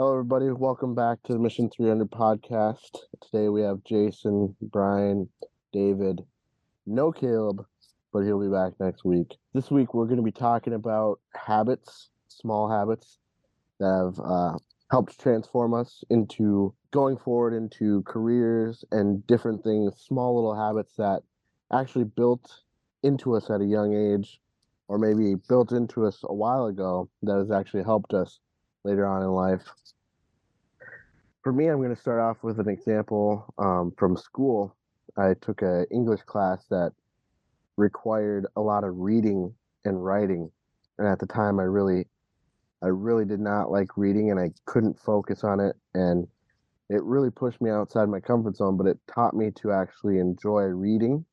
Hello, 0.00 0.12
everybody. 0.12 0.50
Welcome 0.50 0.94
back 0.94 1.22
to 1.24 1.34
the 1.34 1.38
Mission 1.38 1.68
300 1.68 2.10
podcast. 2.10 3.00
Today 3.20 3.50
we 3.50 3.60
have 3.60 3.84
Jason, 3.84 4.56
Brian, 4.62 5.28
David, 5.74 6.22
no 6.86 7.12
Caleb, 7.12 7.66
but 8.10 8.20
he'll 8.20 8.40
be 8.40 8.48
back 8.48 8.72
next 8.80 9.04
week. 9.04 9.36
This 9.52 9.70
week 9.70 9.92
we're 9.92 10.06
going 10.06 10.16
to 10.16 10.22
be 10.22 10.32
talking 10.32 10.72
about 10.72 11.20
habits, 11.34 12.08
small 12.28 12.70
habits 12.70 13.18
that 13.78 14.10
have 14.14 14.24
uh, 14.24 14.56
helped 14.90 15.20
transform 15.20 15.74
us 15.74 16.02
into 16.08 16.74
going 16.92 17.18
forward 17.18 17.52
into 17.52 18.02
careers 18.04 18.82
and 18.92 19.26
different 19.26 19.62
things, 19.62 19.92
small 19.98 20.34
little 20.34 20.56
habits 20.58 20.94
that 20.96 21.20
actually 21.74 22.04
built 22.04 22.62
into 23.02 23.36
us 23.36 23.50
at 23.50 23.60
a 23.60 23.66
young 23.66 23.94
age 23.94 24.40
or 24.88 24.96
maybe 24.96 25.34
built 25.46 25.72
into 25.72 26.06
us 26.06 26.20
a 26.24 26.34
while 26.34 26.64
ago 26.64 27.10
that 27.22 27.36
has 27.36 27.50
actually 27.50 27.82
helped 27.82 28.14
us 28.14 28.40
later 28.84 29.06
on 29.06 29.22
in 29.22 29.28
life. 29.28 29.62
For 31.42 31.52
me, 31.52 31.68
I'm 31.68 31.78
going 31.78 31.94
to 31.94 32.00
start 32.00 32.20
off 32.20 32.42
with 32.42 32.60
an 32.60 32.68
example 32.68 33.52
um, 33.58 33.92
from 33.96 34.16
school. 34.16 34.76
I 35.16 35.34
took 35.40 35.62
an 35.62 35.86
English 35.90 36.22
class 36.22 36.64
that 36.70 36.92
required 37.76 38.46
a 38.56 38.60
lot 38.60 38.84
of 38.84 38.98
reading 38.98 39.54
and 39.84 40.04
writing, 40.04 40.50
and 40.98 41.08
at 41.08 41.18
the 41.18 41.26
time, 41.26 41.58
I 41.58 41.64
really, 41.64 42.06
I 42.82 42.88
really 42.88 43.24
did 43.24 43.40
not 43.40 43.70
like 43.70 43.96
reading, 43.96 44.30
and 44.30 44.38
I 44.38 44.50
couldn't 44.66 45.00
focus 45.00 45.42
on 45.44 45.60
it, 45.60 45.76
and 45.94 46.28
it 46.90 47.02
really 47.02 47.30
pushed 47.30 47.60
me 47.62 47.70
outside 47.70 48.08
my 48.08 48.20
comfort 48.20 48.56
zone. 48.56 48.76
But 48.76 48.86
it 48.86 48.98
taught 49.12 49.34
me 49.34 49.50
to 49.62 49.72
actually 49.72 50.18
enjoy 50.18 50.64
reading, 50.64 51.24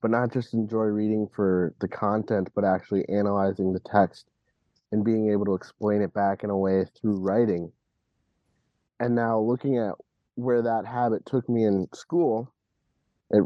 but 0.00 0.10
not 0.10 0.32
just 0.32 0.52
enjoy 0.52 0.86
reading 0.86 1.28
for 1.32 1.74
the 1.80 1.88
content, 1.88 2.48
but 2.54 2.64
actually 2.64 3.08
analyzing 3.08 3.72
the 3.72 3.80
text 3.80 4.31
and 4.92 5.04
being 5.04 5.30
able 5.30 5.46
to 5.46 5.54
explain 5.54 6.02
it 6.02 6.12
back 6.14 6.44
in 6.44 6.50
a 6.50 6.56
way 6.56 6.84
through 7.00 7.16
writing. 7.16 7.72
And 9.00 9.14
now 9.14 9.40
looking 9.40 9.78
at 9.78 9.94
where 10.34 10.62
that 10.62 10.86
habit 10.86 11.26
took 11.26 11.48
me 11.48 11.64
in 11.64 11.88
school, 11.92 12.52
it 13.30 13.42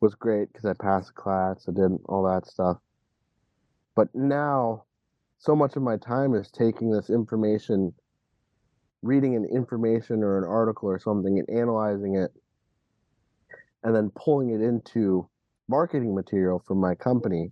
was 0.00 0.14
great 0.14 0.52
because 0.52 0.64
I 0.64 0.74
passed 0.80 1.14
class, 1.14 1.66
I 1.68 1.72
did 1.72 1.90
all 2.06 2.22
that 2.24 2.46
stuff. 2.46 2.78
But 3.96 4.08
now, 4.14 4.84
so 5.38 5.56
much 5.56 5.76
of 5.76 5.82
my 5.82 5.96
time 5.96 6.34
is 6.34 6.50
taking 6.50 6.90
this 6.90 7.10
information, 7.10 7.92
reading 9.02 9.34
an 9.34 9.44
information 9.44 10.22
or 10.22 10.38
an 10.38 10.44
article 10.44 10.88
or 10.88 11.00
something, 11.00 11.38
and 11.38 11.50
analyzing 11.50 12.16
it, 12.16 12.30
and 13.82 13.94
then 13.94 14.10
pulling 14.14 14.50
it 14.50 14.60
into 14.60 15.28
marketing 15.68 16.14
material 16.14 16.62
for 16.66 16.74
my 16.74 16.94
company 16.94 17.50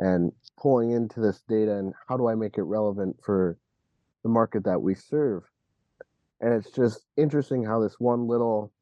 and 0.00 0.32
pulling 0.60 0.90
into 0.90 1.20
this 1.20 1.42
data 1.48 1.76
and 1.76 1.92
how 2.08 2.16
do 2.16 2.28
I 2.28 2.34
make 2.34 2.58
it 2.58 2.62
relevant 2.62 3.16
for 3.22 3.58
the 4.22 4.28
market 4.28 4.64
that 4.64 4.80
we 4.80 4.94
serve. 4.94 5.44
And 6.40 6.52
it's 6.52 6.70
just 6.70 7.06
interesting 7.16 7.64
how 7.64 7.80
this 7.80 7.96
one 7.98 8.26
little 8.26 8.72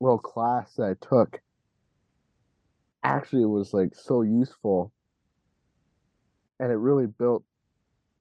little 0.00 0.18
class 0.18 0.74
that 0.74 0.84
I 0.84 1.06
took 1.06 1.40
actually 3.04 3.44
was 3.44 3.72
like 3.72 3.94
so 3.94 4.22
useful 4.22 4.92
and 6.60 6.70
it 6.70 6.76
really 6.76 7.06
built 7.06 7.44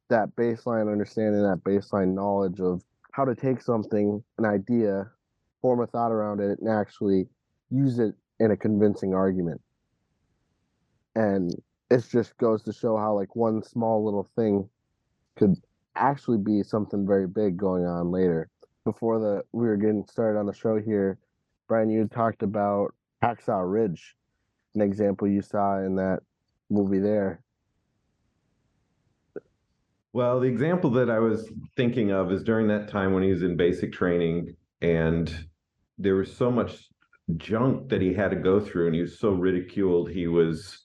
that 0.10 0.36
baseline 0.36 0.92
understanding 0.92 1.42
that 1.44 1.64
baseline 1.64 2.14
knowledge 2.14 2.60
of 2.60 2.84
how 3.12 3.26
to 3.26 3.36
take 3.36 3.62
something 3.62 4.24
an 4.38 4.46
idea 4.46 5.10
form 5.62 5.82
a 5.82 5.88
thought 5.88 6.12
around 6.12 6.40
it 6.40 6.60
and 6.60 6.70
actually 6.70 7.28
use 7.70 8.00
it 8.00 8.16
in 8.40 8.52
a 8.52 8.58
convincing 8.58 9.14
argument 9.14 9.62
and 11.16 11.54
it 11.92 12.08
just 12.10 12.38
goes 12.38 12.64
to 12.64 12.72
show 12.72 12.96
how 12.96 13.14
like 13.14 13.36
one 13.36 13.62
small 13.62 14.04
little 14.04 14.28
thing 14.36 14.68
could 15.36 15.56
actually 15.96 16.38
be 16.38 16.64
something 16.64 17.06
very 17.06 17.28
big 17.28 17.58
going 17.58 17.86
on 17.86 18.12
later. 18.12 18.50
Before 18.86 19.20
the 19.20 19.44
we 19.52 19.68
were 19.68 19.76
getting 19.76 20.06
started 20.10 20.40
on 20.40 20.46
the 20.46 20.54
show 20.54 20.80
here, 20.80 21.20
Brian, 21.68 21.90
you 21.90 22.08
talked 22.08 22.44
about 22.44 22.96
Hacksaw 23.22 23.70
Ridge, 23.70 24.16
an 24.74 24.82
example 24.82 25.28
you 25.28 25.42
saw 25.42 25.80
in 25.80 25.96
that 25.98 26.22
movie 26.70 27.00
there. 27.00 27.42
Well, 30.14 30.40
the 30.40 30.48
example 30.48 30.90
that 30.92 31.10
I 31.10 31.20
was 31.20 31.50
thinking 31.76 32.12
of 32.12 32.32
is 32.32 32.44
during 32.44 32.68
that 32.70 32.88
time 32.88 33.14
when 33.14 33.24
he 33.24 33.32
was 33.32 33.44
in 33.44 33.56
basic 33.56 33.92
training 33.92 34.56
and 34.82 35.34
there 35.98 36.16
was 36.16 36.36
so 36.36 36.50
much 36.50 36.88
junk 37.38 37.90
that 37.90 38.02
he 38.02 38.14
had 38.14 38.32
to 38.32 38.38
go 38.38 38.60
through 38.60 38.88
and 38.88 38.96
he 38.96 39.02
was 39.02 39.20
so 39.20 39.32
ridiculed 39.32 40.10
he 40.10 40.28
was 40.28 40.81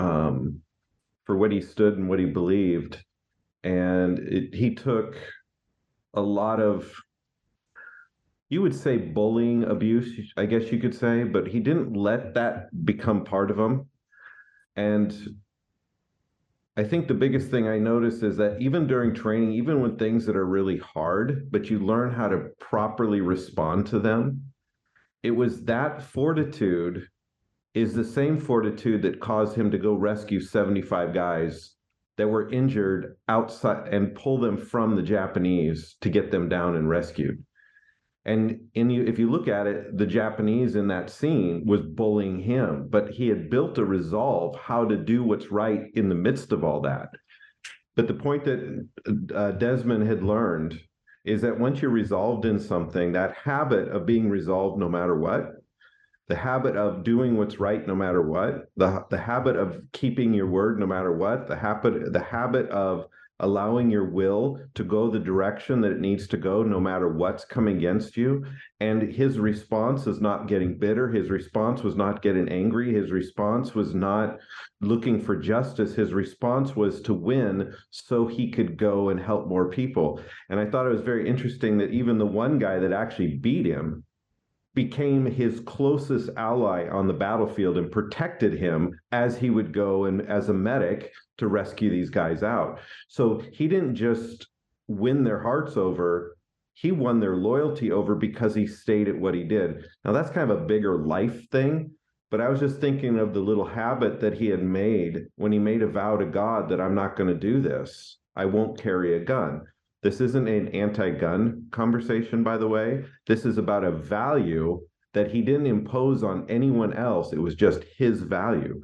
um, 0.00 0.60
for 1.24 1.36
what 1.36 1.52
he 1.52 1.60
stood 1.60 1.98
and 1.98 2.08
what 2.08 2.18
he 2.18 2.24
believed. 2.24 2.98
And 3.62 4.18
it, 4.18 4.54
he 4.54 4.74
took 4.74 5.16
a 6.14 6.20
lot 6.20 6.60
of, 6.60 6.92
you 8.48 8.62
would 8.62 8.74
say, 8.74 8.96
bullying 8.96 9.64
abuse, 9.64 10.32
I 10.36 10.46
guess 10.46 10.72
you 10.72 10.78
could 10.78 10.94
say, 10.94 11.24
but 11.24 11.46
he 11.46 11.60
didn't 11.60 11.94
let 11.94 12.34
that 12.34 12.84
become 12.84 13.24
part 13.24 13.50
of 13.50 13.58
him. 13.58 13.86
And 14.74 15.14
I 16.76 16.84
think 16.84 17.06
the 17.06 17.14
biggest 17.14 17.50
thing 17.50 17.68
I 17.68 17.78
noticed 17.78 18.22
is 18.22 18.38
that 18.38 18.60
even 18.60 18.86
during 18.86 19.14
training, 19.14 19.52
even 19.52 19.82
when 19.82 19.96
things 19.96 20.24
that 20.24 20.36
are 20.36 20.46
really 20.46 20.78
hard, 20.78 21.50
but 21.52 21.68
you 21.68 21.78
learn 21.78 22.10
how 22.10 22.28
to 22.28 22.48
properly 22.58 23.20
respond 23.20 23.86
to 23.88 23.98
them, 23.98 24.44
it 25.22 25.32
was 25.32 25.62
that 25.64 26.02
fortitude 26.02 27.06
is 27.74 27.94
the 27.94 28.04
same 28.04 28.38
fortitude 28.38 29.02
that 29.02 29.20
caused 29.20 29.54
him 29.54 29.70
to 29.70 29.78
go 29.78 29.94
rescue 29.94 30.40
75 30.40 31.14
guys 31.14 31.74
that 32.16 32.28
were 32.28 32.50
injured 32.50 33.16
outside 33.28 33.88
and 33.92 34.14
pull 34.14 34.38
them 34.38 34.56
from 34.56 34.96
the 34.96 35.02
Japanese 35.02 35.96
to 36.00 36.10
get 36.10 36.30
them 36.30 36.48
down 36.48 36.76
and 36.76 36.88
rescued. 36.88 37.44
And 38.26 38.60
in 38.74 38.90
you, 38.90 39.04
if 39.04 39.18
you 39.18 39.30
look 39.30 39.48
at 39.48 39.66
it, 39.66 39.96
the 39.96 40.06
Japanese 40.06 40.76
in 40.76 40.88
that 40.88 41.08
scene 41.08 41.64
was 41.66 41.80
bullying 41.80 42.40
him, 42.40 42.88
but 42.90 43.08
he 43.08 43.28
had 43.28 43.48
built 43.48 43.78
a 43.78 43.84
resolve 43.84 44.56
how 44.60 44.84
to 44.84 44.96
do 44.96 45.24
what's 45.24 45.50
right 45.50 45.84
in 45.94 46.08
the 46.08 46.14
midst 46.14 46.52
of 46.52 46.62
all 46.62 46.82
that. 46.82 47.08
But 47.96 48.08
the 48.08 48.14
point 48.14 48.44
that 48.44 48.88
uh, 49.34 49.52
Desmond 49.52 50.06
had 50.06 50.22
learned 50.22 50.78
is 51.24 51.40
that 51.42 51.58
once 51.58 51.80
you're 51.80 51.90
resolved 51.90 52.44
in 52.44 52.58
something, 52.58 53.12
that 53.12 53.36
habit 53.36 53.88
of 53.88 54.04
being 54.04 54.28
resolved 54.28 54.78
no 54.78 54.88
matter 54.88 55.18
what 55.18 55.59
the 56.30 56.36
habit 56.36 56.76
of 56.76 57.02
doing 57.02 57.36
what's 57.36 57.58
right 57.58 57.86
no 57.88 57.94
matter 57.94 58.22
what 58.22 58.70
the 58.76 59.04
the 59.10 59.18
habit 59.18 59.56
of 59.56 59.80
keeping 59.92 60.32
your 60.32 60.46
word 60.46 60.78
no 60.78 60.86
matter 60.86 61.12
what 61.12 61.48
the 61.48 61.56
habit 61.56 62.12
the 62.12 62.22
habit 62.22 62.68
of 62.70 63.06
allowing 63.40 63.90
your 63.90 64.04
will 64.04 64.60
to 64.74 64.84
go 64.84 65.10
the 65.10 65.18
direction 65.18 65.80
that 65.80 65.92
it 65.92 65.98
needs 65.98 66.26
to 66.28 66.36
go 66.36 66.62
no 66.62 66.78
matter 66.78 67.08
what's 67.08 67.44
coming 67.44 67.78
against 67.78 68.16
you. 68.16 68.44
And 68.80 69.02
his 69.02 69.38
response 69.38 70.06
is 70.06 70.20
not 70.20 70.46
getting 70.46 70.78
bitter. 70.78 71.08
His 71.08 71.30
response 71.30 71.82
was 71.82 71.96
not 71.96 72.22
getting 72.22 72.48
angry. 72.48 72.92
His 72.92 73.10
response 73.10 73.74
was 73.74 73.94
not 73.94 74.38
looking 74.82 75.20
for 75.20 75.36
justice. 75.36 75.94
His 75.94 76.12
response 76.12 76.76
was 76.76 77.00
to 77.02 77.14
win 77.14 77.74
so 77.90 78.26
he 78.26 78.50
could 78.50 78.76
go 78.76 79.08
and 79.08 79.18
help 79.18 79.48
more 79.48 79.70
people. 79.70 80.20
And 80.50 80.60
i 80.60 80.66
thought 80.66 80.86
it 80.86 80.92
was 80.92 81.00
very 81.00 81.28
interesting 81.28 81.78
that 81.78 81.92
even 81.92 82.18
the 82.18 82.26
one 82.26 82.58
guy 82.58 82.78
that 82.78 82.92
actually 82.92 83.38
beat 83.38 83.64
him 83.64 84.04
became 84.74 85.26
his 85.26 85.60
closest 85.60 86.30
ally 86.36 86.88
on 86.88 87.06
the 87.06 87.12
battlefield 87.12 87.76
and 87.76 87.90
protected 87.90 88.52
him 88.52 88.98
as 89.12 89.36
he 89.36 89.50
would 89.50 89.72
go 89.72 90.04
and 90.04 90.22
as 90.22 90.48
a 90.48 90.54
medic 90.54 91.12
to 91.38 91.48
rescue 91.48 91.90
these 91.90 92.10
guys 92.10 92.42
out. 92.42 92.78
So 93.08 93.42
he 93.52 93.66
didn't 93.66 93.96
just 93.96 94.46
win 94.86 95.24
their 95.24 95.40
hearts 95.40 95.76
over, 95.76 96.36
he 96.74 96.92
won 96.92 97.20
their 97.20 97.36
loyalty 97.36 97.92
over 97.92 98.14
because 98.14 98.54
he 98.54 98.66
stayed 98.66 99.08
at 99.08 99.18
what 99.18 99.34
he 99.34 99.44
did. 99.44 99.84
Now 100.04 100.12
that's 100.12 100.30
kind 100.30 100.50
of 100.50 100.62
a 100.62 100.64
bigger 100.64 100.98
life 100.98 101.48
thing, 101.50 101.90
but 102.30 102.40
I 102.40 102.48
was 102.48 102.60
just 102.60 102.80
thinking 102.80 103.18
of 103.18 103.34
the 103.34 103.40
little 103.40 103.66
habit 103.66 104.20
that 104.20 104.34
he 104.34 104.46
had 104.46 104.62
made 104.62 105.26
when 105.36 105.52
he 105.52 105.58
made 105.58 105.82
a 105.82 105.88
vow 105.88 106.16
to 106.16 106.26
God 106.26 106.68
that 106.68 106.80
I'm 106.80 106.94
not 106.94 107.16
going 107.16 107.28
to 107.28 107.34
do 107.34 107.60
this. 107.60 108.18
I 108.36 108.44
won't 108.46 108.80
carry 108.80 109.16
a 109.16 109.24
gun. 109.24 109.66
This 110.02 110.20
isn't 110.20 110.48
an 110.48 110.68
anti 110.68 111.10
gun 111.10 111.66
conversation, 111.70 112.42
by 112.42 112.56
the 112.56 112.68
way. 112.68 113.04
This 113.26 113.44
is 113.44 113.58
about 113.58 113.84
a 113.84 113.90
value 113.90 114.80
that 115.12 115.30
he 115.30 115.42
didn't 115.42 115.66
impose 115.66 116.22
on 116.22 116.46
anyone 116.48 116.94
else. 116.94 117.32
It 117.32 117.38
was 117.38 117.54
just 117.54 117.84
his 117.96 118.22
value. 118.22 118.80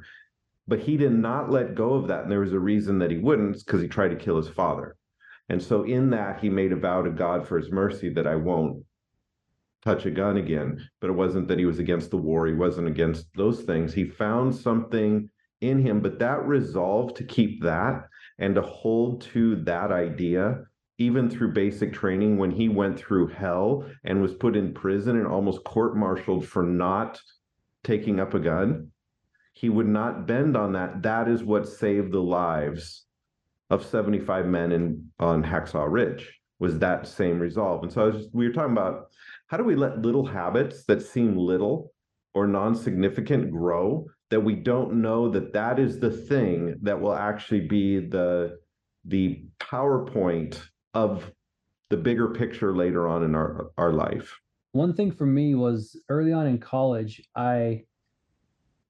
But 0.67 0.79
he 0.79 0.97
did 0.97 1.13
not 1.13 1.49
let 1.49 1.75
go 1.75 1.93
of 1.93 2.07
that. 2.07 2.23
And 2.23 2.31
there 2.31 2.41
was 2.41 2.53
a 2.53 2.59
reason 2.59 2.99
that 2.99 3.09
he 3.09 3.17
wouldn't, 3.17 3.65
because 3.65 3.81
he 3.81 3.87
tried 3.87 4.09
to 4.09 4.15
kill 4.15 4.37
his 4.37 4.49
father. 4.49 4.95
And 5.49 5.63
so, 5.63 5.83
in 5.83 6.09
that, 6.09 6.41
he 6.41 6.49
made 6.49 6.73
a 6.73 6.75
vow 6.75 7.01
to 7.01 7.09
God 7.09 7.47
for 7.47 7.57
his 7.57 7.71
mercy 7.71 8.09
that 8.09 8.27
I 8.27 8.35
won't 8.35 8.83
touch 9.83 10.05
a 10.05 10.11
gun 10.11 10.37
again. 10.37 10.87
But 10.99 11.09
it 11.09 11.13
wasn't 11.13 11.47
that 11.47 11.59
he 11.59 11.65
was 11.65 11.79
against 11.79 12.11
the 12.11 12.17
war, 12.17 12.45
he 12.45 12.53
wasn't 12.53 12.87
against 12.87 13.27
those 13.35 13.61
things. 13.61 13.93
He 13.93 14.03
found 14.03 14.53
something 14.53 15.29
in 15.61 15.81
him, 15.81 16.01
but 16.01 16.19
that 16.19 16.45
resolve 16.45 17.15
to 17.15 17.23
keep 17.23 17.63
that 17.63 18.03
and 18.37 18.53
to 18.55 18.61
hold 18.61 19.21
to 19.21 19.55
that 19.63 19.91
idea 19.91 20.65
even 20.97 21.29
through 21.29 21.53
basic 21.53 21.93
training 21.93 22.37
when 22.37 22.51
he 22.51 22.69
went 22.69 22.97
through 22.97 23.27
hell 23.27 23.85
and 24.03 24.21
was 24.21 24.33
put 24.33 24.55
in 24.55 24.73
prison 24.73 25.17
and 25.17 25.27
almost 25.27 25.63
court-martialed 25.63 26.45
for 26.45 26.63
not 26.63 27.19
taking 27.83 28.19
up 28.19 28.33
a 28.33 28.39
gun 28.39 28.91
he 29.53 29.69
would 29.69 29.87
not 29.87 30.27
bend 30.27 30.55
on 30.55 30.73
that 30.73 31.01
that 31.01 31.27
is 31.27 31.43
what 31.43 31.67
saved 31.67 32.11
the 32.11 32.21
lives 32.21 33.05
of 33.71 33.83
75 33.83 34.45
men 34.45 34.71
in 34.71 35.09
on 35.19 35.43
Hacksaw 35.43 35.91
Ridge 35.91 36.31
was 36.59 36.77
that 36.79 37.07
same 37.07 37.39
resolve. 37.39 37.83
And 37.83 37.91
so 37.91 38.11
just, 38.11 38.29
we 38.33 38.47
were 38.47 38.53
talking 38.53 38.71
about 38.71 39.07
how 39.47 39.57
do 39.57 39.63
we 39.63 39.75
let 39.75 40.01
little 40.01 40.25
habits 40.25 40.85
that 40.85 41.01
seem 41.01 41.35
little 41.35 41.91
or 42.33 42.47
non-significant 42.47 43.51
grow 43.51 44.05
that 44.29 44.39
we 44.39 44.53
don't 44.53 45.01
know 45.01 45.29
that 45.29 45.53
that 45.53 45.79
is 45.79 45.99
the 45.99 46.11
thing 46.11 46.77
that 46.83 46.99
will 46.99 47.15
actually 47.15 47.61
be 47.61 47.99
the 47.99 48.59
the 49.05 49.45
PowerPoint 49.59 50.61
of 50.97 51.31
the 51.91 51.97
bigger 51.97 52.27
picture 52.29 52.75
later 52.75 53.07
on 53.07 53.23
in 53.23 53.35
our 53.35 53.71
our 53.77 53.93
life. 53.93 54.35
One 54.71 54.93
thing 54.93 55.11
for 55.11 55.27
me 55.27 55.55
was 55.55 55.99
early 56.09 56.33
on 56.33 56.47
in 56.47 56.57
college, 56.57 57.21
I 57.35 57.83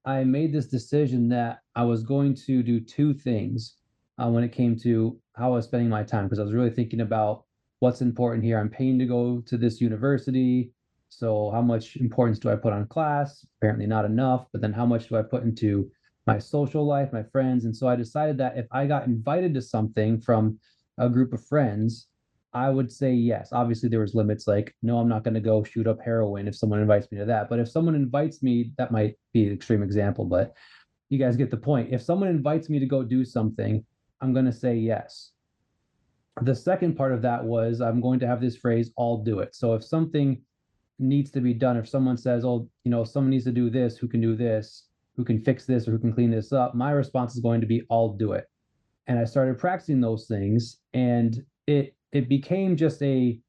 I 0.06 0.24
made 0.24 0.54
this 0.54 0.68
decision 0.68 1.28
that 1.30 1.60
I 1.76 1.84
was 1.84 2.04
going 2.04 2.34
to 2.48 2.64
do 2.64 2.80
two 2.80 3.14
things 3.14 3.76
uh, 4.18 4.30
when 4.30 4.44
it 4.44 4.54
came 4.54 4.78
to 4.80 5.20
how 5.36 5.52
I 5.52 5.56
was 5.58 5.66
spending 5.66 5.90
my 5.90 6.04
time 6.04 6.26
because 6.26 6.40
I 6.40 6.44
was 6.44 6.54
really 6.54 6.76
thinking 6.80 7.02
about 7.02 7.44
what's 7.80 8.02
important 8.02 8.46
here. 8.46 8.58
I'm 8.58 8.70
paying 8.70 8.98
to 9.00 9.06
go 9.06 9.42
to 9.46 9.58
this 9.58 9.82
university. 9.82 10.72
So 11.10 11.52
how 11.52 11.62
much 11.62 11.98
importance 11.98 12.40
do 12.40 12.50
I 12.50 12.56
put 12.56 12.74
on 12.74 12.88
class? 12.88 13.46
Apparently 13.58 13.86
not 13.86 14.06
enough, 14.06 14.46
but 14.52 14.62
then 14.62 14.74
how 14.74 14.86
much 14.86 15.10
do 15.10 15.18
I 15.18 15.24
put 15.24 15.44
into 15.44 15.92
my 16.26 16.40
social 16.40 16.86
life, 16.86 17.12
my 17.12 17.24
friends? 17.34 17.66
And 17.66 17.76
so 17.76 17.88
I 17.88 17.96
decided 17.98 18.38
that 18.38 18.58
if 18.58 18.66
I 18.72 18.88
got 18.88 19.08
invited 19.08 19.54
to 19.56 19.62
something 19.62 20.22
from 20.22 20.58
a 20.98 21.10
group 21.10 21.34
of 21.34 21.46
friends, 21.46 22.08
I 22.54 22.70
would 22.70 22.92
say 22.92 23.14
yes. 23.14 23.50
Obviously 23.52 23.90
there 23.90 24.00
was 24.00 24.16
limits 24.16 24.48
like 24.48 24.74
no, 24.82 24.98
I'm 24.98 25.10
not 25.10 25.24
going 25.24 25.34
to 25.34 25.40
go 25.40 25.64
shoot 25.64 25.88
up 25.88 26.00
heroin 26.04 26.48
if 26.48 26.56
someone 26.56 26.80
invites 26.80 27.12
me 27.12 27.18
to 27.20 27.26
that. 27.26 27.50
But 27.50 27.60
if 27.60 27.70
someone 27.70 27.96
invites 27.96 28.42
me, 28.42 28.72
that 28.78 28.92
might 28.92 29.16
be 29.34 29.48
an 29.48 29.54
extreme 29.54 29.84
example, 29.84 30.26
but 30.26 30.54
you 31.10 31.20
guys 31.20 31.38
get 31.38 31.52
the 31.52 31.58
point. 31.58 31.94
If 31.94 32.02
someone 32.02 32.30
invites 32.30 32.70
me 32.70 32.80
to 32.80 32.86
go 32.86 33.04
do 33.04 33.24
something, 33.24 33.84
I'm 34.22 34.34
going 34.34 34.46
to 34.46 34.54
say 34.54 34.76
yes. 34.76 35.32
The 36.42 36.56
second 36.56 36.96
part 36.96 37.14
of 37.14 37.22
that 37.24 37.44
was 37.44 37.82
I'm 37.82 38.02
going 38.02 38.20
to 38.20 38.28
have 38.28 38.42
this 38.42 38.58
phrase, 38.58 38.92
I'll 38.98 39.18
do 39.18 39.40
it. 39.40 39.56
So 39.56 39.74
if 39.74 39.84
something 39.84 40.42
needs 41.00 41.32
to 41.32 41.42
be 41.42 41.54
done, 41.54 41.78
if 41.78 41.88
someone 41.88 42.18
says, 42.18 42.44
oh, 42.46 42.70
you 42.84 42.92
know, 42.92 43.04
someone 43.04 43.32
needs 43.32 43.46
to 43.46 43.52
do 43.52 43.70
this, 43.70 43.98
who 43.98 44.08
can 44.08 44.22
do 44.22 44.36
this, 44.36 44.88
who 45.16 45.24
can 45.24 45.42
fix 45.42 45.66
this, 45.66 45.88
or 45.88 45.92
who 45.92 46.00
can 46.00 46.14
clean 46.14 46.32
this 46.32 46.52
up, 46.54 46.76
my 46.76 46.92
response 46.92 47.36
is 47.36 47.42
going 47.42 47.62
to 47.62 47.68
be, 47.68 47.84
I'll 47.90 48.14
do 48.14 48.34
it. 48.34 48.46
And 49.08 49.18
I 49.18 49.24
started 49.24 49.58
practicing 49.58 50.02
those 50.02 50.28
things 50.28 50.78
and 50.94 51.44
it 51.66 51.96
it 52.12 52.30
became 52.30 52.76
just 52.76 53.02
a 53.02 53.40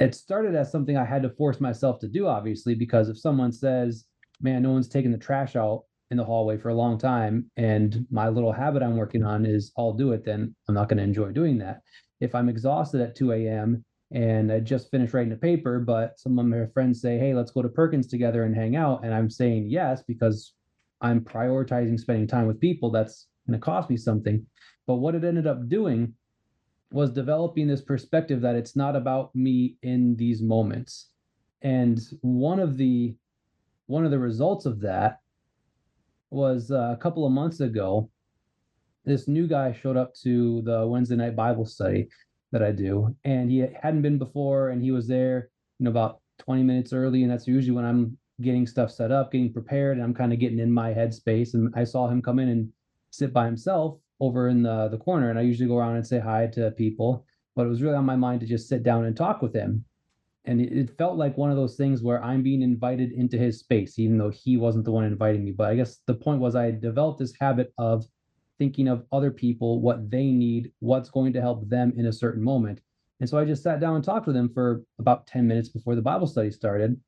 it 0.00 0.14
started 0.14 0.54
as 0.54 0.70
something 0.70 0.96
I 0.96 1.04
had 1.04 1.22
to 1.22 1.30
force 1.30 1.60
myself 1.60 2.00
to 2.00 2.08
do, 2.08 2.26
obviously, 2.26 2.74
because 2.74 3.08
if 3.08 3.18
someone 3.18 3.52
says, 3.52 4.06
Man, 4.40 4.62
no 4.62 4.72
one's 4.72 4.88
taking 4.88 5.12
the 5.12 5.18
trash 5.18 5.54
out 5.54 5.84
in 6.10 6.16
the 6.16 6.24
hallway 6.24 6.58
for 6.58 6.68
a 6.68 6.74
long 6.74 6.98
time, 6.98 7.50
and 7.56 8.04
my 8.10 8.28
little 8.28 8.52
habit 8.52 8.82
I'm 8.82 8.96
working 8.96 9.22
on 9.22 9.46
is 9.46 9.72
I'll 9.78 9.92
do 9.92 10.12
it, 10.12 10.24
then 10.24 10.54
I'm 10.68 10.74
not 10.74 10.88
going 10.88 10.98
to 10.98 11.04
enjoy 11.04 11.30
doing 11.30 11.56
that. 11.58 11.80
If 12.20 12.34
I'm 12.34 12.48
exhausted 12.48 13.00
at 13.00 13.14
2 13.14 13.32
a.m. 13.32 13.84
and 14.10 14.52
I 14.52 14.60
just 14.60 14.90
finished 14.90 15.14
writing 15.14 15.32
a 15.32 15.36
paper, 15.36 15.78
but 15.78 16.18
some 16.18 16.38
of 16.38 16.46
my 16.46 16.66
friends 16.74 17.00
say, 17.00 17.16
Hey, 17.16 17.32
let's 17.32 17.52
go 17.52 17.62
to 17.62 17.68
Perkins 17.68 18.08
together 18.08 18.42
and 18.42 18.54
hang 18.54 18.74
out. 18.76 19.04
And 19.04 19.14
I'm 19.14 19.30
saying 19.30 19.68
yes 19.70 20.02
because 20.06 20.52
I'm 21.00 21.20
prioritizing 21.20 21.98
spending 21.98 22.26
time 22.26 22.46
with 22.46 22.60
people, 22.60 22.90
that's 22.90 23.28
going 23.46 23.58
to 23.58 23.64
cost 23.64 23.90
me 23.90 23.96
something. 23.96 24.44
But 24.86 24.96
what 24.96 25.14
it 25.14 25.24
ended 25.24 25.46
up 25.46 25.68
doing 25.68 26.14
was 26.92 27.10
developing 27.10 27.66
this 27.66 27.82
perspective 27.82 28.40
that 28.42 28.54
it's 28.54 28.76
not 28.76 28.96
about 28.96 29.34
me 29.34 29.76
in 29.82 30.16
these 30.16 30.42
moments. 30.42 31.10
And 31.62 32.00
one 32.20 32.60
of 32.60 32.76
the 32.76 33.14
one 33.86 34.04
of 34.04 34.10
the 34.10 34.18
results 34.18 34.64
of 34.64 34.80
that 34.80 35.18
was 36.30 36.70
uh, 36.70 36.92
a 36.92 36.96
couple 36.96 37.26
of 37.26 37.32
months 37.32 37.60
ago. 37.60 38.10
This 39.04 39.28
new 39.28 39.46
guy 39.46 39.72
showed 39.72 39.98
up 39.98 40.14
to 40.22 40.62
the 40.62 40.86
Wednesday 40.86 41.16
night 41.16 41.36
Bible 41.36 41.66
study 41.66 42.08
that 42.52 42.62
I 42.62 42.72
do, 42.72 43.14
and 43.24 43.50
he 43.50 43.66
hadn't 43.82 44.02
been 44.02 44.16
before, 44.16 44.70
and 44.70 44.82
he 44.82 44.92
was 44.92 45.06
there, 45.06 45.50
you 45.78 45.84
know, 45.84 45.90
about 45.90 46.20
20 46.38 46.62
minutes 46.62 46.92
early, 46.92 47.22
and 47.22 47.30
that's 47.30 47.46
usually 47.46 47.74
when 47.74 47.84
I'm 47.84 48.16
getting 48.40 48.66
stuff 48.66 48.90
set 48.90 49.12
up, 49.12 49.32
getting 49.32 49.52
prepared, 49.52 49.98
and 49.98 50.04
I'm 50.04 50.14
kind 50.14 50.32
of 50.32 50.38
getting 50.38 50.58
in 50.58 50.72
my 50.72 50.92
headspace. 50.94 51.54
And 51.54 51.72
I 51.76 51.84
saw 51.84 52.08
him 52.08 52.22
come 52.22 52.38
in 52.38 52.48
and 52.48 52.72
sit 53.16 53.32
by 53.32 53.46
himself 53.46 53.98
over 54.20 54.48
in 54.48 54.62
the 54.62 54.88
the 54.88 54.98
corner, 54.98 55.30
and 55.30 55.38
I 55.38 55.42
usually 55.42 55.68
go 55.68 55.78
around 55.78 55.96
and 55.96 56.06
say 56.06 56.18
hi 56.18 56.46
to 56.54 56.70
people. 56.72 57.26
But 57.56 57.66
it 57.66 57.70
was 57.70 57.82
really 57.82 57.96
on 57.96 58.04
my 58.04 58.16
mind 58.16 58.40
to 58.40 58.46
just 58.46 58.68
sit 58.68 58.82
down 58.82 59.04
and 59.04 59.16
talk 59.16 59.40
with 59.40 59.54
him. 59.54 59.84
And 60.44 60.60
it, 60.60 60.72
it 60.76 60.98
felt 60.98 61.16
like 61.16 61.38
one 61.38 61.50
of 61.50 61.56
those 61.56 61.76
things 61.76 62.02
where 62.02 62.22
I'm 62.22 62.42
being 62.42 62.62
invited 62.62 63.12
into 63.12 63.38
his 63.38 63.60
space, 63.60 63.98
even 63.98 64.18
though 64.18 64.30
he 64.30 64.56
wasn't 64.56 64.84
the 64.84 64.90
one 64.90 65.04
inviting 65.04 65.44
me. 65.44 65.52
But 65.52 65.70
I 65.70 65.76
guess 65.76 66.00
the 66.06 66.14
point 66.14 66.40
was 66.40 66.56
I 66.56 66.72
developed 66.72 67.20
this 67.20 67.32
habit 67.40 67.72
of 67.78 68.04
thinking 68.58 68.88
of 68.88 69.04
other 69.12 69.30
people, 69.30 69.80
what 69.80 70.10
they 70.10 70.26
need, 70.26 70.72
what's 70.80 71.10
going 71.10 71.32
to 71.32 71.40
help 71.40 71.68
them 71.68 71.92
in 71.96 72.06
a 72.06 72.12
certain 72.12 72.42
moment. 72.42 72.80
And 73.20 73.28
so 73.28 73.38
I 73.38 73.44
just 73.44 73.62
sat 73.62 73.80
down 73.80 73.96
and 73.96 74.04
talked 74.04 74.26
with 74.26 74.36
him 74.36 74.50
for 74.52 74.82
about 74.98 75.26
10 75.26 75.46
minutes 75.46 75.68
before 75.68 75.94
the 75.94 76.02
Bible 76.02 76.26
study 76.26 76.50
started 76.50 77.00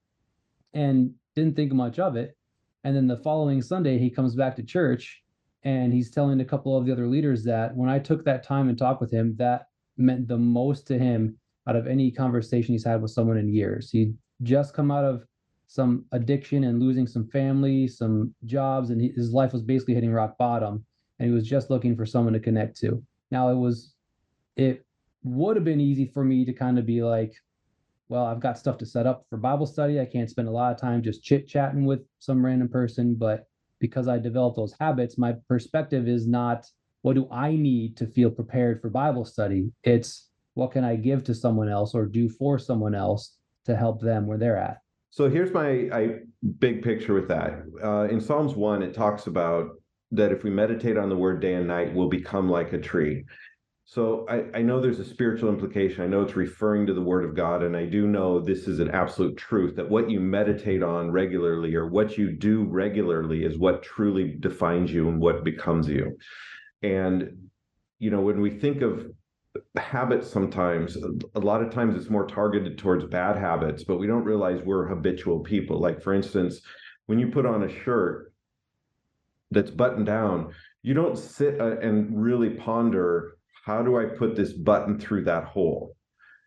and 0.72 1.12
didn't 1.34 1.56
think 1.56 1.72
much 1.72 1.98
of 1.98 2.16
it. 2.16 2.36
And 2.84 2.94
then 2.94 3.06
the 3.06 3.18
following 3.18 3.60
Sunday, 3.60 3.98
he 3.98 4.10
comes 4.10 4.34
back 4.34 4.56
to 4.56 4.62
church 4.62 5.22
and 5.66 5.92
he's 5.92 6.12
telling 6.12 6.40
a 6.40 6.44
couple 6.44 6.78
of 6.78 6.86
the 6.86 6.92
other 6.92 7.08
leaders 7.08 7.42
that 7.42 7.74
when 7.74 7.90
I 7.90 7.98
took 7.98 8.24
that 8.24 8.44
time 8.44 8.68
and 8.68 8.78
talked 8.78 9.00
with 9.00 9.10
him, 9.10 9.34
that 9.38 9.66
meant 9.96 10.28
the 10.28 10.38
most 10.38 10.86
to 10.86 10.96
him 10.96 11.36
out 11.66 11.74
of 11.74 11.88
any 11.88 12.12
conversation 12.12 12.72
he's 12.72 12.84
had 12.84 13.02
with 13.02 13.10
someone 13.10 13.36
in 13.36 13.52
years. 13.52 13.90
He'd 13.90 14.16
just 14.44 14.74
come 14.74 14.92
out 14.92 15.04
of 15.04 15.24
some 15.66 16.04
addiction 16.12 16.62
and 16.62 16.78
losing 16.78 17.08
some 17.08 17.26
family, 17.30 17.88
some 17.88 18.32
jobs, 18.44 18.90
and 18.90 19.00
he, 19.00 19.08
his 19.08 19.32
life 19.32 19.52
was 19.52 19.62
basically 19.62 19.94
hitting 19.94 20.12
rock 20.12 20.38
bottom. 20.38 20.86
And 21.18 21.28
he 21.28 21.34
was 21.34 21.48
just 21.48 21.68
looking 21.68 21.96
for 21.96 22.06
someone 22.06 22.34
to 22.34 22.38
connect 22.38 22.78
to. 22.82 23.02
Now 23.32 23.48
it 23.48 23.56
was, 23.56 23.92
it 24.54 24.86
would 25.24 25.56
have 25.56 25.64
been 25.64 25.80
easy 25.80 26.06
for 26.06 26.22
me 26.22 26.44
to 26.44 26.52
kind 26.52 26.78
of 26.78 26.86
be 26.86 27.02
like, 27.02 27.34
well, 28.08 28.24
I've 28.24 28.38
got 28.38 28.56
stuff 28.56 28.78
to 28.78 28.86
set 28.86 29.04
up 29.04 29.26
for 29.28 29.36
Bible 29.36 29.66
study. 29.66 29.98
I 29.98 30.04
can't 30.04 30.30
spend 30.30 30.46
a 30.46 30.52
lot 30.52 30.72
of 30.72 30.80
time 30.80 31.02
just 31.02 31.24
chit 31.24 31.48
chatting 31.48 31.86
with 31.86 32.02
some 32.20 32.46
random 32.46 32.68
person, 32.68 33.16
but 33.16 33.48
because 33.80 34.08
I 34.08 34.18
developed 34.18 34.56
those 34.56 34.74
habits, 34.78 35.18
my 35.18 35.34
perspective 35.48 36.08
is 36.08 36.26
not 36.26 36.66
what 37.02 37.14
do 37.14 37.28
I 37.30 37.54
need 37.54 37.96
to 37.98 38.06
feel 38.06 38.30
prepared 38.30 38.80
for 38.80 38.90
Bible 38.90 39.24
study? 39.24 39.70
It's 39.84 40.28
what 40.54 40.72
can 40.72 40.84
I 40.84 40.96
give 40.96 41.22
to 41.24 41.34
someone 41.34 41.68
else 41.68 41.94
or 41.94 42.06
do 42.06 42.28
for 42.28 42.58
someone 42.58 42.94
else 42.94 43.36
to 43.66 43.76
help 43.76 44.00
them 44.00 44.26
where 44.26 44.38
they're 44.38 44.56
at. 44.56 44.78
So 45.10 45.28
here's 45.28 45.52
my 45.52 45.88
I, 45.92 46.18
big 46.58 46.82
picture 46.82 47.14
with 47.14 47.28
that. 47.28 47.62
Uh, 47.82 48.08
in 48.10 48.20
Psalms 48.20 48.54
1, 48.54 48.82
it 48.82 48.94
talks 48.94 49.26
about 49.26 49.70
that 50.12 50.32
if 50.32 50.44
we 50.44 50.50
meditate 50.50 50.96
on 50.96 51.08
the 51.08 51.16
word 51.16 51.40
day 51.40 51.54
and 51.54 51.66
night, 51.66 51.94
we'll 51.94 52.08
become 52.08 52.48
like 52.48 52.72
a 52.72 52.78
tree. 52.78 53.24
So 53.88 54.26
I, 54.28 54.58
I 54.58 54.62
know 54.62 54.80
there's 54.80 54.98
a 54.98 55.04
spiritual 55.04 55.48
implication. 55.48 56.02
I 56.02 56.08
know 56.08 56.22
it's 56.22 56.34
referring 56.34 56.88
to 56.88 56.92
the 56.92 57.00
word 57.00 57.24
of 57.24 57.36
God, 57.36 57.62
and 57.62 57.76
I 57.76 57.86
do 57.86 58.08
know 58.08 58.40
this 58.40 58.66
is 58.66 58.80
an 58.80 58.90
absolute 58.90 59.36
truth 59.36 59.76
that 59.76 59.88
what 59.88 60.10
you 60.10 60.18
meditate 60.18 60.82
on 60.82 61.12
regularly 61.12 61.76
or 61.76 61.86
what 61.86 62.18
you 62.18 62.32
do 62.32 62.64
regularly 62.64 63.44
is 63.44 63.58
what 63.58 63.84
truly 63.84 64.36
defines 64.40 64.92
you 64.92 65.08
and 65.08 65.20
what 65.20 65.44
becomes 65.44 65.88
you. 65.88 66.18
And 66.82 67.48
you 68.00 68.10
know, 68.10 68.20
when 68.20 68.40
we 68.40 68.50
think 68.50 68.82
of 68.82 69.06
habits 69.76 70.28
sometimes 70.28 70.98
a 71.34 71.40
lot 71.40 71.62
of 71.62 71.72
times 71.72 71.94
it's 71.94 72.10
more 72.10 72.26
targeted 72.26 72.76
towards 72.76 73.06
bad 73.06 73.36
habits 73.36 73.84
but 73.84 73.96
we 73.96 74.06
don't 74.06 74.24
realize 74.24 74.60
we're 74.62 74.86
habitual 74.86 75.40
people 75.40 75.80
like 75.80 76.02
for 76.02 76.12
instance 76.12 76.60
when 77.06 77.18
you 77.18 77.28
put 77.28 77.46
on 77.46 77.62
a 77.62 77.82
shirt 77.82 78.34
that's 79.52 79.70
buttoned 79.70 80.04
down 80.04 80.52
you 80.82 80.92
don't 80.92 81.16
sit 81.16 81.58
uh, 81.58 81.78
and 81.78 82.22
really 82.22 82.50
ponder 82.50 83.35
how 83.66 83.82
do 83.82 83.98
I 83.98 84.04
put 84.04 84.36
this 84.36 84.52
button 84.52 84.96
through 84.96 85.24
that 85.24 85.44
hole? 85.44 85.96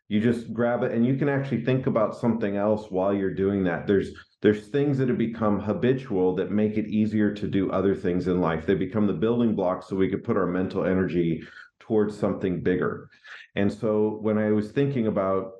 You 0.07 0.21
just 0.21 0.53
grab 0.53 0.83
it 0.83 0.93
and 0.93 1.05
you 1.05 1.17
can 1.17 1.27
actually 1.27 1.65
think 1.65 1.85
about 1.85 2.15
something 2.15 2.55
else 2.55 2.89
while 2.89 3.13
you're 3.13 3.33
doing 3.33 3.65
that. 3.65 3.85
There's 3.85 4.11
there's 4.41 4.67
things 4.67 4.97
that 4.97 5.09
have 5.09 5.17
become 5.17 5.59
habitual 5.59 6.33
that 6.35 6.49
make 6.49 6.77
it 6.77 6.87
easier 6.87 7.33
to 7.33 7.45
do 7.45 7.71
other 7.71 7.93
things 7.93 8.29
in 8.29 8.39
life. 8.39 8.65
They 8.65 8.73
become 8.73 9.05
the 9.05 9.13
building 9.13 9.53
blocks 9.53 9.87
so 9.89 9.97
we 9.97 10.09
could 10.09 10.23
put 10.23 10.37
our 10.37 10.47
mental 10.47 10.85
energy 10.85 11.43
towards 11.81 12.17
something 12.17 12.63
bigger. 12.63 13.09
And 13.55 13.71
so 13.71 14.17
when 14.21 14.37
I 14.37 14.51
was 14.51 14.71
thinking 14.71 15.07
about 15.07 15.51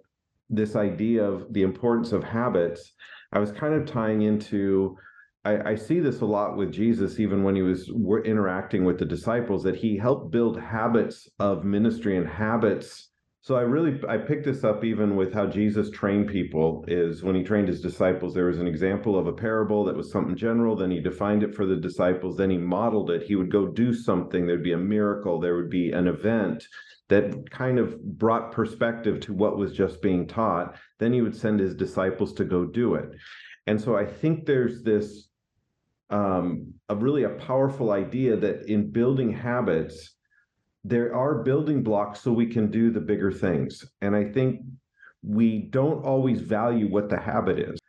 this 0.50 0.78
idea 0.78 1.26
of 1.26 1.52
the 1.54 1.64
importance 1.64 2.14
of 2.14 2.24
habits, 2.24 2.94
I 3.34 3.40
was 3.40 3.52
kind 3.52 3.74
of 3.74 3.86
tying 3.86 4.22
into 4.22 4.98
I, 5.46 5.72
I, 5.72 5.76
see 5.76 6.02
this 6.02 6.20
a 6.20 6.26
lot 6.26 6.58
with 6.58 6.72
Jesus, 6.72 7.20
even 7.20 7.44
when 7.44 7.56
he 7.56 7.62
was 7.62 7.90
interacting 8.26 8.84
with 8.84 9.00
the 9.00 9.06
disciples, 9.06 9.64
that 9.64 9.78
he 9.78 9.96
helped 9.96 10.32
build 10.32 10.60
habits 10.60 11.30
of 11.40 11.64
ministry 11.64 12.18
and 12.18 12.28
habits. 12.28 13.10
So 13.42 13.56
I 13.56 13.62
really 13.62 14.02
I 14.10 14.18
picked 14.18 14.44
this 14.44 14.66
up 14.66 14.84
even 14.84 15.16
with 15.16 15.34
how 15.34 15.46
Jesus 15.46 15.90
trained 15.92 16.28
people. 16.28 16.84
Is 16.90 17.24
when 17.24 17.36
he 17.36 17.44
trained 17.44 17.70
his 17.70 17.80
disciples, 17.80 18.34
there 18.34 18.48
was 18.48 18.60
an 18.60 18.68
example 18.68 19.18
of 19.18 19.28
a 19.28 19.34
parable 19.34 19.86
that 19.86 19.96
was 19.96 20.12
something 20.12 20.36
general. 20.36 20.76
Then 20.76 20.92
he 20.92 21.00
defined 21.00 21.42
it 21.42 21.56
for 21.56 21.66
the 21.66 21.78
disciples. 21.78 22.36
Then 22.36 22.50
he 22.50 22.58
modeled 22.58 23.10
it. 23.10 23.24
He 23.24 23.38
would 23.38 23.50
go 23.50 23.66
do 23.66 23.94
something. 23.94 24.46
There'd 24.46 24.62
be 24.62 24.74
a 24.74 24.78
miracle. 24.78 25.40
There 25.40 25.56
would 25.56 25.70
be 25.70 25.92
an 25.92 26.08
event 26.08 26.66
that 27.08 27.50
kind 27.50 27.80
of 27.80 28.00
brought 28.18 28.52
perspective 28.52 29.22
to 29.22 29.34
what 29.34 29.58
was 29.58 29.72
just 29.72 30.02
being 30.02 30.28
taught. 30.28 30.76
Then 31.00 31.14
he 31.14 31.22
would 31.22 31.36
send 31.36 31.62
his 31.62 31.76
disciples 31.76 32.34
to 32.34 32.44
go 32.44 32.66
do 32.66 32.96
it. 32.96 33.10
And 33.68 33.80
so 33.80 33.96
I 33.96 34.06
think 34.06 34.46
there's 34.46 34.84
this 34.84 35.29
um, 36.10 36.74
a 36.90 36.96
really 36.96 37.24
a 37.24 37.30
powerful 37.30 37.92
idea 37.92 38.36
that 38.36 38.64
in 38.70 38.92
building 38.92 39.32
habits, 39.32 40.16
there 40.84 41.16
are 41.16 41.44
building 41.44 41.84
blocks 41.84 42.22
so 42.22 42.32
we 42.32 42.48
can 42.48 42.72
do 42.72 42.90
the 42.90 43.02
bigger 43.02 43.32
things. 43.32 43.84
And 44.02 44.16
I 44.16 44.26
think 44.26 44.62
we 45.22 45.68
don't 45.70 46.04
always 46.04 46.42
value 46.42 46.90
what 46.90 47.10
the 47.10 47.20
habit 47.20 47.60
is. 47.60 47.80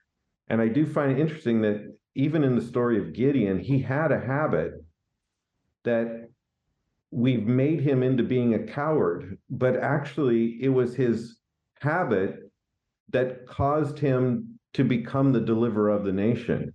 And 0.49 0.61
I 0.61 0.69
do 0.69 0.85
find 0.85 1.13
it 1.13 1.21
interesting 1.21 1.63
that 1.63 1.97
even 2.15 2.43
in 2.43 2.57
the 2.57 2.63
story 2.63 2.99
of 2.99 3.13
Gideon, 3.13 3.59
he 3.59 3.79
had 3.79 4.11
a 4.11 4.21
habit 4.21 4.73
that 5.85 6.29
we've 7.13 7.47
made 7.47 7.81
him 7.81 8.03
into 8.03 8.23
being 8.23 8.55
a 8.55 8.67
coward, 8.67 9.39
but 9.49 9.77
actually 9.77 10.59
it 10.61 10.69
was 10.69 10.95
his 10.95 11.39
habit 11.81 12.51
that 13.11 13.47
caused 13.47 13.99
him 13.99 14.59
to 14.75 14.85
become 14.85 15.33
the 15.33 15.41
deliverer 15.41 15.91
of 15.91 16.05
the 16.05 16.13
nation. 16.13 16.73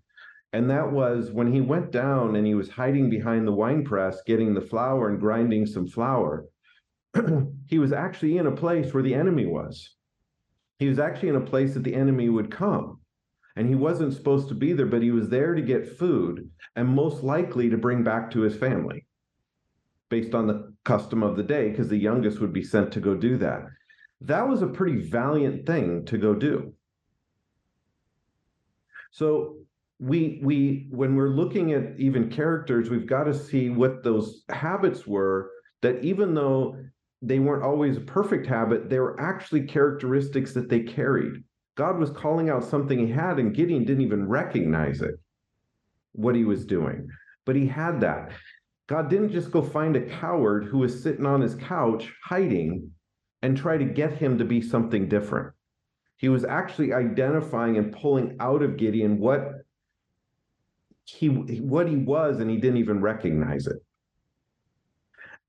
And 0.56 0.70
that 0.70 0.90
was 0.90 1.32
when 1.32 1.52
he 1.52 1.60
went 1.60 1.92
down 1.92 2.38
and 2.38 2.48
he 2.48 2.56
was 2.56 2.70
hiding 2.70 3.10
behind 3.10 3.46
the 3.46 3.52
wine 3.52 3.84
press, 3.84 4.22
getting 4.26 4.54
the 4.54 4.62
flour 4.62 5.10
and 5.10 5.20
grinding 5.20 5.66
some 5.66 5.86
flour. 5.86 6.46
he 7.68 7.78
was 7.78 7.92
actually 7.92 8.38
in 8.38 8.48
a 8.48 8.56
place 8.56 8.94
where 8.94 9.04
the 9.04 9.16
enemy 9.16 9.46
was. 9.46 9.96
He 10.80 10.88
was 10.88 10.98
actually 10.98 11.28
in 11.28 11.36
a 11.36 11.42
place 11.42 11.74
that 11.74 11.84
the 11.84 11.94
enemy 11.94 12.30
would 12.30 12.50
come. 12.50 13.02
And 13.58 13.68
he 13.68 13.76
wasn't 13.76 14.14
supposed 14.14 14.48
to 14.48 14.56
be 14.56 14.72
there, 14.72 14.86
but 14.86 15.02
he 15.02 15.12
was 15.12 15.28
there 15.28 15.56
to 15.56 15.62
get 15.62 15.98
food 15.98 16.50
and 16.78 16.88
most 16.88 17.22
likely 17.22 17.70
to 17.70 17.78
bring 17.78 18.02
back 18.02 18.32
to 18.32 18.40
his 18.40 18.56
family 18.56 19.06
based 20.08 20.34
on 20.34 20.48
the 20.48 20.74
custom 20.86 21.22
of 21.22 21.36
the 21.36 21.44
day, 21.44 21.70
because 21.70 21.90
the 21.90 21.98
youngest 21.98 22.40
would 22.40 22.54
be 22.54 22.64
sent 22.64 22.94
to 22.94 23.02
go 23.02 23.14
do 23.14 23.36
that. 23.40 23.66
That 24.22 24.48
was 24.48 24.62
a 24.62 24.68
pretty 24.68 25.02
valiant 25.02 25.66
thing 25.66 26.06
to 26.06 26.18
go 26.18 26.34
do. 26.34 26.72
So 29.12 29.65
we 30.00 30.40
we 30.44 30.88
when 30.92 31.16
we're 31.16 31.30
looking 31.30 31.72
at 31.72 31.98
even 31.98 32.30
characters 32.30 32.90
we've 32.90 33.08
got 33.08 33.24
to 33.24 33.34
see 33.34 33.70
what 33.70 34.04
those 34.04 34.44
habits 34.50 35.08
were 35.08 35.50
that 35.82 36.04
even 36.04 36.34
though 36.34 36.78
they 37.22 37.40
weren't 37.40 37.64
always 37.64 37.98
a 37.98 38.02
perfect 38.02 38.46
habit 38.46 38.90
they 38.90 39.00
were 39.00 39.20
actually 39.20 39.62
characteristics 39.62 40.54
that 40.54 40.70
they 40.70 40.82
carried. 40.82 41.44
God 41.76 41.98
was 41.98 42.10
calling 42.10 42.50
out 42.50 42.64
something 42.64 43.00
he 43.00 43.12
had 43.12 43.38
and 43.40 43.56
gideon 43.56 43.84
didn't 43.84 44.04
even 44.04 44.28
recognize 44.28 45.02
it 45.02 45.16
what 46.14 46.36
he 46.36 46.44
was 46.44 46.66
doing 46.66 47.08
but 47.46 47.56
he 47.56 47.68
had 47.68 48.02
that. 48.02 48.32
God 48.88 49.10
didn't 49.10 49.32
just 49.32 49.52
go 49.52 49.62
find 49.62 49.96
a 49.96 50.02
coward 50.02 50.66
who 50.66 50.80
was 50.80 51.02
sitting 51.02 51.26
on 51.26 51.42
his 51.42 51.56
couch 51.56 52.12
hiding 52.24 52.92
and 53.42 53.56
try 53.56 53.78
to 53.78 53.86
get 53.86 54.14
him 54.14 54.38
to 54.38 54.46
be 54.46 54.62
something 54.62 55.08
different. 55.08 55.54
He 56.18 56.30
was 56.30 56.46
actually 56.46 56.94
identifying 56.94 57.78
and 57.78 57.94
pulling 57.94 58.38
out 58.40 58.62
of 58.62 58.78
gideon 58.78 59.20
what 59.20 59.55
he 61.06 61.30
what 61.30 61.88
he 61.88 61.96
was 61.96 62.40
and 62.40 62.50
he 62.50 62.58
didn't 62.58 62.78
even 62.78 63.02
recognize 63.02 63.68
it. 63.68 63.78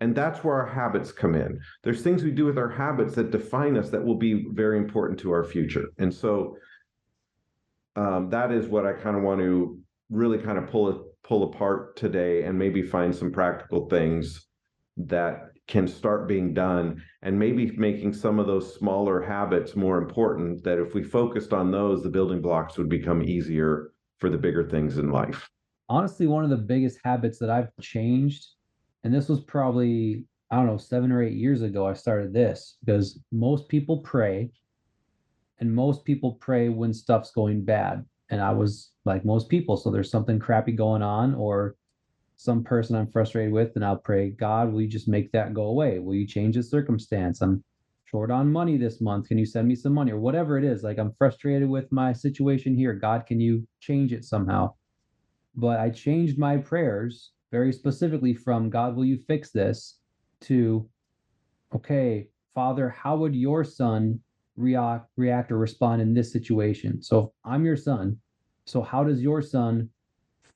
And 0.01 0.15
that's 0.15 0.45
where 0.45 0.57
our 0.57 0.67
habits 0.67 1.11
come 1.11 1.35
in. 1.35 1.59
There's 1.83 2.03
things 2.03 2.23
we 2.23 2.31
do 2.31 2.45
with 2.45 2.59
our 2.59 2.69
habits 2.69 3.15
that 3.15 3.31
define 3.31 3.79
us 3.79 3.89
that 3.91 4.05
will 4.05 4.19
be 4.19 4.47
very 4.53 4.77
important 4.77 5.19
to 5.21 5.33
our 5.33 5.43
future. 5.43 5.87
And 5.97 6.13
so 6.13 6.57
um, 7.97 8.29
that 8.31 8.53
is 8.53 8.69
what 8.69 8.87
i 8.87 8.93
kind 8.93 9.17
of 9.17 9.23
want 9.23 9.41
to 9.41 9.79
really 10.11 10.39
kind 10.39 10.59
of 10.59 10.69
pull 10.69 10.89
it 10.89 10.97
pull 11.25 11.45
apart 11.45 11.97
today 11.97 12.45
and 12.45 12.57
maybe 12.57 12.83
find 12.83 13.15
some 13.15 13.33
practical 13.33 13.89
things 13.89 14.47
that 14.97 15.49
can 15.67 15.89
start 15.89 16.29
being 16.29 16.55
done 16.55 17.03
and 17.23 17.37
maybe 17.37 17.73
making 17.77 18.13
some 18.13 18.39
of 18.39 18.47
those 18.47 18.77
smaller 18.77 19.21
habits 19.21 19.75
more 19.75 19.99
important 19.99 20.63
that 20.63 20.79
if 20.79 20.95
we 20.95 21.03
focused 21.03 21.53
on 21.53 21.73
those 21.73 22.03
the 22.03 22.09
building 22.09 22.41
blocks 22.41 22.79
would 22.79 22.89
become 22.89 23.23
easier 23.23 23.91
for 24.19 24.31
the 24.31 24.39
bigger 24.39 24.69
things 24.69 24.99
in 24.99 25.11
life? 25.11 25.49
Honestly, 25.89 26.27
one 26.27 26.45
of 26.45 26.51
the 26.51 26.57
biggest 26.57 26.99
habits 27.05 27.39
that 27.39 27.51
I've 27.51 27.71
changed, 27.81 28.47
and 29.05 29.15
this 29.15 29.29
was 29.29 29.41
probably, 29.41 30.25
I 30.51 30.57
don't 30.57 30.67
know, 30.67 30.79
seven 30.79 31.13
or 31.13 31.23
eight 31.23 31.35
years 31.35 31.63
ago, 31.63 31.87
I 31.87 31.95
started 31.95 32.33
this 32.33 32.77
because 32.85 33.21
most 33.31 33.69
people 33.69 33.99
pray 33.99 34.51
and 35.59 35.75
most 35.75 36.05
people 36.05 36.33
pray 36.33 36.69
when 36.69 36.93
stuff's 36.93 37.31
going 37.31 37.65
bad. 37.65 38.05
And 38.31 38.41
I 38.41 38.53
was 38.53 38.91
like 39.05 39.25
most 39.25 39.49
people. 39.49 39.77
So 39.77 39.91
there's 39.91 40.11
something 40.11 40.39
crappy 40.39 40.73
going 40.73 41.03
on 41.03 41.35
or 41.35 41.77
some 42.37 42.63
person 42.63 42.97
I'm 42.97 43.11
frustrated 43.11 43.53
with, 43.53 43.77
and 43.77 43.85
I'll 43.85 43.97
pray, 43.97 44.31
God, 44.31 44.73
will 44.73 44.83
you 44.83 44.89
just 44.89 45.09
make 45.09 45.33
that 45.33 45.55
go 45.55 45.63
away? 45.65 45.99
Will 46.01 46.15
you 46.15 46.27
change 46.27 46.57
the 46.57 46.63
circumstance? 46.63 47.41
I'm 47.41 47.65
short 48.07 48.31
on 48.31 48.51
money 48.51 48.77
this 48.77 49.01
month. 49.01 49.29
Can 49.29 49.37
you 49.37 49.47
send 49.47 49.69
me 49.69 49.75
some 49.75 49.93
money 49.93 50.13
or 50.13 50.19
whatever 50.19 50.57
it 50.57 50.65
is? 50.65 50.83
Like 50.83 50.99
I'm 50.99 51.13
frustrated 51.13 51.69
with 51.69 51.91
my 51.93 52.13
situation 52.13 52.75
here. 52.75 52.95
God, 52.95 53.27
can 53.27 53.41
you 53.41 53.67
change 53.81 54.13
it 54.13 54.25
somehow? 54.25 54.75
But 55.55 55.81
I 55.81 55.91
changed 55.91 56.39
my 56.39 56.57
prayers 56.57 57.33
very 57.51 57.73
specifically 57.73 58.35
from 58.35 58.71
God, 58.71 58.97
will 58.97 59.05
you 59.05 59.19
fix 59.27 59.51
this 59.51 59.99
to, 60.43 60.89
okay, 61.75 62.29
Father, 62.55 62.89
how 62.89 63.17
would 63.17 63.35
your 63.35 63.65
son 63.65 64.21
react, 64.57 65.09
react 65.17 65.53
or 65.53 65.59
respond 65.59 66.03
in 66.03 66.15
this 66.15 66.33
situation? 66.33 67.03
So 67.03 67.33
I'm 67.45 67.65
your 67.65 67.77
son. 67.77 68.19
So 68.67 68.83
how 68.83 69.05
does 69.05 69.23
your 69.23 69.43
son 69.43 69.89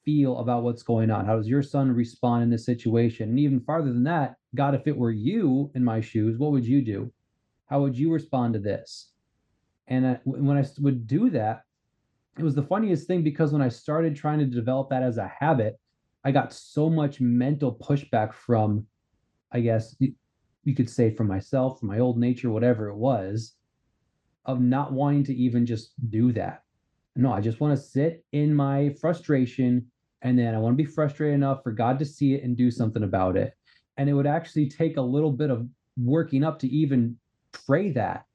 feel 0.04 0.38
about 0.38 0.62
what's 0.62 0.83
going 0.83 1.11
on? 1.11 1.26
How 1.26 1.37
does 1.37 1.49
your 1.49 1.62
son 1.62 1.92
respond 1.92 2.42
in 2.42 2.50
this 2.50 2.64
situation? 2.64 3.30
And 3.30 3.38
even 3.38 3.61
farther 3.61 3.92
than 3.92 4.04
that, 4.04 4.37
God, 4.54 4.75
if 4.75 4.87
it 4.87 4.97
were 4.97 5.11
you 5.11 5.71
in 5.75 5.85
my 5.85 6.00
shoes, 6.00 6.38
what 6.38 6.52
would 6.52 6.66
you 6.66 6.83
do? 6.83 7.12
How 7.71 7.81
would 7.81 7.97
you 7.97 8.12
respond 8.12 8.55
to 8.55 8.61
this? 8.61 9.12
And 9.87 10.05
I, 10.05 10.21
when 10.25 10.57
I 10.57 10.65
would 10.81 11.07
do 11.07 11.31
that, 11.31 11.62
it 12.37 12.43
was 12.43 12.57
the 12.57 12.65
funniest 12.65 13.07
thing 13.07 13.23
because 13.23 13.53
when 13.53 13.62
I 13.62 13.69
started 13.69 14.17
trying 14.17 14.41
to 14.41 14.45
develop 14.45 14.91
that 14.91 15.05
as 15.05 15.19
a 15.19 15.31
habit, 15.39 15.79
I 16.25 16.33
got 16.33 16.53
so 16.53 16.91
much 16.91 17.21
mental 17.21 17.73
pushback 17.75 18.35
from, 18.35 18.87
I 19.53 19.61
guess 19.61 19.95
you 20.00 20.75
could 20.75 20.91
say 20.91 21.15
from 21.15 21.29
myself, 21.29 21.79
from 21.79 21.89
my 21.89 22.00
old 22.00 22.19
nature, 22.19 22.50
whatever 22.50 22.89
it 22.89 22.97
was, 22.97 23.55
of 24.45 24.61
not 24.61 24.93
wanting 24.93 25.25
to 25.25 25.35
even 25.35 25.65
just 25.65 25.93
do 26.11 26.33
that. 26.33 26.62
No, 27.15 27.33
I 27.33 27.41
just 27.41 27.61
want 27.61 27.77
to 27.77 27.83
sit 27.83 28.25
in 28.33 28.53
my 28.55 28.95
frustration 29.00 29.87
and 30.23 30.37
then 30.37 30.55
I 30.55 30.59
want 30.59 30.77
to 30.77 30.83
be 30.83 30.91
frustrated 30.91 31.35
enough 31.35 31.62
for 31.62 31.73
God 31.73 32.00
to 32.00 32.05
see 32.05 32.35
it 32.35 32.43
and 32.43 32.57
do 32.57 32.71
something 32.71 33.05
about 33.05 33.37
it. 33.37 33.55
And 33.97 34.09
it 34.09 34.12
would 34.12 34.27
actually 34.27 34.69
take 34.69 34.97
a 34.97 35.03
little 35.03 35.33
bit 35.33 35.50
of 35.50 35.69
working 35.97 36.43
up 36.43 36.59
to 36.61 36.69
even 36.69 37.17
pray 37.52 37.90
that. 37.92 38.26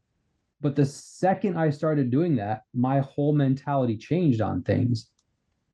But 0.61 0.75
the 0.75 0.85
second 0.85 1.57
I 1.57 1.69
started 1.69 2.09
doing 2.09 2.35
that, 2.37 2.63
my 2.73 2.99
whole 2.99 3.33
mentality 3.33 3.97
changed 3.97 4.41
on 4.41 4.63
things. 4.63 5.09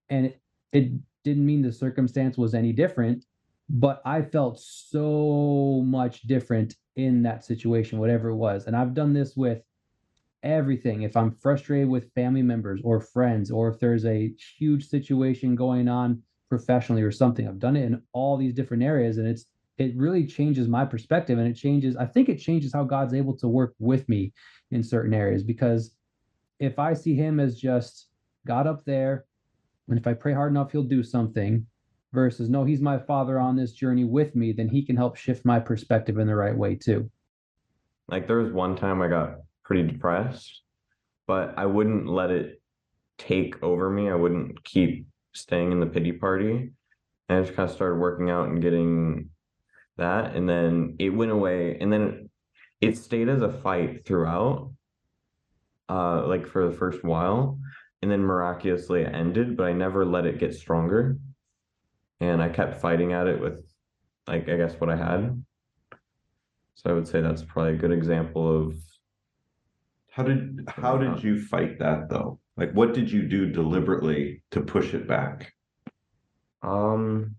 And 0.09 0.25
it, 0.25 0.41
it 0.73 0.91
didn't 1.23 1.45
mean 1.45 1.61
the 1.61 1.71
circumstance 1.71 2.37
was 2.37 2.53
any 2.53 2.73
different, 2.73 3.25
but 3.69 4.01
I 4.05 4.21
felt 4.21 4.59
so 4.59 5.83
much 5.85 6.23
different 6.23 6.75
in 6.95 7.23
that 7.23 7.45
situation, 7.45 7.99
whatever 7.99 8.29
it 8.29 8.35
was. 8.35 8.65
And 8.65 8.75
I've 8.75 8.93
done 8.93 9.13
this 9.13 9.35
with 9.35 9.61
everything. 10.43 11.03
If 11.03 11.15
I'm 11.15 11.31
frustrated 11.31 11.87
with 11.87 12.13
family 12.13 12.41
members 12.41 12.81
or 12.83 12.99
friends, 12.99 13.51
or 13.51 13.69
if 13.69 13.79
there's 13.79 14.05
a 14.05 14.33
huge 14.57 14.89
situation 14.89 15.55
going 15.55 15.87
on 15.87 16.21
professionally 16.49 17.01
or 17.01 17.11
something, 17.11 17.47
I've 17.47 17.59
done 17.59 17.77
it 17.77 17.85
in 17.85 18.01
all 18.11 18.35
these 18.35 18.53
different 18.53 18.83
areas. 18.83 19.17
And 19.17 19.27
it's 19.27 19.45
it 19.77 19.95
really 19.95 20.25
changes 20.25 20.67
my 20.67 20.85
perspective 20.85 21.39
and 21.39 21.47
it 21.47 21.53
changes 21.53 21.95
i 21.97 22.05
think 22.05 22.29
it 22.29 22.37
changes 22.37 22.73
how 22.73 22.83
god's 22.83 23.13
able 23.13 23.35
to 23.35 23.47
work 23.47 23.73
with 23.79 24.07
me 24.09 24.31
in 24.71 24.83
certain 24.83 25.13
areas 25.13 25.43
because 25.43 25.95
if 26.59 26.77
i 26.79 26.93
see 26.93 27.15
him 27.15 27.39
as 27.39 27.59
just 27.59 28.07
god 28.45 28.67
up 28.67 28.83
there 28.85 29.25
and 29.89 29.97
if 29.97 30.07
i 30.07 30.13
pray 30.13 30.33
hard 30.33 30.51
enough 30.51 30.71
he'll 30.71 30.83
do 30.83 31.03
something 31.03 31.65
versus 32.13 32.49
no 32.49 32.63
he's 32.63 32.81
my 32.81 32.97
father 32.97 33.39
on 33.39 33.55
this 33.55 33.71
journey 33.71 34.03
with 34.03 34.35
me 34.35 34.51
then 34.51 34.67
he 34.67 34.83
can 34.83 34.95
help 34.95 35.15
shift 35.15 35.45
my 35.45 35.59
perspective 35.59 36.17
in 36.17 36.27
the 36.27 36.35
right 36.35 36.55
way 36.55 36.75
too. 36.75 37.09
Like 38.09 38.27
there 38.27 38.37
was 38.37 38.51
one 38.51 38.75
time 38.75 39.01
i 39.01 39.07
got 39.07 39.37
pretty 39.63 39.87
depressed 39.87 40.61
but 41.25 41.53
i 41.57 41.65
wouldn't 41.65 42.07
let 42.07 42.29
it 42.29 42.61
take 43.21 43.61
over 43.63 43.89
me. 43.89 44.09
I 44.09 44.15
wouldn't 44.15 44.63
keep 44.63 45.05
staying 45.33 45.71
in 45.71 45.79
the 45.79 45.85
pity 45.85 46.11
party. 46.11 46.71
And 47.29 47.39
i 47.39 47.41
just 47.41 47.55
kind 47.55 47.69
of 47.69 47.75
started 47.75 47.99
working 47.99 48.29
out 48.29 48.49
and 48.49 48.61
getting 48.61 49.29
that 50.01 50.35
and 50.35 50.47
then 50.47 50.95
it 50.99 51.09
went 51.09 51.31
away 51.31 51.77
and 51.79 51.91
then 51.91 52.29
it 52.81 52.97
stayed 52.97 53.29
as 53.29 53.41
a 53.41 53.51
fight 53.61 54.05
throughout 54.05 54.71
uh 55.89 56.25
like 56.27 56.47
for 56.47 56.67
the 56.67 56.75
first 56.75 57.03
while 57.03 57.59
and 58.01 58.11
then 58.11 58.21
miraculously 58.21 59.01
it 59.01 59.13
ended 59.13 59.55
but 59.55 59.67
i 59.67 59.73
never 59.73 60.05
let 60.05 60.25
it 60.25 60.39
get 60.39 60.53
stronger. 60.53 61.17
And 62.19 62.41
i 62.41 62.49
kept 62.49 62.81
fighting 62.81 63.13
at 63.13 63.27
it 63.27 63.39
with 63.39 63.63
like 64.27 64.47
i 64.49 64.57
guess 64.57 64.73
what 64.79 64.89
i 64.89 64.95
had. 64.95 65.43
So 66.75 66.89
i 66.89 66.93
would 66.93 67.07
say 67.07 67.21
that's 67.21 67.43
probably 67.43 67.73
a 67.73 67.77
good 67.77 67.91
example 67.91 68.45
of 68.57 68.75
how 70.11 70.23
did 70.23 70.65
how 70.67 70.97
did 70.97 71.23
you 71.23 71.41
fight 71.45 71.79
that 71.79 72.09
though? 72.09 72.39
Like 72.57 72.73
what 72.73 72.93
did 72.93 73.09
you 73.09 73.23
do 73.27 73.47
deliberately 73.47 74.43
to 74.51 74.61
push 74.61 74.93
it 74.93 75.07
back? 75.07 75.53
Um 76.61 77.35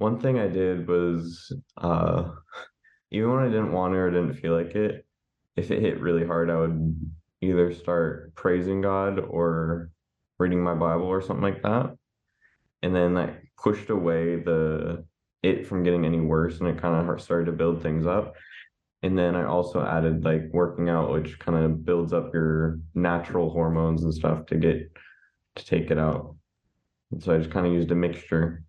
one 0.00 0.18
thing 0.18 0.38
I 0.38 0.48
did 0.48 0.88
was 0.88 1.52
uh 1.76 2.30
even 3.10 3.32
when 3.32 3.44
I 3.44 3.48
didn't 3.48 3.72
want 3.72 3.92
to 3.94 3.98
or 3.98 4.10
didn't 4.10 4.34
feel 4.34 4.54
like 4.56 4.74
it, 4.74 5.04
if 5.56 5.70
it 5.70 5.82
hit 5.82 6.00
really 6.00 6.26
hard, 6.26 6.48
I 6.50 6.56
would 6.56 7.12
either 7.40 7.72
start 7.74 8.34
praising 8.34 8.80
God 8.80 9.18
or 9.18 9.90
reading 10.38 10.62
my 10.62 10.74
Bible 10.74 11.06
or 11.06 11.20
something 11.20 11.42
like 11.42 11.62
that. 11.62 11.96
And 12.82 12.94
then 12.94 13.14
that 13.14 13.40
pushed 13.62 13.90
away 13.90 14.36
the 14.36 15.04
it 15.42 15.66
from 15.66 15.82
getting 15.82 16.04
any 16.04 16.20
worse 16.20 16.60
and 16.60 16.68
it 16.68 16.80
kind 16.80 17.08
of 17.08 17.20
started 17.20 17.46
to 17.46 17.52
build 17.52 17.82
things 17.82 18.06
up. 18.06 18.34
And 19.02 19.18
then 19.18 19.34
I 19.34 19.44
also 19.44 19.84
added 19.84 20.24
like 20.24 20.42
working 20.52 20.88
out, 20.88 21.12
which 21.12 21.38
kind 21.38 21.62
of 21.62 21.84
builds 21.84 22.12
up 22.12 22.32
your 22.32 22.78
natural 22.94 23.50
hormones 23.50 24.04
and 24.04 24.14
stuff 24.14 24.46
to 24.46 24.56
get 24.56 24.90
to 25.56 25.64
take 25.64 25.90
it 25.90 25.98
out. 25.98 26.36
And 27.10 27.22
so 27.22 27.34
I 27.34 27.38
just 27.38 27.50
kind 27.50 27.66
of 27.66 27.72
used 27.72 27.90
a 27.90 27.94
mixture. 27.94 28.62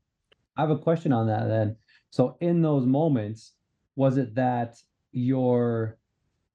I 0.58 0.62
have 0.62 0.72
a 0.72 0.78
question 0.78 1.14
on 1.14 1.28
that 1.28 1.48
then. 1.48 1.76
So 2.10 2.38
in 2.42 2.62
those 2.62 2.86
moments, 2.86 3.54
was 3.96 4.18
it 4.18 4.36
that 4.36 4.76
your 5.12 5.98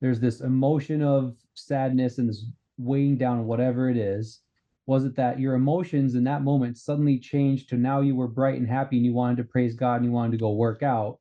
there's 0.01 0.21
this 0.21 0.41
emotion 0.41 1.03
of 1.03 1.37
sadness 1.55 2.19
and 2.19 2.29
this 2.29 2.45
weighing 2.77 3.17
down 3.17 3.47
whatever 3.47 3.89
it 3.89 3.97
is? 3.97 4.41
Was 4.87 5.05
it 5.05 5.17
that 5.17 5.41
your 5.41 5.55
emotions 5.55 6.15
in 6.15 6.25
that 6.25 6.43
moment 6.43 6.79
suddenly 6.79 7.19
changed 7.19 7.69
to 7.71 7.77
now 7.77 8.01
you 8.01 8.15
were 8.15 8.29
bright 8.29 8.59
and 8.59 8.69
happy 8.69 8.97
and 8.97 9.07
you 9.07 9.15
wanted 9.15 9.39
to 9.39 9.45
praise 9.45 9.75
God 9.75 9.97
and 9.97 10.05
you 10.05 10.13
wanted 10.13 10.33
to 10.33 10.39
go 10.39 10.53
work 10.53 10.83
out? 10.83 11.19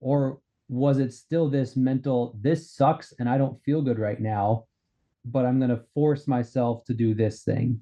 Or 0.00 0.40
was 0.68 0.98
it 0.98 1.14
still 1.14 1.48
this 1.48 1.76
mental, 1.76 2.36
this 2.40 2.70
sucks 2.70 3.14
and 3.18 3.28
I 3.28 3.38
don't 3.38 3.62
feel 3.62 3.80
good 3.80 3.98
right 3.98 4.20
now, 4.20 4.64
but 5.24 5.46
I'm 5.46 5.58
going 5.58 5.70
to 5.70 5.84
force 5.94 6.26
myself 6.26 6.84
to 6.86 6.94
do 6.94 7.14
this 7.14 7.42
thing? 7.42 7.80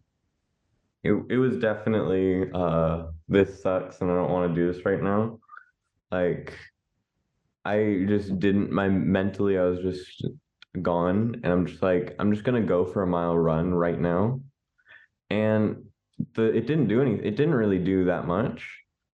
It, 1.05 1.13
it 1.29 1.37
was 1.37 1.59
definitely 1.59 2.51
uh 2.55 3.05
this 3.29 3.63
sucks 3.63 4.01
and 4.01 4.11
I 4.11 4.15
don't 4.15 4.31
want 4.33 4.55
to 4.55 4.61
do 4.61 4.73
this 4.73 4.85
right 4.85 5.03
now. 5.03 5.39
Like 6.11 6.59
I 7.65 8.05
just 8.09 8.39
didn't 8.39 8.73
my 8.73 8.89
mentally 8.89 9.59
I 9.59 9.65
was 9.65 9.81
just 9.81 10.27
gone 10.81 11.41
and 11.45 11.53
I'm 11.53 11.67
just 11.67 11.83
like 11.83 12.17
I'm 12.19 12.33
just 12.33 12.45
gonna 12.45 12.63
go 12.63 12.85
for 12.87 13.03
a 13.03 13.07
mile 13.07 13.37
run 13.37 13.73
right 13.73 14.01
now. 14.01 14.41
And 15.29 15.85
the 16.35 16.45
it 16.45 16.67
didn't 16.67 16.89
do 16.89 17.03
any 17.03 17.15
it 17.15 17.37
didn't 17.37 17.55
really 17.55 17.79
do 17.79 18.07
that 18.07 18.27
much, 18.27 18.67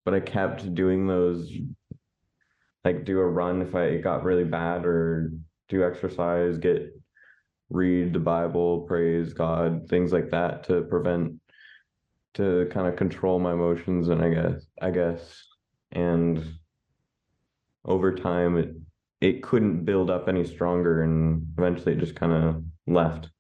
but 0.05 0.13
I 0.13 0.21
kept 0.21 0.75
doing 0.75 1.07
those 1.07 1.51
like 2.85 3.05
do 3.05 3.19
a 3.19 3.27
run 3.27 3.63
if 3.63 3.75
I 3.75 3.85
it 3.85 4.03
got 4.03 4.25
really 4.25 4.45
bad 4.45 4.85
or 4.85 5.33
do 5.69 5.85
exercise, 5.85 6.59
get 6.59 6.93
read 7.71 8.13
the 8.13 8.19
Bible, 8.19 8.81
praise 8.83 9.33
God, 9.33 9.89
things 9.89 10.13
like 10.13 10.31
that 10.31 10.65
to 10.65 10.83
prevent 10.83 11.35
to 12.35 12.69
kind 12.73 12.87
of 12.87 12.97
control 12.97 13.39
my 13.39 13.53
emotions 13.53 14.09
and 14.09 14.23
I 14.23 14.31
guess 14.31 14.67
I 14.81 14.91
guess. 14.91 15.45
And 15.93 16.45
over 17.85 18.15
time 18.15 18.57
it 18.57 18.75
it 19.21 19.43
couldn't 19.43 19.85
build 19.85 20.11
up 20.11 20.29
any 20.29 20.45
stronger 20.45 21.03
and 21.03 21.47
eventually 21.59 21.95
it 21.95 21.99
just 21.99 22.17
kind 22.17 22.33
of 22.33 22.63
left. 22.87 23.31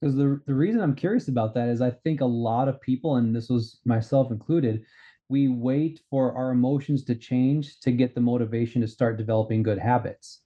Because 0.00 0.16
the, 0.16 0.40
the 0.46 0.54
reason 0.54 0.82
i'm 0.82 0.94
curious 0.94 1.28
about 1.28 1.54
that 1.54 1.68
is 1.68 1.80
i 1.80 1.90
think 1.90 2.20
a 2.20 2.26
lot 2.26 2.68
of 2.68 2.80
people 2.80 3.16
and 3.16 3.34
this 3.34 3.48
was 3.48 3.80
myself 3.86 4.30
included 4.30 4.84
we 5.28 5.48
wait 5.48 6.00
for 6.10 6.36
our 6.36 6.50
emotions 6.50 7.04
to 7.04 7.14
change 7.14 7.80
to 7.80 7.92
get 7.92 8.14
the 8.14 8.20
motivation 8.20 8.82
to 8.82 8.88
start 8.88 9.16
developing 9.16 9.62
good 9.62 9.78
habits. 9.78 10.40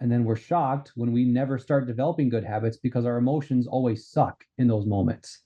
And 0.00 0.10
then 0.10 0.24
we're 0.24 0.36
shocked 0.36 0.92
when 0.94 1.12
we 1.12 1.24
never 1.24 1.58
start 1.58 1.86
developing 1.86 2.28
good 2.28 2.44
habits 2.44 2.76
because 2.76 3.04
our 3.04 3.18
emotions 3.18 3.66
always 3.66 4.06
suck 4.06 4.44
in 4.58 4.68
those 4.68 4.86
moments 4.86 5.40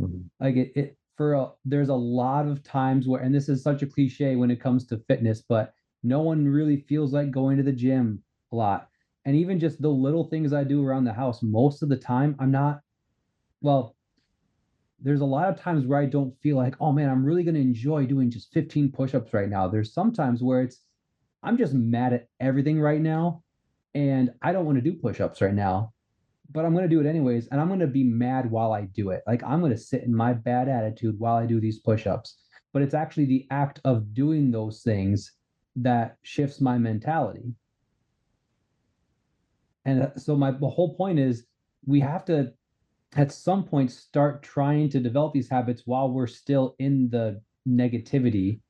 mm-hmm. 0.00 0.20
like 0.40 0.56
it, 0.56 0.72
it 0.74 0.96
for 1.16 1.34
a, 1.34 1.50
there's 1.64 1.88
a 1.88 1.94
lot 1.94 2.46
of 2.46 2.62
times 2.62 3.06
where 3.06 3.20
and 3.20 3.34
this 3.34 3.48
is 3.48 3.62
such 3.62 3.82
a 3.82 3.86
cliche 3.86 4.36
when 4.36 4.50
it 4.50 4.60
comes 4.60 4.86
to 4.86 5.02
fitness 5.08 5.42
but 5.48 5.74
no 6.02 6.20
one 6.20 6.46
really 6.46 6.78
feels 6.88 7.12
like 7.12 7.30
going 7.30 7.56
to 7.56 7.62
the 7.62 7.72
gym 7.72 8.20
a 8.50 8.56
lot. 8.56 8.88
And 9.24 9.36
even 9.36 9.60
just 9.60 9.80
the 9.80 9.88
little 9.88 10.24
things 10.24 10.52
i 10.52 10.64
do 10.64 10.84
around 10.84 11.04
the 11.04 11.12
house 11.12 11.42
most 11.42 11.82
of 11.82 11.88
the 11.88 11.96
time 11.96 12.34
i'm 12.40 12.50
not 12.50 12.80
well 13.60 13.94
there's 15.00 15.20
a 15.20 15.24
lot 15.24 15.48
of 15.48 15.60
times 15.60 15.86
where 15.86 16.00
i 16.00 16.06
don't 16.06 16.36
feel 16.40 16.56
like 16.56 16.74
oh 16.80 16.92
man 16.92 17.08
i'm 17.08 17.24
really 17.24 17.44
going 17.44 17.54
to 17.54 17.60
enjoy 17.60 18.04
doing 18.04 18.30
just 18.30 18.52
15 18.52 18.90
push-ups 18.90 19.32
right 19.32 19.48
now. 19.48 19.68
There's 19.68 19.94
sometimes 19.94 20.42
where 20.42 20.62
it's 20.62 20.80
i'm 21.44 21.56
just 21.56 21.74
mad 21.74 22.12
at 22.12 22.28
everything 22.40 22.80
right 22.80 23.00
now 23.00 23.42
and 23.94 24.32
i 24.42 24.52
don't 24.52 24.64
want 24.64 24.76
to 24.76 24.82
do 24.82 24.92
push-ups 24.94 25.40
right 25.40 25.54
now 25.54 25.92
but 26.52 26.64
I'm 26.64 26.72
going 26.72 26.88
to 26.88 26.94
do 26.94 27.00
it 27.00 27.08
anyways. 27.08 27.48
And 27.48 27.60
I'm 27.60 27.68
going 27.68 27.80
to 27.80 27.86
be 27.86 28.04
mad 28.04 28.50
while 28.50 28.72
I 28.72 28.82
do 28.82 29.10
it. 29.10 29.22
Like 29.26 29.42
I'm 29.42 29.60
going 29.60 29.72
to 29.72 29.78
sit 29.78 30.02
in 30.02 30.14
my 30.14 30.32
bad 30.32 30.68
attitude 30.68 31.18
while 31.18 31.36
I 31.36 31.46
do 31.46 31.60
these 31.60 31.78
push 31.78 32.06
ups. 32.06 32.36
But 32.72 32.82
it's 32.82 32.94
actually 32.94 33.26
the 33.26 33.46
act 33.50 33.80
of 33.84 34.14
doing 34.14 34.50
those 34.50 34.82
things 34.82 35.32
that 35.76 36.16
shifts 36.22 36.60
my 36.60 36.78
mentality. 36.78 37.54
And 39.84 40.02
uh, 40.02 40.16
so 40.16 40.36
my 40.36 40.52
whole 40.52 40.94
point 40.94 41.18
is 41.18 41.46
we 41.86 42.00
have 42.00 42.24
to 42.26 42.52
at 43.16 43.32
some 43.32 43.64
point 43.64 43.90
start 43.90 44.42
trying 44.42 44.88
to 44.90 45.00
develop 45.00 45.34
these 45.34 45.50
habits 45.50 45.82
while 45.84 46.10
we're 46.10 46.26
still 46.26 46.74
in 46.78 47.10
the 47.10 47.40
negativity 47.68 48.60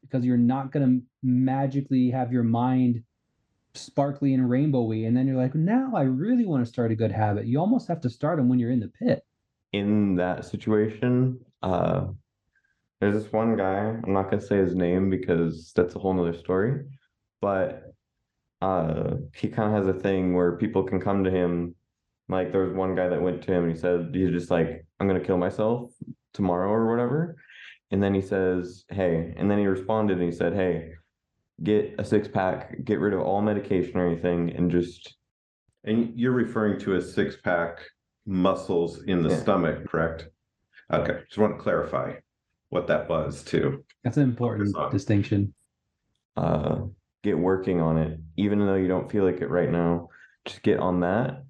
because 0.00 0.24
you're 0.24 0.36
not 0.36 0.72
going 0.72 0.86
to 0.86 1.06
magically 1.22 2.10
have 2.10 2.32
your 2.32 2.42
mind 2.42 3.02
sparkly 3.74 4.34
and 4.34 4.48
rainbowy 4.48 5.06
and 5.06 5.16
then 5.16 5.26
you're 5.26 5.36
like 5.36 5.54
now 5.54 5.92
i 5.94 6.02
really 6.02 6.44
want 6.44 6.64
to 6.64 6.70
start 6.70 6.92
a 6.92 6.96
good 6.96 7.12
habit. 7.12 7.46
You 7.46 7.58
almost 7.58 7.88
have 7.88 8.00
to 8.02 8.10
start 8.10 8.36
them 8.36 8.48
when 8.48 8.58
you're 8.58 8.70
in 8.70 8.80
the 8.80 8.88
pit. 8.88 9.24
In 9.72 10.16
that 10.16 10.44
situation 10.44 11.40
uh 11.62 12.06
there's 13.00 13.22
this 13.22 13.32
one 13.32 13.56
guy 13.56 13.78
i'm 14.04 14.12
not 14.12 14.30
going 14.30 14.40
to 14.40 14.46
say 14.46 14.58
his 14.58 14.74
name 14.74 15.08
because 15.08 15.72
that's 15.74 15.94
a 15.94 15.98
whole 15.98 16.12
nother 16.12 16.36
story 16.36 16.84
but 17.40 17.94
uh 18.60 19.14
he 19.34 19.48
kind 19.48 19.74
of 19.74 19.84
has 19.84 19.96
a 19.96 19.98
thing 19.98 20.34
where 20.34 20.56
people 20.56 20.82
can 20.82 21.00
come 21.00 21.24
to 21.24 21.30
him 21.30 21.74
like 22.28 22.52
there 22.52 22.64
was 22.64 22.74
one 22.74 22.94
guy 22.94 23.08
that 23.08 23.22
went 23.22 23.42
to 23.42 23.52
him 23.52 23.64
and 23.64 23.72
he 23.72 23.78
said 23.78 24.10
he's 24.12 24.30
just 24.30 24.50
like 24.50 24.84
i'm 25.00 25.08
going 25.08 25.18
to 25.18 25.26
kill 25.26 25.38
myself 25.38 25.90
tomorrow 26.34 26.68
or 26.70 26.90
whatever 26.90 27.36
and 27.90 28.02
then 28.02 28.14
he 28.14 28.20
says 28.20 28.84
hey 28.90 29.32
and 29.36 29.50
then 29.50 29.58
he 29.58 29.66
responded 29.66 30.18
and 30.18 30.30
he 30.30 30.36
said 30.36 30.52
hey 30.52 30.92
get 31.62 31.94
a 31.98 32.04
six 32.04 32.28
pack, 32.28 32.84
get 32.84 33.00
rid 33.00 33.14
of 33.14 33.20
all 33.20 33.42
medication 33.42 33.96
or 33.96 34.06
anything, 34.06 34.50
and 34.56 34.70
just. 34.70 35.16
And 35.84 36.18
you're 36.18 36.32
referring 36.32 36.78
to 36.80 36.94
a 36.94 37.02
six 37.02 37.36
pack 37.42 37.80
muscles 38.24 39.02
in 39.02 39.22
the 39.22 39.30
yeah. 39.30 39.40
stomach, 39.40 39.88
correct? 39.88 40.28
Okay, 40.92 41.20
just 41.26 41.38
want 41.38 41.56
to 41.56 41.62
clarify 41.62 42.14
what 42.68 42.86
that 42.86 43.08
was 43.08 43.42
too. 43.42 43.84
That's 44.04 44.16
an 44.16 44.22
important 44.22 44.76
distinction. 44.90 45.54
Uh, 46.36 46.82
get 47.22 47.38
working 47.38 47.80
on 47.80 47.98
it, 47.98 48.20
even 48.36 48.64
though 48.64 48.76
you 48.76 48.88
don't 48.88 49.10
feel 49.10 49.24
like 49.24 49.40
it 49.40 49.50
right 49.50 49.70
now. 49.70 50.08
Just 50.44 50.62
get 50.62 50.78
on 50.78 51.00
that, 51.00 51.44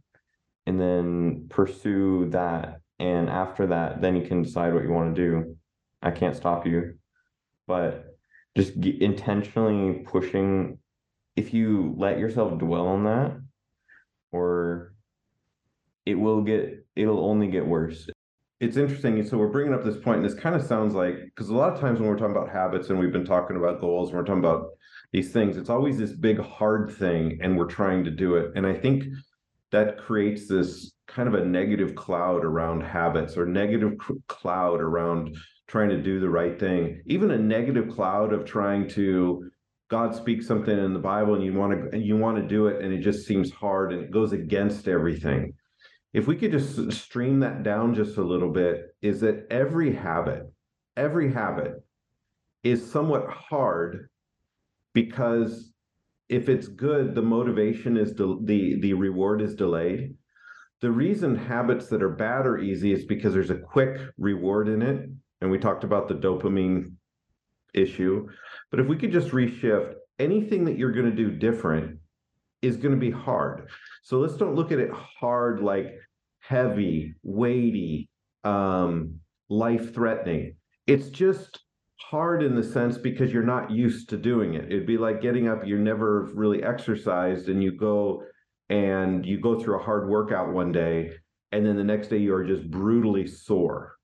and 0.66 0.80
then 0.80 1.46
pursue 1.48 2.28
that. 2.30 2.80
And 2.98 3.28
after 3.28 3.66
that, 3.68 4.00
then 4.00 4.16
you 4.16 4.26
can 4.26 4.42
decide 4.42 4.74
what 4.74 4.84
you 4.84 4.90
want 4.90 5.14
to 5.14 5.22
do. 5.22 5.56
I 6.02 6.10
can't 6.10 6.36
stop 6.36 6.66
you, 6.66 6.98
but 7.66 8.11
just 8.56 8.74
intentionally 8.76 10.04
pushing 10.04 10.78
if 11.36 11.54
you 11.54 11.94
let 11.96 12.18
yourself 12.18 12.58
dwell 12.58 12.86
on 12.86 13.04
that 13.04 13.40
or 14.30 14.94
it 16.04 16.14
will 16.14 16.42
get 16.42 16.86
it'll 16.96 17.24
only 17.24 17.46
get 17.46 17.66
worse. 17.66 18.08
It's 18.60 18.76
interesting 18.76 19.24
so 19.26 19.38
we're 19.38 19.48
bringing 19.48 19.74
up 19.74 19.84
this 19.84 19.96
point 19.96 20.18
and 20.18 20.24
this 20.24 20.38
kind 20.38 20.54
of 20.54 20.62
sounds 20.62 20.94
like 20.94 21.16
because 21.24 21.48
a 21.48 21.54
lot 21.54 21.72
of 21.72 21.80
times 21.80 21.98
when 21.98 22.08
we're 22.08 22.18
talking 22.18 22.36
about 22.36 22.50
habits 22.50 22.90
and 22.90 22.98
we've 22.98 23.12
been 23.12 23.24
talking 23.24 23.56
about 23.56 23.80
goals 23.80 24.10
and 24.10 24.18
we're 24.18 24.24
talking 24.24 24.38
about 24.44 24.68
these 25.12 25.32
things 25.32 25.56
it's 25.56 25.68
always 25.68 25.98
this 25.98 26.12
big 26.12 26.38
hard 26.38 26.90
thing 26.90 27.38
and 27.42 27.56
we're 27.56 27.66
trying 27.66 28.04
to 28.04 28.10
do 28.10 28.36
it 28.36 28.52
and 28.54 28.64
i 28.66 28.72
think 28.72 29.04
that 29.72 29.98
creates 29.98 30.46
this 30.46 30.92
kind 31.08 31.28
of 31.28 31.34
a 31.34 31.44
negative 31.44 31.94
cloud 31.94 32.44
around 32.44 32.82
habits 32.82 33.36
or 33.36 33.46
negative 33.46 33.94
cloud 34.28 34.80
around 34.80 35.36
trying 35.72 35.88
to 35.88 36.02
do 36.02 36.20
the 36.20 36.28
right 36.28 36.60
thing, 36.60 37.00
even 37.06 37.30
a 37.30 37.38
negative 37.38 37.88
cloud 37.88 38.34
of 38.34 38.44
trying 38.44 38.86
to 38.86 39.50
God 39.88 40.14
speaks 40.14 40.46
something 40.46 40.78
in 40.78 40.92
the 40.92 40.98
Bible 40.98 41.34
and 41.34 41.42
you 41.42 41.54
want 41.54 41.90
to 41.90 41.98
you 41.98 42.14
want 42.14 42.36
to 42.36 42.46
do 42.46 42.66
it 42.66 42.84
and 42.84 42.92
it 42.92 43.00
just 43.00 43.26
seems 43.26 43.50
hard 43.50 43.90
and 43.90 44.02
it 44.02 44.10
goes 44.10 44.32
against 44.32 44.86
everything. 44.86 45.54
If 46.12 46.26
we 46.26 46.36
could 46.36 46.52
just 46.52 46.92
stream 46.92 47.40
that 47.40 47.62
down 47.62 47.94
just 47.94 48.18
a 48.18 48.22
little 48.22 48.50
bit, 48.50 48.94
is 49.00 49.22
that 49.22 49.46
every 49.50 49.94
habit, 49.94 50.42
every 50.98 51.32
habit 51.32 51.82
is 52.62 52.92
somewhat 52.92 53.26
hard 53.30 54.10
because 54.92 55.72
if 56.28 56.50
it's 56.50 56.68
good, 56.68 57.14
the 57.14 57.22
motivation 57.22 57.96
is 57.96 58.12
de- 58.12 58.40
the 58.44 58.78
the 58.80 58.92
reward 58.92 59.40
is 59.40 59.54
delayed. 59.54 60.14
The 60.82 60.90
reason 60.90 61.34
habits 61.34 61.86
that 61.88 62.02
are 62.02 62.10
bad 62.10 62.46
are 62.46 62.58
easy 62.58 62.92
is 62.92 63.06
because 63.06 63.32
there's 63.32 63.48
a 63.48 63.58
quick 63.72 63.98
reward 64.18 64.68
in 64.68 64.82
it 64.82 65.08
and 65.42 65.50
we 65.50 65.58
talked 65.58 65.84
about 65.84 66.08
the 66.08 66.14
dopamine 66.14 66.94
issue. 67.74 68.28
But 68.70 68.80
if 68.80 68.86
we 68.86 68.96
could 68.96 69.12
just 69.12 69.28
reshift, 69.28 69.94
anything 70.18 70.64
that 70.64 70.78
you're 70.78 70.92
going 70.92 71.10
to 71.10 71.16
do 71.16 71.30
different 71.30 71.98
is 72.62 72.76
going 72.76 72.94
to 72.94 73.00
be 73.00 73.10
hard. 73.10 73.68
So 74.04 74.20
let's 74.20 74.36
don't 74.36 74.54
look 74.54 74.70
at 74.70 74.78
it 74.78 74.90
hard 74.92 75.60
like 75.60 75.94
heavy, 76.38 77.14
weighty, 77.24 78.08
um, 78.44 79.18
life 79.48 79.92
threatening. 79.92 80.54
It's 80.86 81.08
just 81.08 81.58
hard 81.96 82.42
in 82.44 82.54
the 82.54 82.62
sense 82.62 82.96
because 82.96 83.32
you're 83.32 83.42
not 83.42 83.70
used 83.70 84.08
to 84.10 84.16
doing 84.16 84.54
it. 84.54 84.66
It'd 84.66 84.86
be 84.86 84.98
like 84.98 85.20
getting 85.20 85.48
up, 85.48 85.66
you're 85.66 85.78
never 85.78 86.30
really 86.34 86.62
exercised, 86.62 87.48
and 87.48 87.62
you 87.62 87.72
go 87.72 88.22
and 88.68 89.26
you 89.26 89.40
go 89.40 89.60
through 89.60 89.80
a 89.80 89.82
hard 89.82 90.08
workout 90.08 90.52
one 90.52 90.70
day, 90.70 91.12
and 91.50 91.66
then 91.66 91.76
the 91.76 91.84
next 91.84 92.08
day 92.08 92.18
you 92.18 92.32
are 92.32 92.44
just 92.44 92.70
brutally 92.70 93.26
sore 93.26 93.96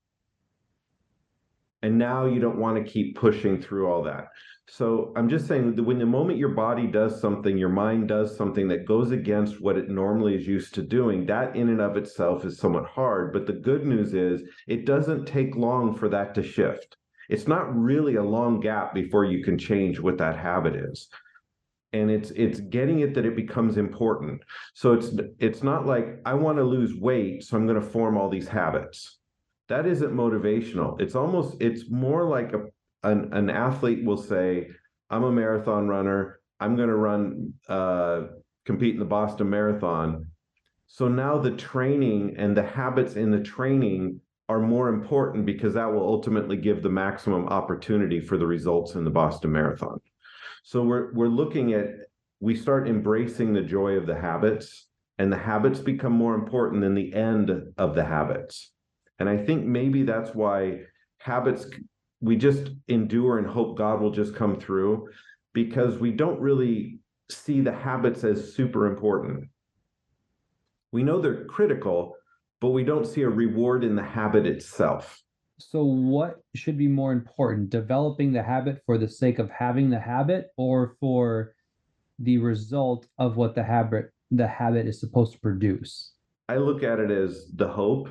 And 1.81 1.97
now 1.97 2.25
you 2.25 2.39
don't 2.39 2.59
want 2.59 2.77
to 2.77 2.91
keep 2.91 3.15
pushing 3.15 3.61
through 3.61 3.89
all 3.89 4.03
that. 4.03 4.27
So 4.67 5.13
I'm 5.15 5.29
just 5.29 5.47
saying 5.47 5.75
that 5.75 5.83
when 5.83 5.97
the 5.97 6.05
moment 6.05 6.37
your 6.37 6.49
body 6.49 6.85
does 6.85 7.19
something, 7.19 7.57
your 7.57 7.69
mind 7.69 8.07
does 8.07 8.37
something 8.37 8.67
that 8.67 8.85
goes 8.85 9.11
against 9.11 9.61
what 9.61 9.77
it 9.77 9.89
normally 9.89 10.35
is 10.35 10.47
used 10.47 10.75
to 10.75 10.83
doing, 10.83 11.25
that 11.25 11.55
in 11.55 11.69
and 11.69 11.81
of 11.81 11.97
itself 11.97 12.45
is 12.45 12.59
somewhat 12.59 12.85
hard. 12.85 13.33
But 13.33 13.47
the 13.47 13.53
good 13.53 13.85
news 13.85 14.13
is 14.13 14.43
it 14.67 14.85
doesn't 14.85 15.25
take 15.25 15.55
long 15.55 15.95
for 15.95 16.07
that 16.09 16.35
to 16.35 16.43
shift. 16.43 16.97
It's 17.29 17.47
not 17.47 17.75
really 17.75 18.15
a 18.15 18.23
long 18.23 18.59
gap 18.59 18.93
before 18.93 19.25
you 19.25 19.43
can 19.43 19.57
change 19.57 19.99
what 19.99 20.17
that 20.17 20.37
habit 20.37 20.75
is. 20.75 21.07
And 21.93 22.11
it's 22.11 22.29
it's 22.31 22.59
getting 22.59 22.99
it 22.99 23.15
that 23.15 23.25
it 23.25 23.35
becomes 23.35 23.77
important. 23.77 24.41
So 24.75 24.93
it's 24.93 25.09
it's 25.39 25.63
not 25.63 25.87
like 25.87 26.21
I 26.25 26.35
want 26.35 26.57
to 26.57 26.63
lose 26.63 26.93
weight, 26.93 27.43
so 27.43 27.57
I'm 27.57 27.65
going 27.65 27.81
to 27.81 27.87
form 27.87 28.17
all 28.17 28.29
these 28.29 28.47
habits. 28.47 29.18
That 29.69 29.85
isn't 29.85 30.11
motivational. 30.11 30.99
It's 30.99 31.15
almost 31.15 31.61
it's 31.61 31.89
more 31.89 32.25
like 32.25 32.53
a 32.53 32.65
an, 33.03 33.33
an 33.33 33.49
athlete 33.49 34.03
will 34.03 34.17
say, 34.17 34.69
I'm 35.09 35.23
a 35.23 35.31
marathon 35.31 35.87
runner. 35.87 36.39
I'm 36.59 36.75
going 36.75 36.89
to 36.89 36.95
run, 36.95 37.53
uh, 37.67 38.23
compete 38.65 38.95
in 38.95 38.99
the 38.99 39.05
Boston 39.05 39.49
Marathon. 39.49 40.27
So 40.87 41.07
now 41.07 41.37
the 41.37 41.51
training 41.51 42.35
and 42.37 42.55
the 42.55 42.63
habits 42.63 43.15
in 43.15 43.31
the 43.31 43.39
training 43.39 44.19
are 44.49 44.59
more 44.59 44.89
important 44.89 45.45
because 45.45 45.75
that 45.75 45.91
will 45.91 46.01
ultimately 46.01 46.57
give 46.57 46.81
the 46.81 46.89
maximum 46.89 47.47
opportunity 47.47 48.19
for 48.19 48.37
the 48.37 48.47
results 48.47 48.95
in 48.95 49.03
the 49.03 49.11
Boston 49.11 49.51
Marathon. 49.51 50.01
So 50.63 50.83
we're 50.83 51.13
we're 51.13 51.27
looking 51.27 51.73
at 51.73 51.87
we 52.39 52.55
start 52.55 52.87
embracing 52.87 53.53
the 53.53 53.61
joy 53.61 53.93
of 53.93 54.07
the 54.07 54.19
habits 54.19 54.87
and 55.19 55.31
the 55.31 55.37
habits 55.37 55.79
become 55.79 56.13
more 56.13 56.33
important 56.33 56.81
than 56.81 56.95
the 56.95 57.13
end 57.13 57.51
of 57.77 57.95
the 57.95 58.03
habits. 58.03 58.71
And 59.19 59.29
I 59.29 59.37
think 59.37 59.65
maybe 59.65 60.03
that's 60.03 60.33
why 60.33 60.81
habits 61.19 61.67
we 62.21 62.35
just 62.35 62.71
endure 62.87 63.37
and 63.37 63.47
hope 63.47 63.77
God 63.77 64.01
will 64.01 64.11
just 64.11 64.35
come 64.35 64.59
through 64.59 65.07
because 65.53 65.97
we 65.97 66.11
don't 66.11 66.39
really 66.39 66.99
see 67.29 67.61
the 67.61 67.71
habits 67.71 68.23
as 68.23 68.53
super 68.53 68.87
important. 68.87 69.49
We 70.91 71.03
know 71.03 71.21
they're 71.21 71.45
critical, 71.45 72.15
but 72.59 72.69
we 72.69 72.83
don't 72.83 73.05
see 73.05 73.21
a 73.21 73.29
reward 73.29 73.83
in 73.83 73.95
the 73.95 74.03
habit 74.03 74.45
itself. 74.45 75.21
So, 75.59 75.83
what 75.83 76.37
should 76.55 76.77
be 76.77 76.87
more 76.87 77.11
important, 77.11 77.69
developing 77.69 78.31
the 78.31 78.41
habit 78.41 78.81
for 78.85 78.97
the 78.97 79.09
sake 79.09 79.39
of 79.39 79.49
having 79.49 79.89
the 79.89 79.99
habit, 79.99 80.47
or 80.55 80.95
for 80.99 81.53
the 82.17 82.37
result 82.37 83.07
of 83.17 83.35
what 83.35 83.55
the 83.55 83.63
habit 83.63 84.11
the 84.31 84.47
habit 84.47 84.87
is 84.87 84.99
supposed 84.99 85.33
to 85.33 85.39
produce? 85.39 86.13
I 86.47 86.55
look 86.57 86.81
at 86.81 86.99
it 86.99 87.11
as 87.11 87.51
the 87.53 87.67
hope 87.67 88.07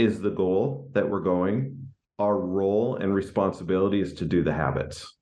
is 0.00 0.18
the 0.18 0.30
goal 0.30 0.88
that 0.94 1.08
we're 1.08 1.20
going, 1.20 1.76
our 2.18 2.38
role 2.38 2.96
and 2.96 3.14
responsibility 3.14 4.00
is 4.00 4.14
to 4.14 4.24
do 4.24 4.42
the 4.42 4.52
habits. 4.52 5.16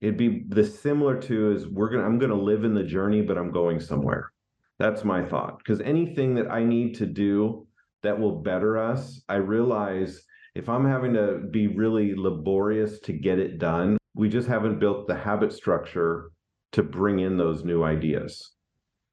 It'd 0.00 0.16
be 0.16 0.44
the 0.48 0.64
similar 0.64 1.20
to 1.22 1.52
is 1.52 1.68
we're 1.68 1.90
gonna 1.90 2.04
I'm 2.04 2.18
gonna 2.18 2.34
live 2.34 2.64
in 2.64 2.74
the 2.74 2.82
journey, 2.82 3.20
but 3.20 3.36
I'm 3.36 3.52
going 3.52 3.78
somewhere. 3.78 4.32
That's 4.78 5.04
my 5.04 5.22
thought. 5.22 5.58
Because 5.58 5.82
anything 5.82 6.34
that 6.36 6.50
I 6.50 6.64
need 6.64 6.94
to 6.96 7.06
do 7.06 7.66
that 8.02 8.18
will 8.18 8.40
better 8.40 8.78
us, 8.78 9.20
I 9.28 9.34
realize 9.36 10.22
if 10.54 10.66
I'm 10.66 10.86
having 10.86 11.12
to 11.12 11.42
be 11.50 11.66
really 11.68 12.14
laborious 12.16 13.00
to 13.00 13.12
get 13.12 13.38
it 13.38 13.58
done, 13.58 13.98
we 14.14 14.30
just 14.30 14.48
haven't 14.48 14.78
built 14.78 15.06
the 15.06 15.14
habit 15.14 15.52
structure 15.52 16.30
to 16.72 16.82
bring 16.82 17.20
in 17.20 17.36
those 17.36 17.64
new 17.64 17.82
ideas. 17.84 18.51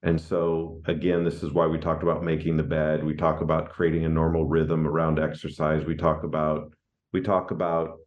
And 0.01 0.19
so, 0.19 0.81
again, 0.85 1.23
this 1.23 1.43
is 1.43 1.51
why 1.51 1.67
we 1.67 1.77
talked 1.77 2.03
about 2.03 2.23
making 2.23 2.55
the 2.55 2.63
bed. 2.63 3.03
We 3.03 3.15
talk 3.15 3.41
about 3.41 3.69
creating 3.69 4.05
a 4.05 4.09
normal 4.09 4.45
rhythm 4.45 4.87
around 4.87 5.19
exercise. 5.19 5.85
We 5.85 5.95
talk 5.95 6.23
about 6.23 6.71
we 7.11 7.21
talk 7.21 7.51
about 7.51 7.97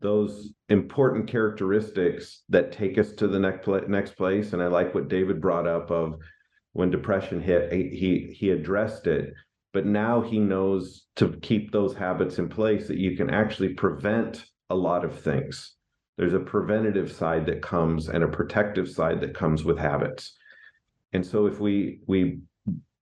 those 0.00 0.52
important 0.68 1.28
characteristics 1.28 2.42
that 2.48 2.72
take 2.72 2.98
us 2.98 3.12
to 3.12 3.28
the 3.28 3.38
next 3.38 3.68
next 3.88 4.16
place. 4.16 4.52
And 4.52 4.62
I 4.62 4.66
like 4.66 4.94
what 4.94 5.08
David 5.08 5.40
brought 5.40 5.68
up 5.68 5.90
of 5.90 6.16
when 6.72 6.90
depression 6.90 7.40
hit, 7.40 7.72
he 7.72 8.34
he 8.36 8.50
addressed 8.50 9.06
it, 9.06 9.32
but 9.72 9.86
now 9.86 10.22
he 10.22 10.40
knows 10.40 11.06
to 11.16 11.28
keep 11.40 11.70
those 11.70 11.94
habits 11.94 12.38
in 12.38 12.48
place 12.48 12.88
that 12.88 12.98
you 12.98 13.16
can 13.16 13.30
actually 13.30 13.74
prevent 13.74 14.44
a 14.70 14.74
lot 14.74 15.04
of 15.04 15.20
things. 15.20 15.76
There's 16.16 16.34
a 16.34 16.40
preventative 16.40 17.12
side 17.12 17.46
that 17.46 17.62
comes 17.62 18.08
and 18.08 18.24
a 18.24 18.28
protective 18.28 18.88
side 18.90 19.20
that 19.20 19.34
comes 19.34 19.64
with 19.64 19.78
habits. 19.78 20.36
And 21.12 21.24
so 21.24 21.46
if 21.46 21.60
we 21.60 22.00
we 22.06 22.40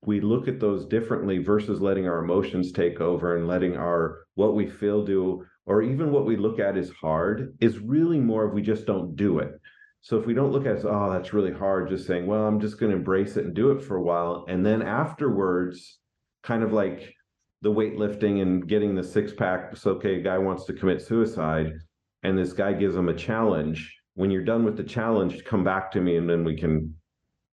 we 0.03 0.21
look 0.21 0.49
at 0.49 0.61
those 0.61 0.87
differently 0.87 1.39
versus 1.39 1.81
letting 1.81 2.09
our 2.09 2.25
emotions 2.25 2.73
take 2.73 3.01
over 3.01 3.37
and 3.37 3.47
letting 3.47 3.77
our 3.77 4.21
what 4.35 4.55
we 4.55 4.67
feel 4.67 5.05
do 5.05 5.45
or 5.67 5.83
even 5.83 6.11
what 6.11 6.27
we 6.27 6.37
look 6.37 6.59
at 6.59 6.77
is 6.77 6.91
hard 6.91 7.57
is 7.61 7.79
really 7.79 8.19
more 8.19 8.49
if 8.49 8.55
we 8.55 8.63
just 8.63 8.87
don't 8.87 9.15
do 9.15 9.39
it. 9.39 9.53
So 10.01 10.19
if 10.19 10.27
we 10.27 10.33
don't 10.33 10.53
look 10.53 10.67
at 10.67 10.85
oh 10.85 11.13
that's 11.13 11.33
really 11.33 11.53
hard 11.53 11.89
just 11.89 12.07
saying 12.07 12.27
well 12.27 12.47
i'm 12.47 12.61
just 12.61 12.81
going 12.81 12.91
to 12.91 12.97
embrace 12.97 13.37
it 13.37 13.45
and 13.45 13.55
do 13.55 13.71
it 13.71 13.83
for 13.83 13.97
a 13.97 14.03
while. 14.03 14.45
And 14.49 14.65
then 14.65 14.83
afterwards 14.83 15.99
kind 16.43 16.63
of 16.63 16.73
like 16.73 17.15
the 17.63 17.71
weightlifting 17.71 18.41
and 18.41 18.67
getting 18.67 18.95
the 18.95 19.05
six 19.05 19.33
pack 19.35 19.77
so 19.77 19.93
okay 19.93 20.17
a 20.17 20.23
guy 20.23 20.39
wants 20.39 20.65
to 20.65 20.73
commit 20.73 21.03
suicide 21.03 21.75
and 22.23 22.39
this 22.39 22.55
guy 22.55 22.73
gives 22.73 22.97
him 22.97 23.09
a 23.11 23.15
challenge. 23.15 23.95
When 24.15 24.31
you're 24.31 24.45
done 24.45 24.65
with 24.65 24.79
the 24.79 24.85
challenge 24.85 25.45
come 25.45 25.63
back 25.63 25.93
to 25.93 26.01
me 26.01 26.17
and 26.17 26.29
then 26.29 26.43
we 26.43 26.57
can 26.57 26.95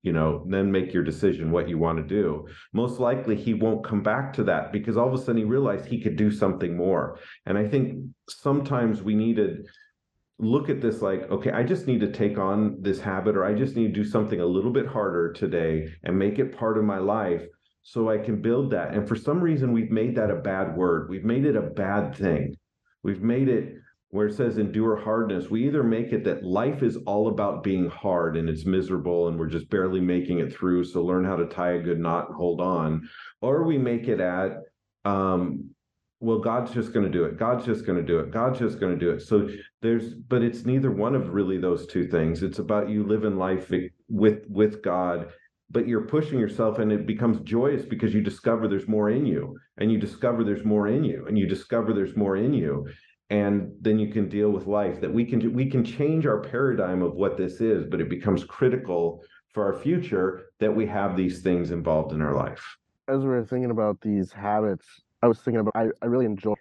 you 0.08 0.14
know, 0.14 0.46
then 0.48 0.72
make 0.72 0.94
your 0.94 1.04
decision 1.04 1.52
what 1.52 1.68
you 1.68 1.78
want 1.78 1.98
to 1.98 2.04
do. 2.22 2.48
Most 2.72 2.98
likely 2.98 3.36
he 3.36 3.54
won't 3.54 3.84
come 3.84 4.02
back 4.02 4.32
to 4.36 4.44
that 4.46 4.72
because 4.72 4.96
all 4.96 5.10
of 5.10 5.14
a 5.14 5.18
sudden 5.18 5.36
he 5.36 5.44
realized 5.44 5.86
he 5.86 6.02
could 6.02 6.16
do 6.16 6.32
something 6.32 6.78
more. 6.78 7.20
And 7.46 7.58
I 7.58 7.68
think 7.68 8.06
sometimes 8.30 9.04
we 9.04 9.16
need 9.16 9.36
to 9.36 9.66
look 10.40 10.70
at 10.70 10.80
this 10.80 11.02
like, 11.02 11.30
okay, 11.30 11.52
I 11.52 11.64
just 11.64 11.88
need 11.88 12.00
to 12.00 12.12
take 12.14 12.38
on 12.38 12.78
this 12.80 13.02
habit 13.02 13.36
or 13.36 13.44
I 13.44 13.54
just 13.54 13.76
need 13.76 13.94
to 13.94 14.02
do 14.02 14.06
something 14.06 14.40
a 14.40 14.46
little 14.46 14.72
bit 14.72 14.88
harder 14.88 15.34
today 15.34 15.90
and 16.06 16.18
make 16.18 16.40
it 16.40 16.58
part 16.58 16.78
of 16.78 16.86
my 16.86 17.00
life 17.00 17.44
so 17.84 18.10
I 18.10 18.18
can 18.18 18.42
build 18.42 18.72
that. 18.72 18.94
And 18.94 19.06
for 19.06 19.18
some 19.18 19.42
reason, 19.42 19.74
we've 19.74 19.92
made 19.92 20.16
that 20.16 20.32
a 20.32 20.36
bad 20.36 20.78
word. 20.78 21.10
We've 21.10 21.26
made 21.26 21.46
it 21.46 21.58
a 21.58 21.70
bad 21.86 22.16
thing. 22.16 22.56
We've 23.04 23.22
made 23.22 23.50
it 23.50 23.74
where 24.18 24.28
it 24.28 24.34
says 24.34 24.58
endure 24.58 24.98
hardness, 24.98 25.50
we 25.50 25.66
either 25.66 25.84
make 25.84 26.12
it 26.12 26.24
that 26.26 26.44
life 26.44 26.82
is 26.82 26.98
all 27.06 27.28
about 27.28 27.64
being 27.64 27.88
hard 27.88 28.36
and 28.36 28.50
it's 28.50 28.66
miserable 28.66 29.28
and 29.28 29.38
we're 29.38 29.48
just 29.48 29.70
barely 29.70 30.02
making 30.02 30.40
it 30.40 30.52
through. 30.52 30.84
So 30.84 31.04
learn 31.04 31.24
how 31.24 31.36
to 31.36 31.46
tie 31.46 31.74
a 31.74 31.82
good 31.82 32.00
knot 32.00 32.28
and 32.28 32.36
hold 32.36 32.60
on. 32.60 33.08
Or 33.42 33.64
we 33.64 33.78
make 33.78 34.08
it 34.08 34.20
at, 34.20 34.58
um, 35.06 35.70
well, 36.20 36.40
God's 36.40 36.74
just 36.74 36.94
going 36.94 37.06
to 37.06 37.12
do 37.12 37.26
it. 37.26 37.38
God's 37.38 37.64
just 37.64 37.86
going 37.86 38.00
to 38.00 38.04
do 38.04 38.18
it. 38.18 38.32
God's 38.32 38.58
just 38.58 38.80
going 38.80 38.92
to 38.92 39.00
do 39.00 39.12
it. 39.12 39.22
So 39.22 39.48
there's, 39.84 40.16
but 40.16 40.42
it's 40.42 40.66
neither 40.66 40.92
one 40.92 41.14
of 41.14 41.30
really 41.30 41.60
those 41.60 41.86
two 41.86 42.08
things. 42.08 42.42
It's 42.42 42.58
about 42.58 42.90
you 42.90 43.06
living 43.06 43.38
life 43.38 43.72
with 44.10 44.44
with 44.50 44.82
God, 44.82 45.28
but 45.70 45.88
you're 45.88 46.08
pushing 46.08 46.40
yourself, 46.40 46.80
and 46.80 46.92
it 46.92 47.06
becomes 47.06 47.40
joyous 47.42 47.86
because 47.86 48.14
you 48.16 48.22
discover 48.22 48.68
there's 48.68 48.88
more 48.88 49.12
in 49.12 49.28
you, 49.28 49.60
and 49.78 49.92
you 49.92 50.00
discover 50.00 50.44
there's 50.44 50.66
more 50.66 50.88
in 50.88 51.04
you, 51.04 51.26
and 51.28 51.38
you 51.38 51.46
discover 51.46 51.94
there's 51.94 52.16
more 52.16 52.38
in 52.38 52.54
you, 52.54 52.88
and 53.30 53.72
then 53.82 54.00
you 54.00 54.08
can 54.08 54.30
deal 54.30 54.50
with 54.50 54.68
life 54.68 55.02
that 55.02 55.14
we 55.14 55.26
can 55.26 55.54
we 55.54 55.70
can 55.70 55.84
change 55.84 56.26
our 56.26 56.40
paradigm 56.40 57.02
of 57.02 57.16
what 57.16 57.38
this 57.38 57.60
is 57.60 57.86
but 57.86 58.00
it 58.00 58.10
becomes 58.10 58.44
critical 58.44 59.22
for 59.54 59.66
our 59.66 59.80
future 59.82 60.52
that 60.60 60.74
we 60.74 60.86
have 60.86 61.18
these 61.18 61.42
things 61.42 61.72
involved 61.72 62.14
in 62.14 62.22
our 62.22 62.36
life. 62.36 62.78
As 63.08 63.22
we 63.22 63.30
were 63.30 63.44
thinking 63.44 63.72
about 63.72 64.00
these 64.02 64.32
habits 64.32 64.86
i 65.22 65.28
was 65.28 65.40
thinking 65.40 65.60
about 65.60 65.76
i, 65.76 65.88
I 66.02 66.06
really 66.06 66.26
enjoy 66.26 66.54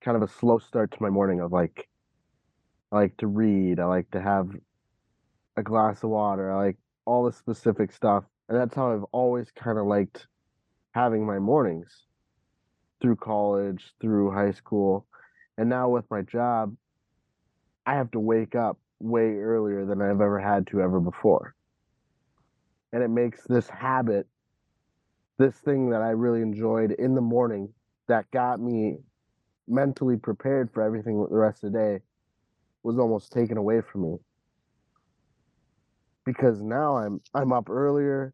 kind 0.00 0.16
of 0.16 0.22
a 0.22 0.28
slow 0.28 0.58
start 0.58 0.90
to 0.92 1.02
my 1.02 1.10
morning 1.10 1.40
of 1.40 1.52
like 1.52 1.88
i 2.92 2.96
like 2.96 3.16
to 3.18 3.26
read 3.26 3.80
i 3.80 3.84
like 3.84 4.10
to 4.10 4.20
have 4.20 4.48
a 5.56 5.62
glass 5.62 6.02
of 6.02 6.10
water 6.10 6.50
i 6.52 6.56
like 6.56 6.78
all 7.04 7.24
the 7.24 7.32
specific 7.32 7.92
stuff 7.92 8.24
and 8.48 8.58
that's 8.58 8.74
how 8.74 8.92
i've 8.92 9.04
always 9.12 9.50
kind 9.52 9.78
of 9.78 9.86
liked 9.86 10.26
having 10.92 11.24
my 11.24 11.38
mornings 11.38 12.06
through 13.00 13.16
college 13.16 13.92
through 14.00 14.30
high 14.30 14.50
school 14.52 15.06
and 15.60 15.68
now 15.68 15.90
with 15.90 16.10
my 16.10 16.22
job, 16.22 16.74
I 17.84 17.94
have 17.94 18.10
to 18.12 18.18
wake 18.18 18.54
up 18.54 18.78
way 18.98 19.34
earlier 19.36 19.84
than 19.84 20.00
I've 20.00 20.22
ever 20.22 20.40
had 20.40 20.66
to 20.68 20.80
ever 20.80 21.00
before. 21.00 21.54
And 22.94 23.02
it 23.02 23.08
makes 23.08 23.42
this 23.46 23.68
habit, 23.68 24.26
this 25.36 25.54
thing 25.56 25.90
that 25.90 26.00
I 26.00 26.12
really 26.12 26.40
enjoyed 26.40 26.92
in 26.92 27.14
the 27.14 27.20
morning 27.20 27.68
that 28.08 28.30
got 28.30 28.58
me 28.58 29.00
mentally 29.68 30.16
prepared 30.16 30.72
for 30.72 30.82
everything 30.82 31.18
the 31.18 31.36
rest 31.36 31.62
of 31.62 31.74
the 31.74 31.78
day 31.78 31.98
was 32.82 32.98
almost 32.98 33.30
taken 33.30 33.58
away 33.58 33.82
from 33.82 34.04
me. 34.04 34.16
Because 36.24 36.62
now 36.62 36.96
I'm 36.96 37.20
I'm 37.34 37.52
up 37.52 37.68
earlier 37.68 38.32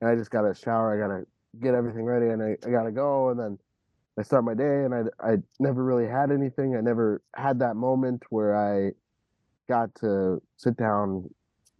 and 0.00 0.08
I 0.08 0.14
just 0.14 0.30
gotta 0.30 0.54
shower, 0.54 0.96
I 0.96 1.06
gotta 1.06 1.26
get 1.60 1.74
everything 1.74 2.06
ready 2.06 2.28
and 2.28 2.42
I, 2.42 2.56
I 2.66 2.70
gotta 2.70 2.92
go 2.92 3.28
and 3.28 3.38
then 3.38 3.58
I 4.18 4.22
start 4.22 4.44
my 4.44 4.54
day 4.54 4.84
and 4.84 4.94
I 4.94 5.02
I 5.32 5.36
never 5.60 5.84
really 5.84 6.08
had 6.08 6.30
anything. 6.32 6.76
I 6.76 6.80
never 6.80 7.22
had 7.36 7.60
that 7.60 7.76
moment 7.76 8.24
where 8.30 8.56
I 8.56 8.92
got 9.68 9.94
to 9.96 10.42
sit 10.56 10.76
down, 10.76 11.30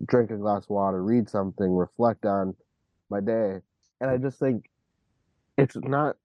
drink 0.06 0.30
a 0.30 0.36
glass 0.36 0.64
of 0.64 0.70
water, 0.70 1.02
read 1.04 1.28
something, 1.28 1.72
reflect 1.74 2.26
on 2.26 2.54
my 3.10 3.20
day. 3.20 3.60
And 4.00 4.10
I 4.10 4.18
just 4.18 4.38
think 4.40 4.70
it's 5.58 5.76
not 5.76 6.16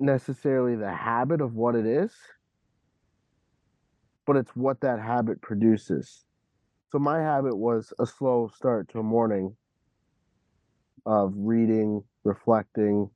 necessarily 0.00 0.76
the 0.76 0.92
habit 0.92 1.40
of 1.40 1.54
what 1.54 1.74
it 1.76 1.86
is. 1.86 2.12
but 4.26 4.36
it's 4.36 4.54
what 4.54 4.80
that 4.80 5.00
habit 5.00 5.40
produces. 5.40 6.24
So 6.92 6.98
my 6.98 7.20
habit 7.20 7.56
was 7.56 7.92
a 7.98 8.06
slow 8.06 8.50
start 8.54 8.88
to 8.90 9.00
a 9.00 9.02
morning 9.04 9.56
of 11.06 11.32
reading, 11.36 12.02
reflecting, 12.24 13.10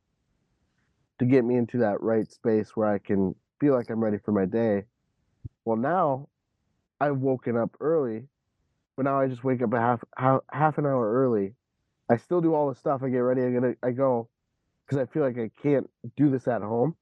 to 1.20 1.26
get 1.26 1.44
me 1.44 1.56
into 1.56 1.78
that 1.78 2.02
right 2.02 2.30
space 2.32 2.70
where 2.74 2.88
I 2.88 2.98
can 2.98 3.34
feel 3.60 3.74
like 3.74 3.90
I'm 3.90 4.02
ready 4.02 4.16
for 4.24 4.32
my 4.32 4.46
day. 4.46 4.84
Well, 5.66 5.76
now 5.76 6.28
I've 6.98 7.18
woken 7.18 7.58
up 7.58 7.76
early, 7.78 8.24
but 8.96 9.04
now 9.04 9.20
I 9.20 9.28
just 9.28 9.44
wake 9.44 9.62
up 9.62 9.72
a 9.74 9.78
half 9.78 10.02
half, 10.16 10.40
half 10.50 10.78
an 10.78 10.86
hour 10.86 11.12
early. 11.12 11.54
I 12.10 12.16
still 12.16 12.40
do 12.40 12.54
all 12.54 12.70
the 12.70 12.74
stuff. 12.74 13.02
I 13.04 13.10
get 13.10 13.18
ready. 13.18 13.42
I 13.42 13.50
get 13.50 13.76
I 13.82 13.90
go 13.90 14.30
because 14.86 14.98
I 14.98 15.12
feel 15.12 15.22
like 15.22 15.38
I 15.38 15.50
can't 15.62 15.88
do 16.16 16.30
this 16.30 16.48
at 16.48 16.62
home. 16.62 16.96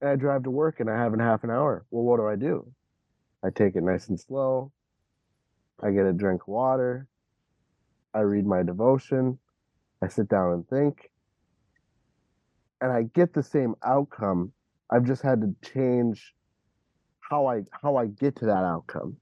And 0.00 0.10
I 0.10 0.16
drive 0.16 0.42
to 0.42 0.50
work 0.50 0.80
and 0.80 0.90
I 0.90 0.98
have 0.98 1.14
in 1.14 1.20
half 1.20 1.44
an 1.44 1.50
hour. 1.50 1.86
Well, 1.92 2.02
what 2.02 2.16
do 2.16 2.26
I 2.26 2.34
do? 2.34 2.72
I 3.44 3.50
take 3.50 3.76
it 3.76 3.84
nice 3.84 4.08
and 4.08 4.18
slow. 4.18 4.72
I 5.80 5.92
get 5.92 6.06
a 6.06 6.12
drink 6.12 6.42
of 6.42 6.48
water. 6.48 7.06
I 8.14 8.20
read 8.20 8.46
my 8.46 8.64
devotion. 8.64 9.38
I 10.02 10.08
sit 10.08 10.28
down 10.28 10.52
and 10.52 10.68
think. 10.68 11.11
And 12.82 12.92
I 12.92 13.04
get 13.14 13.32
the 13.32 13.42
same 13.42 13.76
outcome. 13.84 14.52
I've 14.90 15.06
just 15.06 15.22
had 15.22 15.40
to 15.40 15.54
change 15.72 16.34
how 17.20 17.46
I 17.46 17.62
how 17.70 17.96
I 17.96 18.08
get 18.08 18.36
to 18.36 18.46
that 18.46 18.64
outcome. 18.64 19.16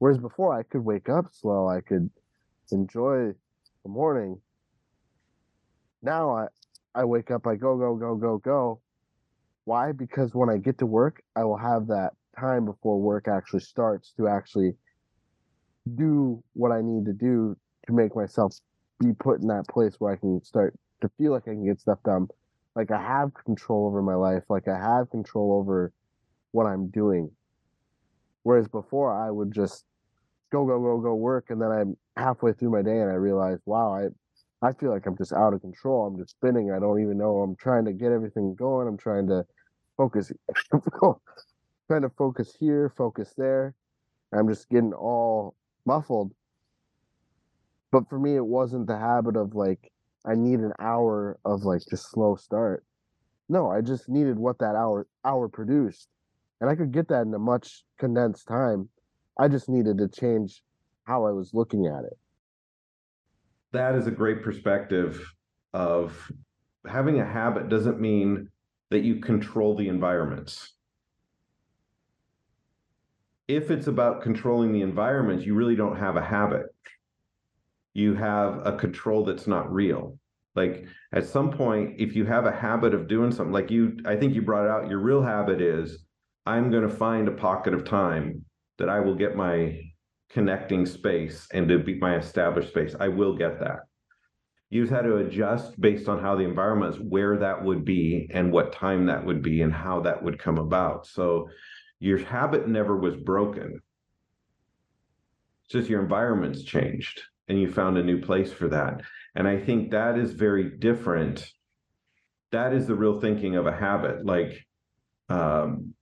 Whereas 0.00 0.18
before 0.18 0.54
I 0.58 0.64
could 0.64 0.84
wake 0.84 1.08
up 1.08 1.26
slow, 1.32 1.68
I 1.68 1.80
could 1.80 2.10
enjoy 2.72 3.32
the 3.84 3.88
morning. 3.88 4.40
Now 6.02 6.36
I 6.36 6.48
I 6.94 7.04
wake 7.04 7.30
up, 7.30 7.46
I 7.46 7.54
go, 7.54 7.78
go, 7.78 7.94
go, 7.94 8.16
go, 8.16 8.38
go. 8.38 8.80
Why? 9.64 9.92
Because 9.92 10.34
when 10.34 10.50
I 10.50 10.58
get 10.58 10.78
to 10.78 10.86
work, 10.86 11.22
I 11.36 11.44
will 11.44 11.56
have 11.56 11.86
that 11.88 12.14
time 12.38 12.64
before 12.64 13.00
work 13.00 13.28
actually 13.28 13.60
starts 13.60 14.12
to 14.16 14.28
actually 14.28 14.74
do 15.94 16.42
what 16.54 16.72
I 16.72 16.82
need 16.82 17.06
to 17.06 17.12
do 17.12 17.56
to 17.86 17.92
make 17.92 18.16
myself 18.16 18.56
be 19.00 19.12
put 19.12 19.40
in 19.40 19.48
that 19.48 19.68
place 19.68 19.94
where 19.98 20.12
I 20.12 20.16
can 20.16 20.42
start 20.44 20.78
to 21.00 21.10
feel 21.18 21.32
like 21.32 21.44
I 21.46 21.52
can 21.52 21.64
get 21.64 21.80
stuff 21.80 21.98
done. 22.04 22.28
Like 22.78 22.92
I 22.92 23.02
have 23.02 23.34
control 23.44 23.88
over 23.88 24.02
my 24.02 24.14
life, 24.14 24.44
like 24.48 24.68
I 24.68 24.78
have 24.78 25.10
control 25.10 25.52
over 25.54 25.92
what 26.52 26.66
I'm 26.66 26.90
doing. 26.90 27.32
Whereas 28.44 28.68
before 28.68 29.12
I 29.12 29.32
would 29.32 29.52
just 29.52 29.84
go, 30.52 30.64
go, 30.64 30.80
go, 30.80 31.00
go 31.00 31.14
work 31.16 31.46
and 31.50 31.60
then 31.60 31.72
I'm 31.72 31.96
halfway 32.16 32.52
through 32.52 32.70
my 32.70 32.82
day 32.82 33.00
and 33.00 33.10
I 33.10 33.14
realize, 33.14 33.58
wow, 33.66 33.94
I 33.94 34.08
I 34.66 34.72
feel 34.74 34.90
like 34.90 35.06
I'm 35.06 35.18
just 35.18 35.32
out 35.32 35.54
of 35.54 35.60
control. 35.60 36.06
I'm 36.06 36.18
just 36.18 36.30
spinning. 36.30 36.72
I 36.72 36.80
don't 36.80 37.02
even 37.02 37.18
know. 37.18 37.38
I'm 37.38 37.56
trying 37.56 37.84
to 37.86 37.92
get 37.92 38.12
everything 38.12 38.54
going. 38.56 38.88
I'm 38.88 38.96
trying 38.96 39.26
to 39.28 39.44
focus 39.96 40.32
trying 41.88 42.02
to 42.02 42.10
focus 42.16 42.56
here, 42.60 42.92
focus 42.96 43.34
there. 43.36 43.74
I'm 44.32 44.48
just 44.48 44.68
getting 44.68 44.92
all 44.92 45.56
muffled. 45.86 46.32
But 47.92 48.08
for 48.08 48.18
me, 48.20 48.36
it 48.36 48.46
wasn't 48.46 48.86
the 48.86 48.98
habit 48.98 49.36
of 49.36 49.54
like, 49.56 49.90
I 50.26 50.34
need 50.34 50.60
an 50.60 50.72
hour 50.78 51.38
of 51.44 51.62
like 51.62 51.82
just 51.88 52.10
slow 52.10 52.36
start. 52.36 52.84
No, 53.48 53.70
I 53.70 53.80
just 53.80 54.08
needed 54.08 54.38
what 54.38 54.58
that 54.58 54.74
hour 54.74 55.06
hour 55.24 55.48
produced. 55.48 56.08
And 56.60 56.68
I 56.68 56.74
could 56.74 56.92
get 56.92 57.08
that 57.08 57.22
in 57.22 57.34
a 57.34 57.38
much 57.38 57.84
condensed 57.98 58.46
time. 58.48 58.88
I 59.38 59.48
just 59.48 59.68
needed 59.68 59.98
to 59.98 60.08
change 60.08 60.62
how 61.04 61.24
I 61.26 61.30
was 61.30 61.54
looking 61.54 61.86
at 61.86 62.04
it. 62.04 62.18
That 63.72 63.94
is 63.94 64.06
a 64.06 64.10
great 64.10 64.42
perspective 64.42 65.22
of 65.72 66.30
having 66.86 67.20
a 67.20 67.24
habit 67.24 67.68
doesn't 67.68 68.00
mean 68.00 68.48
that 68.90 69.00
you 69.00 69.20
control 69.20 69.76
the 69.76 69.88
environments 69.88 70.72
if 73.48 73.70
it's 73.70 73.86
about 73.86 74.22
controlling 74.22 74.72
the 74.72 74.82
environment, 74.82 75.44
you 75.44 75.54
really 75.54 75.74
don't 75.74 75.96
have 75.96 76.16
a 76.16 76.22
habit. 76.22 76.66
You 77.98 78.14
have 78.14 78.64
a 78.64 78.76
control 78.76 79.24
that's 79.24 79.48
not 79.48 79.72
real. 79.72 80.20
Like 80.54 80.86
at 81.12 81.26
some 81.26 81.50
point, 81.50 81.96
if 81.98 82.14
you 82.14 82.24
have 82.26 82.46
a 82.46 82.52
habit 82.52 82.94
of 82.94 83.08
doing 83.08 83.32
something, 83.32 83.52
like 83.52 83.72
you, 83.72 83.96
I 84.06 84.14
think 84.14 84.36
you 84.36 84.42
brought 84.42 84.68
out, 84.68 84.88
your 84.88 85.00
real 85.00 85.20
habit 85.20 85.60
is 85.60 86.04
I'm 86.46 86.70
going 86.70 86.88
to 86.88 86.94
find 86.94 87.26
a 87.26 87.32
pocket 87.32 87.74
of 87.74 87.84
time 87.84 88.44
that 88.78 88.88
I 88.88 89.00
will 89.00 89.16
get 89.16 89.34
my 89.34 89.80
connecting 90.30 90.86
space 90.86 91.48
and 91.52 91.68
to 91.68 91.80
be 91.80 91.98
my 91.98 92.14
established 92.14 92.68
space. 92.68 92.94
I 93.00 93.08
will 93.08 93.36
get 93.36 93.58
that. 93.58 93.80
You've 94.70 94.90
had 94.90 95.02
to 95.02 95.16
adjust 95.16 95.80
based 95.80 96.08
on 96.08 96.20
how 96.20 96.36
the 96.36 96.44
environment 96.44 96.94
is, 96.94 97.00
where 97.00 97.36
that 97.38 97.64
would 97.64 97.84
be 97.84 98.30
and 98.32 98.52
what 98.52 98.72
time 98.72 99.06
that 99.06 99.26
would 99.26 99.42
be 99.42 99.62
and 99.62 99.72
how 99.72 100.02
that 100.02 100.22
would 100.22 100.38
come 100.38 100.58
about. 100.58 101.04
So 101.08 101.48
your 101.98 102.18
habit 102.18 102.68
never 102.68 102.96
was 102.96 103.16
broken. 103.16 103.80
It's 105.64 105.72
just 105.72 105.90
your 105.90 106.00
environment's 106.00 106.62
changed 106.62 107.22
and 107.48 107.60
you 107.60 107.70
found 107.70 107.96
a 107.96 108.02
new 108.02 108.20
place 108.20 108.52
for 108.52 108.68
that. 108.68 109.02
And 109.34 109.46
I 109.46 109.58
think 109.58 109.90
that 109.90 110.18
is 110.18 110.32
very 110.32 110.70
different. 110.78 111.50
That 112.52 112.72
is 112.72 112.86
the 112.86 112.94
real 112.94 113.20
thinking 113.20 113.56
of 113.56 113.66
a 113.66 113.76
habit. 113.76 114.24
Like, 114.24 114.66
um, 115.28 115.94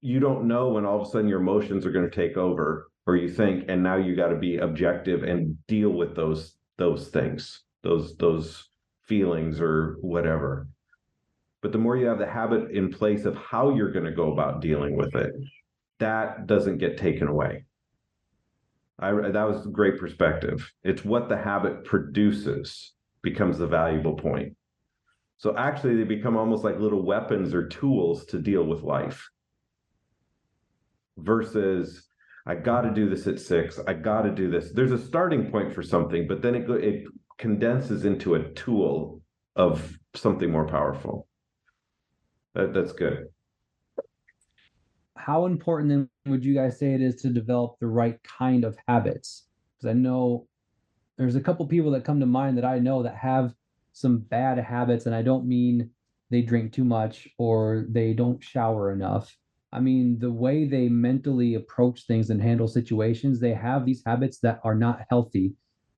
you 0.00 0.20
don't 0.20 0.46
know 0.46 0.68
when 0.68 0.84
all 0.84 1.00
of 1.00 1.08
a 1.08 1.10
sudden 1.10 1.28
your 1.28 1.40
emotions 1.40 1.84
are 1.84 1.90
going 1.90 2.08
to 2.08 2.14
take 2.14 2.36
over 2.36 2.90
or 3.06 3.16
you 3.16 3.28
think 3.28 3.64
and 3.68 3.82
now 3.82 3.96
you 3.96 4.14
got 4.14 4.28
to 4.28 4.36
be 4.36 4.58
objective 4.58 5.24
and 5.24 5.56
deal 5.66 5.90
with 5.90 6.14
those 6.14 6.54
those 6.76 7.08
things 7.08 7.64
those 7.82 8.16
those 8.18 8.68
feelings 9.08 9.60
or 9.60 9.96
whatever 10.00 10.68
but 11.60 11.72
the 11.72 11.78
more 11.78 11.96
you 11.96 12.06
have 12.06 12.18
the 12.18 12.26
habit 12.26 12.70
in 12.70 12.92
place 12.92 13.24
of 13.24 13.36
how 13.36 13.74
you're 13.74 13.92
going 13.92 14.04
to 14.04 14.12
go 14.12 14.32
about 14.32 14.60
dealing 14.60 14.96
with 14.96 15.14
it, 15.16 15.34
that 15.98 16.46
doesn't 16.46 16.78
get 16.78 16.98
taken 16.98 17.26
away. 17.26 17.64
I, 18.98 19.12
that 19.12 19.48
was 19.48 19.66
great 19.68 19.98
perspective. 19.98 20.72
It's 20.82 21.04
what 21.04 21.28
the 21.28 21.36
habit 21.36 21.84
produces 21.84 22.92
becomes 23.22 23.58
the 23.58 23.66
valuable 23.66 24.14
point. 24.14 24.56
So 25.36 25.56
actually, 25.56 25.96
they 25.96 26.04
become 26.04 26.36
almost 26.36 26.64
like 26.64 26.80
little 26.80 27.04
weapons 27.04 27.54
or 27.54 27.68
tools 27.68 28.26
to 28.26 28.38
deal 28.40 28.64
with 28.64 28.82
life. 28.82 29.28
Versus, 31.16 32.08
I 32.44 32.56
got 32.56 32.82
to 32.82 32.90
do 32.90 33.08
this 33.08 33.26
at 33.28 33.38
six. 33.38 33.78
I 33.86 33.94
got 33.94 34.22
to 34.22 34.30
do 34.30 34.50
this. 34.50 34.72
There's 34.72 34.92
a 34.92 34.98
starting 34.98 35.50
point 35.50 35.72
for 35.74 35.82
something, 35.82 36.26
but 36.26 36.42
then 36.42 36.56
it 36.56 36.68
it 36.70 37.04
condenses 37.38 38.04
into 38.04 38.34
a 38.34 38.50
tool 38.54 39.22
of 39.54 39.96
something 40.14 40.50
more 40.50 40.66
powerful. 40.66 41.28
That, 42.54 42.74
that's 42.74 42.92
good. 42.92 43.28
How 45.16 45.46
important 45.46 45.90
then 45.90 46.08
would 46.28 46.44
you 46.44 46.54
guys 46.54 46.78
say 46.78 46.94
it 46.94 47.02
is 47.02 47.16
to 47.22 47.30
develop 47.30 47.76
the 47.80 47.86
right 47.86 48.18
kind 48.22 48.64
of 48.64 48.76
habits? 48.86 49.46
Because 49.76 49.90
I 49.90 49.94
know 49.94 50.46
there's 51.16 51.36
a 51.36 51.40
couple 51.40 51.66
people 51.66 51.90
that 51.92 52.04
come 52.04 52.20
to 52.20 52.26
mind 52.26 52.56
that 52.58 52.64
I 52.64 52.78
know 52.78 53.02
that 53.02 53.16
have 53.16 53.54
some 53.92 54.18
bad 54.18 54.58
habits, 54.58 55.06
and 55.06 55.14
I 55.14 55.22
don't 55.22 55.46
mean 55.46 55.90
they 56.30 56.42
drink 56.42 56.72
too 56.72 56.84
much 56.84 57.28
or 57.38 57.86
they 57.88 58.12
don't 58.12 58.42
shower 58.42 58.92
enough. 58.92 59.34
I 59.72 59.80
mean, 59.80 60.18
the 60.18 60.30
way 60.30 60.64
they 60.64 60.88
mentally 60.88 61.54
approach 61.54 62.06
things 62.06 62.30
and 62.30 62.40
handle 62.40 62.68
situations, 62.68 63.40
they 63.40 63.54
have 63.54 63.84
these 63.84 64.02
habits 64.06 64.38
that 64.40 64.60
are 64.64 64.74
not 64.74 65.02
healthy. 65.10 65.54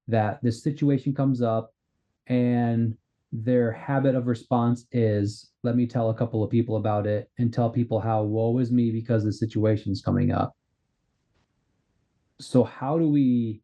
That 0.09 0.41
this 0.43 0.63
situation 0.63 1.15
comes 1.15 1.41
up 1.41 1.73
and 2.27 2.97
their 3.33 3.71
habit 3.71 4.15
of 4.15 4.27
response 4.27 4.87
is 4.93 5.51
let 5.63 5.77
me 5.77 5.87
tell 5.87 6.11
a 6.11 6.15
couple 6.15 6.43
of 6.43 6.51
people 6.51 6.77
about 6.77 7.07
it 7.07 7.31
and 7.39 7.53
tell 7.53 7.71
people 7.71 8.01
how 8.01 8.23
woe 8.23 8.59
is 8.59 8.73
me 8.73 8.91
because 8.91 9.25
the 9.25 9.33
situation's 9.33 10.03
coming 10.03 10.33
up. 10.33 10.57
So, 12.41 12.65
how 12.65 12.99
do 12.99 13.09
we 13.09 13.63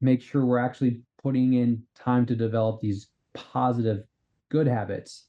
make 0.00 0.22
sure 0.22 0.44
we're 0.44 0.58
actually 0.58 1.02
putting 1.22 1.54
in 1.54 1.82
time 1.94 2.26
to 2.26 2.34
develop 2.34 2.80
these 2.80 3.08
positive, 3.34 4.02
good 4.48 4.66
habits? 4.66 5.26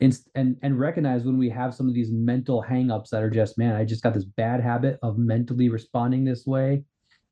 And, 0.00 0.16
and, 0.34 0.56
and 0.62 0.80
recognize 0.80 1.24
when 1.24 1.38
we 1.38 1.48
have 1.50 1.74
some 1.74 1.88
of 1.88 1.94
these 1.94 2.10
mental 2.10 2.64
hangups 2.68 3.10
that 3.10 3.22
are 3.22 3.30
just 3.30 3.56
man 3.56 3.76
i 3.76 3.84
just 3.84 4.02
got 4.02 4.14
this 4.14 4.24
bad 4.24 4.60
habit 4.60 4.98
of 5.00 5.16
mentally 5.16 5.68
responding 5.68 6.24
this 6.24 6.44
way 6.44 6.82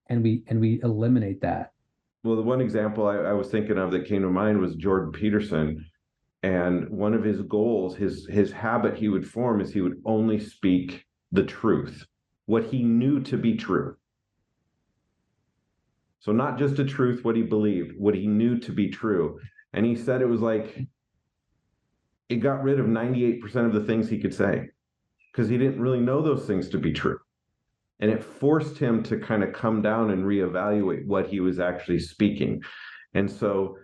and 0.09 0.22
we 0.22 0.44
and 0.46 0.61
we 0.61 0.81
eliminate 0.85 1.40
that 1.40 1.72
well, 2.22 2.37
the 2.37 2.42
one 2.42 2.61
example 2.61 3.06
I, 3.06 3.16
I, 3.16 3.33
was 3.33 3.48
thinking 3.48 3.78
of 3.78 3.90
that 3.92 4.06
came 4.06 4.22
to 4.22 4.28
mind 4.28 4.61
was 4.61 4.74
Jordan 4.74 5.12
Peterson. 5.12 5.85
And 6.42 6.88
one 6.88 7.14
of 7.14 7.24
his 7.24 7.42
goals, 7.42 7.96
his 7.96 8.26
his 8.30 8.50
habit 8.50 8.96
he 8.96 9.09
would 9.09 9.28
form 9.28 9.61
is 9.61 9.72
he 9.72 9.83
would 9.83 10.00
only 10.04 10.38
speak 10.38 11.04
the 11.33 11.44
truth, 11.44 12.06
what 12.46 12.64
he 12.64 12.83
knew 12.83 13.20
to 13.20 13.37
be 13.37 13.56
true. 13.56 13.96
So 16.20 16.33
not 16.33 16.59
just 16.59 16.76
the 16.76 16.85
truth, 16.85 17.24
what 17.24 17.37
he 17.37 17.42
believed, 17.42 17.92
what 17.98 18.14
he 18.14 18.26
knew 18.26 18.59
to 18.61 18.72
be 18.72 18.88
true. 18.88 19.38
And 19.72 19.87
he 19.87 19.94
said 19.94 20.20
it 20.20 20.28
was 20.28 20.40
like 20.40 20.87
it 22.28 22.37
got 22.37 22.62
rid 22.62 22.80
of 22.80 22.87
98% 22.87 23.42
of 23.66 23.72
the 23.72 23.85
things 23.85 24.09
he 24.09 24.18
could 24.18 24.35
say 24.35 24.68
because 25.33 25.48
he 25.48 25.59
didn't 25.59 25.80
really 25.80 26.00
know 26.00 26.22
those 26.22 26.46
things 26.46 26.68
to 26.70 26.78
be 26.78 26.92
true 26.92 27.18
and 28.00 28.10
it 28.10 28.24
forced 28.24 28.78
him 28.78 29.02
to 29.02 29.18
kind 29.18 29.44
of 29.44 29.52
come 29.52 29.82
down 29.82 30.10
and 30.10 30.24
reevaluate 30.24 31.06
what 31.06 31.26
he 31.26 31.40
was 31.40 31.60
actually 31.60 31.98
speaking 31.98 32.62
and 33.14 33.30
so 33.30 33.76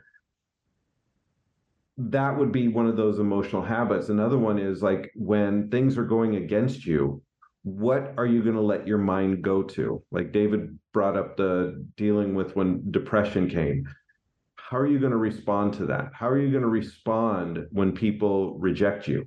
that 1.98 2.36
would 2.36 2.52
be 2.52 2.68
one 2.68 2.86
of 2.86 2.96
those 2.96 3.18
emotional 3.18 3.62
habits 3.62 4.08
another 4.08 4.38
one 4.38 4.58
is 4.58 4.82
like 4.82 5.10
when 5.14 5.70
things 5.70 5.96
are 5.96 6.04
going 6.04 6.36
against 6.36 6.84
you 6.84 7.22
what 7.66 8.14
are 8.16 8.26
you 8.26 8.44
going 8.44 8.54
to 8.54 8.60
let 8.60 8.86
your 8.86 8.96
mind 8.96 9.42
go 9.42 9.60
to? 9.60 10.00
Like 10.12 10.30
David 10.30 10.78
brought 10.92 11.16
up 11.16 11.36
the 11.36 11.84
dealing 11.96 12.36
with 12.36 12.54
when 12.54 12.92
depression 12.92 13.50
came. 13.50 13.88
How 14.54 14.78
are 14.78 14.86
you 14.86 15.00
going 15.00 15.10
to 15.10 15.18
respond 15.18 15.74
to 15.74 15.86
that? 15.86 16.12
How 16.14 16.28
are 16.28 16.38
you 16.38 16.52
going 16.52 16.62
to 16.62 16.68
respond 16.68 17.66
when 17.72 17.90
people 17.90 18.56
reject 18.60 19.08
you? 19.08 19.26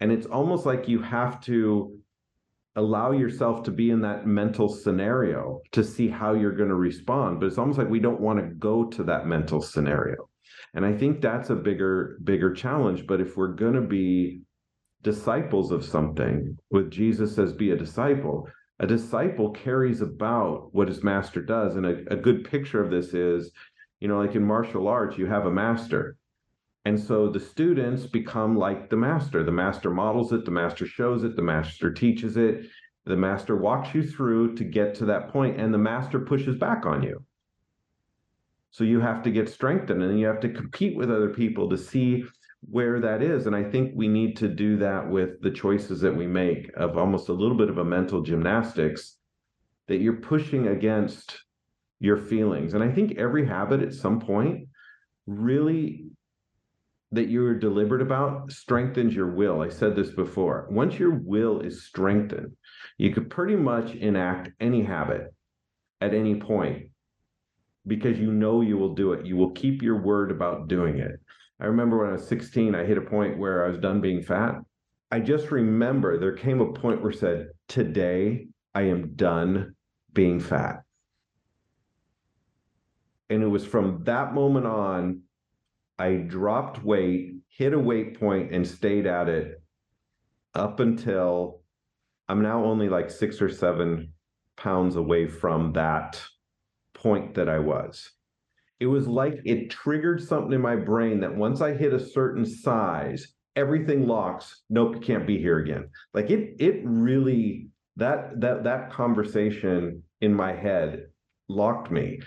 And 0.00 0.10
it's 0.10 0.26
almost 0.26 0.66
like 0.66 0.88
you 0.88 1.00
have 1.02 1.40
to 1.42 1.96
allow 2.78 3.10
yourself 3.10 3.64
to 3.64 3.72
be 3.72 3.90
in 3.90 4.00
that 4.02 4.24
mental 4.24 4.68
scenario 4.68 5.60
to 5.72 5.82
see 5.82 6.08
how 6.08 6.34
you're 6.34 6.54
going 6.54 6.68
to 6.68 6.76
respond. 6.76 7.40
But 7.40 7.46
it's 7.46 7.58
almost 7.58 7.76
like 7.76 7.90
we 7.90 7.98
don't 7.98 8.20
want 8.20 8.38
to 8.38 8.54
go 8.54 8.84
to 8.84 9.02
that 9.04 9.26
mental 9.26 9.60
scenario. 9.60 10.28
And 10.74 10.86
I 10.86 10.96
think 10.96 11.20
that's 11.20 11.50
a 11.50 11.56
bigger, 11.56 12.18
bigger 12.22 12.54
challenge. 12.54 13.04
But 13.06 13.20
if 13.20 13.36
we're 13.36 13.48
going 13.48 13.74
to 13.74 13.80
be 13.80 14.42
disciples 15.02 15.72
of 15.72 15.84
something, 15.84 16.56
with 16.70 16.90
Jesus 16.90 17.34
says, 17.34 17.52
be 17.52 17.72
a 17.72 17.76
disciple, 17.76 18.48
a 18.78 18.86
disciple 18.86 19.50
carries 19.50 20.00
about 20.00 20.72
what 20.72 20.86
his 20.86 21.02
master 21.02 21.42
does. 21.42 21.74
And 21.74 21.84
a, 21.84 22.12
a 22.12 22.16
good 22.16 22.48
picture 22.48 22.82
of 22.82 22.92
this 22.92 23.12
is, 23.12 23.50
you 23.98 24.06
know, 24.06 24.20
like 24.20 24.36
in 24.36 24.44
martial 24.44 24.86
arts, 24.86 25.18
you 25.18 25.26
have 25.26 25.46
a 25.46 25.50
master. 25.50 26.16
And 26.88 26.98
so 26.98 27.28
the 27.28 27.38
students 27.38 28.06
become 28.06 28.56
like 28.56 28.88
the 28.88 28.96
master. 28.96 29.44
The 29.44 29.52
master 29.52 29.90
models 29.90 30.32
it, 30.32 30.46
the 30.46 30.50
master 30.50 30.86
shows 30.86 31.22
it, 31.22 31.36
the 31.36 31.42
master 31.42 31.92
teaches 31.92 32.38
it, 32.38 32.64
the 33.04 33.14
master 33.14 33.56
walks 33.56 33.94
you 33.94 34.02
through 34.02 34.54
to 34.54 34.64
get 34.64 34.94
to 34.94 35.04
that 35.04 35.28
point, 35.28 35.60
and 35.60 35.72
the 35.72 35.76
master 35.76 36.18
pushes 36.18 36.56
back 36.56 36.86
on 36.86 37.02
you. 37.02 37.22
So 38.70 38.84
you 38.84 39.00
have 39.00 39.22
to 39.24 39.30
get 39.30 39.50
strengthened 39.50 40.02
and 40.02 40.18
you 40.18 40.24
have 40.28 40.40
to 40.40 40.48
compete 40.48 40.96
with 40.96 41.10
other 41.10 41.28
people 41.28 41.68
to 41.68 41.76
see 41.76 42.24
where 42.70 43.00
that 43.00 43.22
is. 43.22 43.46
And 43.46 43.54
I 43.54 43.64
think 43.64 43.92
we 43.94 44.08
need 44.08 44.34
to 44.38 44.48
do 44.48 44.78
that 44.78 45.06
with 45.10 45.42
the 45.42 45.50
choices 45.50 46.00
that 46.00 46.16
we 46.16 46.26
make 46.26 46.70
of 46.74 46.96
almost 46.96 47.28
a 47.28 47.34
little 47.34 47.58
bit 47.58 47.68
of 47.68 47.76
a 47.76 47.84
mental 47.84 48.22
gymnastics 48.22 49.18
that 49.88 49.98
you're 49.98 50.14
pushing 50.14 50.68
against 50.68 51.38
your 52.00 52.16
feelings. 52.16 52.72
And 52.72 52.82
I 52.82 52.90
think 52.90 53.18
every 53.18 53.46
habit 53.46 53.82
at 53.82 53.92
some 53.92 54.20
point 54.20 54.68
really 55.26 56.12
that 57.12 57.28
you're 57.28 57.54
deliberate 57.54 58.02
about 58.02 58.52
strengthens 58.52 59.14
your 59.14 59.30
will. 59.30 59.62
I 59.62 59.68
said 59.68 59.96
this 59.96 60.10
before. 60.10 60.66
Once 60.70 60.98
your 60.98 61.14
will 61.14 61.60
is 61.60 61.86
strengthened, 61.86 62.52
you 62.98 63.12
could 63.12 63.30
pretty 63.30 63.56
much 63.56 63.94
enact 63.94 64.50
any 64.60 64.82
habit 64.82 65.34
at 66.00 66.14
any 66.14 66.36
point 66.36 66.90
because 67.86 68.18
you 68.18 68.30
know 68.30 68.60
you 68.60 68.76
will 68.76 68.94
do 68.94 69.12
it. 69.12 69.24
You 69.24 69.36
will 69.36 69.52
keep 69.52 69.82
your 69.82 70.02
word 70.02 70.30
about 70.30 70.68
doing 70.68 70.98
it. 70.98 71.18
I 71.60 71.66
remember 71.66 71.98
when 71.98 72.10
I 72.10 72.12
was 72.12 72.28
16, 72.28 72.74
I 72.74 72.84
hit 72.84 72.98
a 72.98 73.02
point 73.02 73.38
where 73.38 73.64
I 73.64 73.68
was 73.68 73.78
done 73.78 74.00
being 74.00 74.22
fat. 74.22 74.56
I 75.10 75.20
just 75.20 75.50
remember 75.50 76.18
there 76.18 76.36
came 76.36 76.60
a 76.60 76.72
point 76.72 77.02
where 77.02 77.12
I 77.12 77.16
said, 77.16 77.48
Today 77.66 78.48
I 78.74 78.82
am 78.82 79.14
done 79.14 79.74
being 80.12 80.38
fat. 80.38 80.82
And 83.30 83.42
it 83.42 83.46
was 83.46 83.64
from 83.64 84.04
that 84.04 84.34
moment 84.34 84.66
on, 84.66 85.22
I 85.98 86.14
dropped 86.14 86.84
weight, 86.84 87.34
hit 87.48 87.72
a 87.72 87.78
weight 87.78 88.18
point, 88.18 88.52
and 88.52 88.66
stayed 88.66 89.06
at 89.06 89.28
it 89.28 89.62
up 90.54 90.80
until 90.80 91.62
I'm 92.28 92.42
now 92.42 92.64
only 92.64 92.88
like 92.88 93.10
six 93.10 93.40
or 93.40 93.48
seven 93.48 94.12
pounds 94.56 94.96
away 94.96 95.26
from 95.26 95.72
that 95.72 96.22
point 96.94 97.34
that 97.34 97.48
I 97.48 97.58
was. 97.58 98.10
It 98.80 98.86
was 98.86 99.08
like 99.08 99.40
it 99.44 99.70
triggered 99.70 100.22
something 100.22 100.52
in 100.52 100.60
my 100.60 100.76
brain 100.76 101.20
that 101.20 101.34
once 101.34 101.60
I 101.60 101.74
hit 101.74 101.92
a 101.92 102.04
certain 102.04 102.44
size, 102.44 103.34
everything 103.56 104.06
locks. 104.06 104.62
Nope, 104.70 104.96
you 104.96 105.00
can't 105.00 105.26
be 105.26 105.38
here 105.38 105.58
again. 105.58 105.88
Like 106.14 106.30
it, 106.30 106.54
it 106.60 106.82
really 106.84 107.68
that 107.96 108.40
that 108.40 108.64
that 108.64 108.92
conversation 108.92 110.02
in 110.20 110.32
my 110.32 110.52
head 110.52 111.08
locked 111.48 111.90
me. 111.90 112.20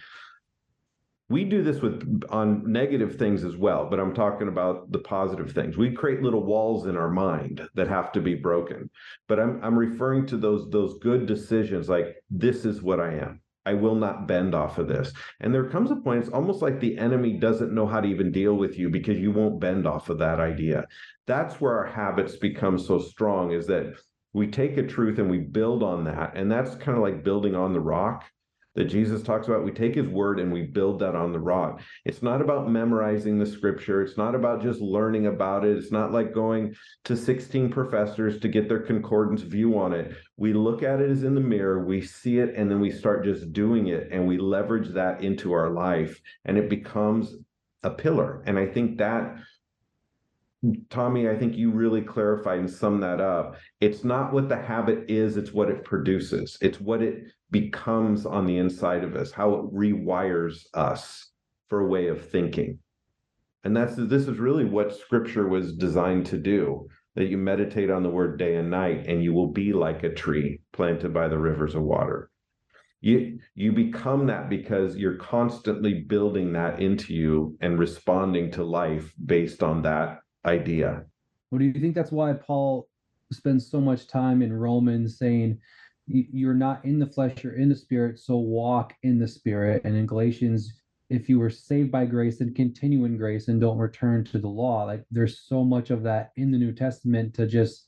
We 1.32 1.46
do 1.46 1.64
this 1.64 1.82
with 1.82 2.24
on 2.30 2.70
negative 2.70 3.16
things 3.16 3.46
as 3.46 3.56
well, 3.56 3.88
but 3.90 4.02
I'm 4.02 4.14
talking 4.14 4.50
about 4.50 4.92
the 4.92 5.00
positive 5.00 5.54
things. 5.54 5.78
We 5.78 5.94
create 5.94 6.22
little 6.22 6.44
walls 6.44 6.88
in 6.88 6.98
our 6.98 7.10
mind 7.10 7.62
that 7.76 7.88
have 7.88 8.12
to 8.12 8.20
be 8.20 8.36
broken. 8.36 8.90
But 9.30 9.40
I'm 9.40 9.64
I'm 9.64 9.80
referring 9.80 10.26
to 10.28 10.38
those 10.38 10.70
those 10.70 11.00
good 11.00 11.26
decisions 11.28 11.88
like 11.88 12.18
this 12.30 12.66
is 12.66 12.82
what 12.82 13.00
I 13.00 13.14
am. 13.14 13.42
I 13.66 13.76
will 13.76 13.96
not 13.96 14.28
bend 14.28 14.54
off 14.54 14.78
of 14.78 14.90
this. 14.90 15.14
And 15.40 15.54
there 15.54 15.70
comes 15.70 15.90
a 15.90 15.96
point, 15.96 16.24
it's 16.24 16.34
almost 16.34 16.62
like 16.62 16.80
the 16.82 16.98
enemy 16.98 17.38
doesn't 17.38 17.74
know 17.74 17.86
how 17.88 18.02
to 18.02 18.08
even 18.10 18.32
deal 18.32 18.56
with 18.56 18.78
you 18.78 18.90
because 18.90 19.18
you 19.18 19.32
won't 19.32 19.62
bend 19.62 19.88
off 19.88 20.10
of 20.10 20.18
that 20.18 20.42
idea. 20.42 20.86
That's 21.28 21.62
where 21.62 21.78
our 21.78 21.86
habits 21.86 22.36
become 22.36 22.78
so 22.78 23.00
strong 23.00 23.52
is 23.52 23.68
that 23.68 23.94
we 24.34 24.48
take 24.48 24.78
a 24.78 24.88
truth 24.88 25.20
and 25.20 25.30
we 25.30 25.40
build 25.40 25.82
on 25.82 26.04
that. 26.06 26.34
And 26.36 26.52
that's 26.52 26.76
kind 26.76 26.98
of 26.98 27.04
like 27.04 27.24
building 27.24 27.56
on 27.56 27.72
the 27.72 27.80
rock 27.80 28.26
that 28.76 28.86
Jesus 28.86 29.22
talks 29.22 29.48
about. 29.48 29.66
We 29.66 29.72
take 29.72 29.96
his 29.96 30.08
word 30.08 30.40
and 30.40 30.52
we 30.52 30.64
build 30.64 31.00
that 31.00 31.16
on 31.16 31.32
the 31.32 31.40
rock. 31.40 31.82
It's 32.06 32.22
not 32.22 32.42
about 32.42 32.70
memorizing 32.70 33.38
the 33.38 33.46
scripture. 33.46 34.02
It's 34.02 34.18
not 34.18 34.36
about 34.36 34.62
just 34.62 34.80
learning 34.80 35.28
about 35.28 35.66
it. 35.66 35.78
It's 35.78 35.92
not 35.92 36.12
like 36.12 36.34
going 36.34 36.76
to 37.06 37.18
16 37.18 37.70
professors 37.72 38.40
to 38.40 38.48
get 38.48 38.70
their 38.70 38.80
concordance 38.80 39.42
view 39.42 39.78
on 39.78 39.94
it. 39.94 40.16
We 40.38 40.54
look 40.54 40.84
at 40.84 41.02
it 41.02 41.10
as 41.10 41.24
in 41.24 41.36
the 41.36 41.42
mirror, 41.42 41.86
we 41.86 42.02
see 42.02 42.40
it, 42.40 42.56
and 42.56 42.70
then 42.72 42.80
we 42.80 42.92
start 42.92 43.26
just 43.26 43.52
doing 43.52 43.88
it 43.88 44.10
and 44.12 44.28
we 44.28 44.38
leverage 44.38 44.90
that 44.90 45.24
into 45.24 45.52
our 45.54 45.70
life 45.70 46.20
and 46.46 46.58
it 46.58 46.70
becomes 46.70 47.36
a 47.84 47.90
pillar. 47.90 48.44
And 48.46 48.58
I 48.58 48.68
think 48.68 48.98
that 49.00 49.38
Tommy, 50.90 51.28
I 51.28 51.36
think 51.36 51.56
you 51.56 51.72
really 51.72 52.02
clarified 52.02 52.60
and 52.60 52.70
summed 52.70 53.02
that 53.02 53.20
up. 53.20 53.56
It's 53.80 54.04
not 54.04 54.32
what 54.32 54.48
the 54.48 54.58
habit 54.58 55.10
is, 55.10 55.36
it's 55.36 55.52
what 55.52 55.70
it 55.70 55.84
produces. 55.84 56.58
It's 56.62 56.80
what 56.80 57.02
it 57.02 57.24
becomes 57.50 58.28
on 58.28 58.46
the 58.46 58.58
inside 58.58 59.04
of 59.04 59.16
us, 59.16 59.32
how 59.32 59.54
it 59.56 59.74
rewires 59.74 60.66
us 60.76 61.32
for 61.68 61.80
a 61.80 61.88
way 61.88 62.10
of 62.10 62.30
thinking. 62.30 62.78
And 63.64 63.76
that's 63.76 63.96
this 63.96 64.28
is 64.28 64.38
really 64.38 64.66
what 64.66 64.96
scripture 64.96 65.48
was 65.48 65.76
designed 65.76 66.28
to 66.28 66.38
do 66.38 66.88
that 67.16 67.28
you 67.28 67.38
meditate 67.38 67.90
on 67.90 68.04
the 68.04 68.10
word 68.10 68.38
day 68.38 68.56
and 68.56 68.70
night 68.70 69.06
and 69.08 69.24
you 69.24 69.34
will 69.34 69.52
be 69.52 69.74
like 69.74 70.04
a 70.04 70.14
tree 70.14 70.62
planted 70.74 71.14
by 71.14 71.28
the 71.28 71.38
rivers 71.38 71.76
of 71.76 71.84
water. 71.84 72.30
You 73.02 73.40
you 73.56 73.72
become 73.72 74.28
that 74.28 74.48
because 74.48 74.96
you're 74.96 75.18
constantly 75.18 76.02
building 76.02 76.54
that 76.54 76.80
into 76.80 77.16
you 77.16 77.58
and 77.62 77.80
responding 77.80 78.52
to 78.52 78.64
life 78.64 79.12
based 79.26 79.64
on 79.64 79.82
that 79.82 80.20
idea. 80.46 81.06
Well, 81.50 81.60
do 81.60 81.66
you 81.66 81.74
think 81.74 81.96
that's 81.96 82.12
why 82.12 82.34
Paul 82.34 82.88
spends 83.32 83.70
so 83.70 83.80
much 83.80 84.08
time 84.08 84.42
in 84.42 84.54
Romans 84.54 85.18
saying 85.18 85.60
you're 86.08 86.54
not 86.54 86.84
in 86.84 87.00
the 87.00 87.08
flesh, 87.08 87.44
you're 87.44 87.58
in 87.58 87.70
the 87.70 87.76
spirit, 87.76 88.20
so 88.20 88.38
walk 88.38 88.94
in 89.04 89.20
the 89.20 89.28
spirit. 89.28 89.84
And 89.86 89.96
in 89.96 90.06
Galatians, 90.06 90.74
if 91.10 91.30
you 91.30 91.40
were 91.40 91.50
saved 91.50 91.92
by 91.92 92.06
grace, 92.06 92.40
then 92.40 92.54
continue 92.54 93.06
in 93.06 93.18
grace 93.18 93.48
and 93.48 93.60
don't 93.60 93.78
return 93.78 94.24
to 94.26 94.40
the 94.40 94.48
law. 94.48 94.86
Like 94.86 95.06
there's 95.12 95.42
so 95.42 95.64
much 95.64 95.90
of 95.90 96.04
that 96.04 96.32
in 96.38 96.52
the 96.52 96.58
New 96.58 96.74
Testament 96.74 97.34
to 97.36 97.48
just 97.48 97.88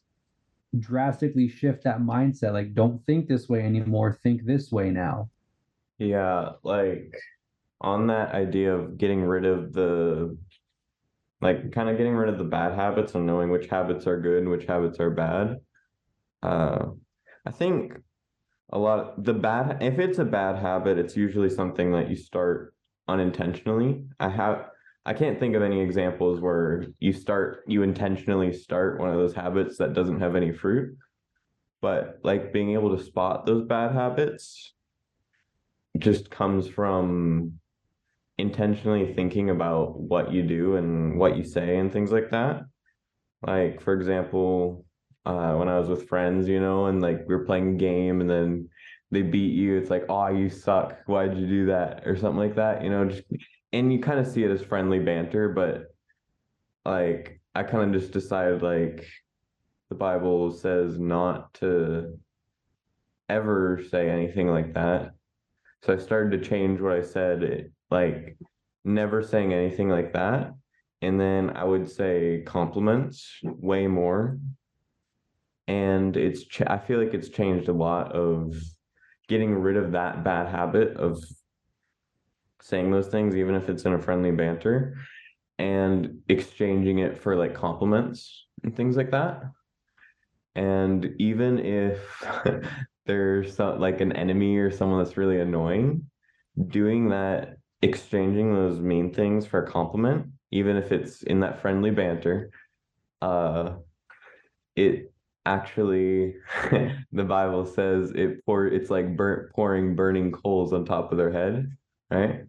drastically 0.80 1.48
shift 1.48 1.84
that 1.84 2.00
mindset. 2.00 2.54
Like, 2.54 2.74
don't 2.74 3.04
think 3.06 3.28
this 3.28 3.48
way 3.48 3.62
anymore, 3.62 4.20
think 4.24 4.46
this 4.46 4.72
way 4.72 4.90
now. 4.90 5.30
Yeah, 6.00 6.54
like 6.64 7.16
on 7.82 8.08
that 8.08 8.34
idea 8.34 8.74
of 8.74 8.98
getting 8.98 9.22
rid 9.22 9.46
of 9.46 9.74
the 9.74 10.38
like 11.44 11.72
kind 11.72 11.90
of 11.90 11.98
getting 11.98 12.16
rid 12.16 12.30
of 12.30 12.38
the 12.38 12.44
bad 12.44 12.74
habits 12.74 13.16
and 13.16 13.26
knowing 13.26 13.50
which 13.50 13.68
habits 13.68 14.08
are 14.08 14.20
good 14.20 14.40
and 14.40 14.50
which 14.50 14.66
habits 14.66 15.00
are 15.00 15.10
bad. 15.10 15.58
Uh, 16.42 16.86
I 17.46 17.52
think 17.52 17.94
a 18.72 18.80
lot 18.80 19.24
the 19.24 19.34
bad 19.34 19.84
if 19.84 20.00
it's 20.00 20.20
a 20.20 20.26
bad 20.26 20.58
habit, 20.58 20.98
it's 20.98 21.16
usually 21.16 21.50
something 21.50 21.92
that 21.92 22.10
you 22.10 22.16
start 22.16 22.74
unintentionally. 23.08 24.06
I 24.20 24.30
have 24.30 24.66
I 25.06 25.14
can't 25.14 25.40
think 25.40 25.56
of 25.56 25.62
any 25.62 25.82
examples 25.82 26.40
where 26.40 26.86
you 27.00 27.12
start 27.12 27.64
you 27.68 27.84
intentionally 27.84 28.54
start 28.54 29.00
one 29.00 29.10
of 29.10 29.18
those 29.18 29.36
habits 29.36 29.78
that 29.78 29.94
doesn't 29.94 30.22
have 30.22 30.36
any 30.36 30.52
fruit. 30.52 30.98
But 31.82 32.20
like 32.24 32.54
being 32.54 32.72
able 32.72 32.96
to 32.98 33.04
spot 33.04 33.46
those 33.46 33.66
bad 33.66 33.92
habits 33.92 34.74
just 36.00 36.32
comes 36.32 36.68
from 36.68 37.60
intentionally 38.38 39.14
thinking 39.14 39.50
about 39.50 40.00
what 40.00 40.32
you 40.32 40.44
do 40.44 40.76
and 40.78 41.18
what 41.18 41.38
you 41.38 41.44
say 41.44 41.78
and 41.78 41.92
things 41.92 42.12
like 42.12 42.32
that. 42.32 42.64
Like 43.46 43.82
for 43.82 43.94
example, 43.94 44.86
uh, 45.26 45.54
when 45.54 45.70
I 45.70 45.80
was 45.80 45.90
with 45.90 46.08
friends, 46.08 46.48
you 46.48 46.60
know, 46.60 46.88
and 46.88 47.02
like 47.02 47.20
we 47.28 47.36
were 47.36 47.46
playing 47.46 47.76
a 47.76 47.78
game 47.78 48.22
and 48.22 48.30
then 48.30 48.70
they 49.12 49.22
beat 49.22 49.54
you, 49.54 49.78
it's 49.78 49.90
like, 49.90 50.06
oh, 50.10 50.28
you 50.30 50.50
suck. 50.50 50.98
Why'd 51.06 51.38
you 51.38 51.48
do 51.48 51.66
that? 51.68 52.08
Or 52.08 52.18
something 52.18 52.40
like 52.40 52.56
that, 52.56 52.84
you 52.84 52.90
know, 52.90 53.06
just 53.06 53.24
and 53.72 53.92
you 53.92 54.00
kind 54.00 54.20
of 54.20 54.28
see 54.28 54.44
it 54.44 54.52
as 54.52 54.62
friendly 54.62 55.00
banter, 55.00 55.50
but 55.50 55.86
like 56.86 57.40
I 57.56 57.64
kind 57.64 57.94
of 57.94 58.02
just 58.02 58.14
decided 58.14 58.62
like 58.62 59.06
the 59.90 59.96
Bible 59.96 60.52
says 60.52 61.00
not 61.00 61.54
to 61.56 62.18
ever 63.30 63.82
say 63.90 64.10
anything 64.10 64.48
like 64.48 64.74
that. 64.74 65.12
So 65.84 65.94
I 65.94 65.98
started 65.98 66.42
to 66.42 66.50
change 66.50 66.80
what 66.80 66.94
I 66.94 67.02
said 67.02 67.72
like 67.94 68.38
never 68.86 69.24
saying 69.24 69.54
anything 69.54 69.90
like 69.90 70.14
that. 70.14 70.56
And 71.04 71.20
then 71.20 71.52
I 71.52 71.66
would 71.66 71.90
say 71.90 72.44
compliments 72.46 73.40
way 73.44 73.88
more. 73.88 74.40
and 75.68 76.18
it's 76.18 76.46
ch- 76.46 76.68
I 76.68 76.78
feel 76.78 77.00
like 77.00 77.14
it's 77.14 77.30
changed 77.30 77.70
a 77.70 77.74
lot 77.74 78.12
of 78.14 78.56
getting 79.28 79.56
rid 79.56 79.78
of 79.78 79.94
that 79.94 80.24
bad 80.24 80.50
habit 80.50 80.98
of 80.98 81.24
saying 82.62 82.92
those 82.92 83.08
things, 83.10 83.36
even 83.36 83.56
if 83.56 83.70
it's 83.70 83.86
in 83.86 83.94
a 83.94 84.00
friendly 84.00 84.32
banter, 84.32 84.96
and 85.60 86.22
exchanging 86.30 87.00
it 87.00 87.18
for 87.22 87.36
like 87.36 87.54
compliments 87.54 88.48
and 88.64 88.76
things 88.76 88.98
like 88.98 89.12
that. 89.12 89.44
And 90.56 91.16
even 91.20 91.60
if 91.60 92.24
there's 93.06 93.56
some, 93.56 93.80
like 93.80 94.02
an 94.02 94.12
enemy 94.14 94.58
or 94.58 94.72
someone 94.72 95.04
that's 95.04 95.18
really 95.18 95.40
annoying, 95.40 96.10
doing 96.68 97.10
that, 97.10 97.58
exchanging 97.84 98.54
those 98.54 98.80
mean 98.80 99.14
things 99.14 99.46
for 99.46 99.64
a 99.64 99.70
compliment, 99.70 100.28
even 100.52 100.78
if 100.78 100.92
it's 100.92 101.22
in 101.24 101.42
that 101.42 101.62
friendly 101.62 101.92
banter, 101.92 102.50
uh, 103.22 103.76
it 104.76 105.12
actually 105.46 106.36
the 107.12 107.24
Bible 107.24 107.66
says 107.66 108.12
it 108.16 108.46
pour 108.46 108.66
it's 108.68 108.90
like 108.90 109.18
burnt 109.18 109.52
pouring 109.52 109.96
burning 109.96 110.32
coals 110.32 110.72
on 110.72 110.86
top 110.86 111.12
of 111.12 111.18
their 111.18 111.32
head, 111.32 111.76
right? 112.10 112.44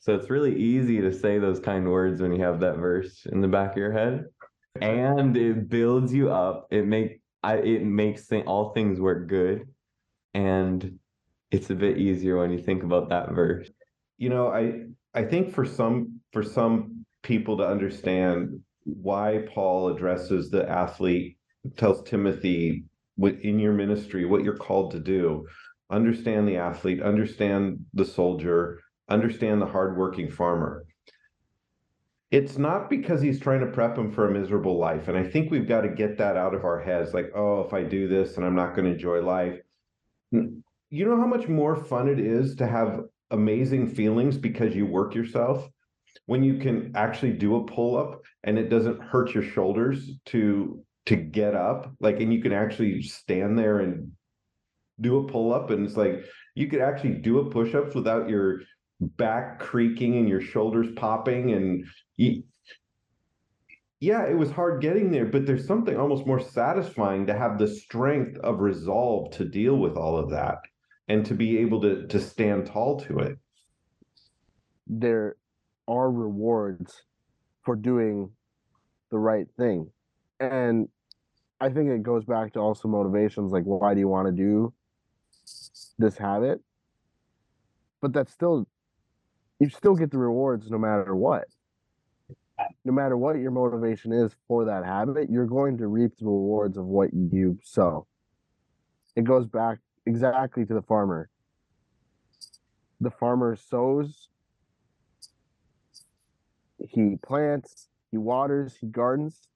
So 0.00 0.14
it's 0.14 0.30
really 0.30 0.54
easy 0.54 1.00
to 1.00 1.12
say 1.12 1.38
those 1.38 1.60
kind 1.60 1.90
words 1.90 2.20
when 2.20 2.32
you 2.32 2.42
have 2.42 2.60
that 2.60 2.76
verse 2.76 3.26
in 3.32 3.40
the 3.40 3.48
back 3.48 3.72
of 3.72 3.78
your 3.78 3.92
head. 3.92 4.26
And 4.80 5.36
it 5.36 5.68
builds 5.68 6.12
you 6.12 6.30
up. 6.30 6.68
It 6.70 6.86
make 6.86 7.20
I 7.42 7.56
it 7.56 7.82
makes 7.84 8.28
th- 8.28 8.44
all 8.46 8.74
things 8.74 9.00
work 9.00 9.28
good. 9.28 9.66
And 10.34 10.98
it's 11.50 11.70
a 11.70 11.74
bit 11.74 11.98
easier 11.98 12.38
when 12.38 12.50
you 12.52 12.58
think 12.58 12.82
about 12.82 13.08
that 13.08 13.30
verse. 13.32 13.67
You 14.18 14.28
know, 14.28 14.48
I 14.48 14.84
I 15.14 15.24
think 15.24 15.54
for 15.54 15.64
some 15.64 16.20
for 16.32 16.42
some 16.42 17.04
people 17.22 17.56
to 17.58 17.66
understand 17.66 18.60
why 18.84 19.44
Paul 19.52 19.88
addresses 19.88 20.50
the 20.50 20.68
athlete, 20.68 21.38
tells 21.76 22.02
Timothy 22.08 22.84
in 23.18 23.58
your 23.58 23.72
ministry 23.72 24.24
what 24.24 24.44
you're 24.44 24.56
called 24.56 24.92
to 24.92 25.00
do. 25.00 25.46
Understand 25.90 26.46
the 26.46 26.56
athlete, 26.56 27.02
understand 27.02 27.84
the 27.94 28.04
soldier, 28.04 28.80
understand 29.08 29.60
the 29.60 29.66
hardworking 29.66 30.30
farmer. 30.30 30.84
It's 32.30 32.58
not 32.58 32.90
because 32.90 33.22
he's 33.22 33.40
trying 33.40 33.60
to 33.60 33.72
prep 33.72 33.96
him 33.96 34.12
for 34.12 34.28
a 34.28 34.30
miserable 34.30 34.78
life. 34.78 35.08
And 35.08 35.16
I 35.16 35.24
think 35.24 35.50
we've 35.50 35.66
got 35.66 35.80
to 35.80 35.88
get 35.88 36.18
that 36.18 36.36
out 36.36 36.54
of 36.54 36.64
our 36.64 36.78
heads 36.78 37.14
like, 37.14 37.32
oh, 37.34 37.62
if 37.62 37.72
I 37.72 37.82
do 37.82 38.06
this 38.06 38.36
and 38.36 38.44
I'm 38.44 38.54
not 38.54 38.74
going 38.74 38.84
to 38.84 38.92
enjoy 38.92 39.22
life. 39.22 39.58
You 40.30 40.62
know 40.90 41.16
how 41.16 41.26
much 41.26 41.48
more 41.48 41.74
fun 41.74 42.06
it 42.06 42.18
is 42.18 42.54
to 42.56 42.66
have 42.66 43.00
amazing 43.30 43.94
feelings 43.94 44.36
because 44.36 44.74
you 44.74 44.86
work 44.86 45.14
yourself? 45.14 45.68
When 46.26 46.42
you 46.42 46.58
can 46.58 46.92
actually 46.94 47.32
do 47.32 47.56
a 47.56 47.64
pull 47.64 47.96
up 47.96 48.22
and 48.44 48.58
it 48.58 48.68
doesn't 48.68 49.00
hurt 49.00 49.34
your 49.34 49.42
shoulders 49.42 50.10
to 50.26 50.82
to 51.06 51.16
get 51.16 51.54
up 51.54 51.90
like 52.00 52.20
and 52.20 52.32
you 52.32 52.42
can 52.42 52.52
actually 52.52 53.00
stand 53.00 53.58
there 53.58 53.78
and 53.78 54.12
do 55.00 55.18
a 55.18 55.26
pull 55.26 55.54
up 55.54 55.70
and 55.70 55.86
it's 55.86 55.96
like 55.96 56.22
you 56.54 56.66
could 56.66 56.82
actually 56.82 57.14
do 57.14 57.38
a 57.38 57.50
push 57.50 57.74
ups 57.74 57.94
without 57.94 58.28
your 58.28 58.60
back 59.00 59.58
creaking 59.58 60.18
and 60.18 60.28
your 60.28 60.42
shoulders 60.42 60.88
popping 60.96 61.52
and 61.52 61.86
you, 62.18 62.42
yeah 64.00 64.26
it 64.26 64.36
was 64.36 64.50
hard 64.50 64.82
getting 64.82 65.10
there 65.10 65.24
but 65.24 65.46
there's 65.46 65.66
something 65.66 65.96
almost 65.96 66.26
more 66.26 66.40
satisfying 66.40 67.26
to 67.26 67.32
have 67.32 67.58
the 67.58 67.68
strength 67.68 68.36
of 68.40 68.60
resolve 68.60 69.30
to 69.30 69.46
deal 69.46 69.76
with 69.76 69.96
all 69.96 70.18
of 70.18 70.28
that 70.28 70.58
and 71.08 71.24
to 71.26 71.34
be 71.34 71.58
able 71.58 71.80
to 71.80 72.06
to 72.06 72.20
stand 72.20 72.66
tall 72.66 73.00
to 73.00 73.18
it 73.18 73.38
there 74.86 75.36
are 75.86 76.10
rewards 76.10 77.02
for 77.62 77.76
doing 77.76 78.30
the 79.10 79.18
right 79.18 79.46
thing 79.56 79.90
and 80.40 80.88
i 81.60 81.68
think 81.68 81.90
it 81.90 82.02
goes 82.02 82.24
back 82.24 82.52
to 82.52 82.58
also 82.58 82.88
motivations 82.88 83.52
like 83.52 83.64
why 83.64 83.94
do 83.94 84.00
you 84.00 84.08
want 84.08 84.26
to 84.26 84.32
do 84.32 84.72
this 85.98 86.16
habit 86.16 86.60
but 88.00 88.12
that's 88.12 88.32
still 88.32 88.66
you 89.60 89.68
still 89.70 89.94
get 89.94 90.10
the 90.10 90.18
rewards 90.18 90.70
no 90.70 90.78
matter 90.78 91.14
what. 91.14 91.46
No 92.84 92.92
matter 92.92 93.16
what 93.16 93.38
your 93.38 93.50
motivation 93.50 94.12
is 94.12 94.34
for 94.48 94.64
that 94.64 94.84
habit, 94.84 95.30
you're 95.30 95.46
going 95.46 95.78
to 95.78 95.86
reap 95.86 96.12
the 96.18 96.26
rewards 96.26 96.76
of 96.76 96.86
what 96.86 97.10
you 97.12 97.58
sow. 97.62 98.06
It 99.14 99.24
goes 99.24 99.46
back 99.46 99.78
exactly 100.08 100.64
to 100.64 100.74
the 100.74 100.82
farmer. 100.82 101.28
The 103.00 103.10
farmer 103.10 103.54
sows, 103.56 104.28
he 106.80 107.16
plants, 107.22 107.88
he 108.10 108.16
waters, 108.16 108.76
he 108.80 108.86
gardens, 108.86 109.48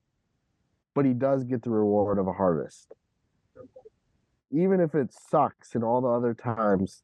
but 0.95 1.05
he 1.07 1.15
does 1.15 1.45
get 1.45 1.63
the 1.63 1.71
reward 1.71 2.19
of 2.19 2.29
a 2.29 2.33
harvest. 2.33 2.93
Even 4.53 4.81
if 4.81 4.95
it 4.95 5.13
sucks 5.13 5.75
in 5.75 5.83
all 5.83 6.03
the 6.03 6.09
other 6.09 6.35
times 6.35 7.03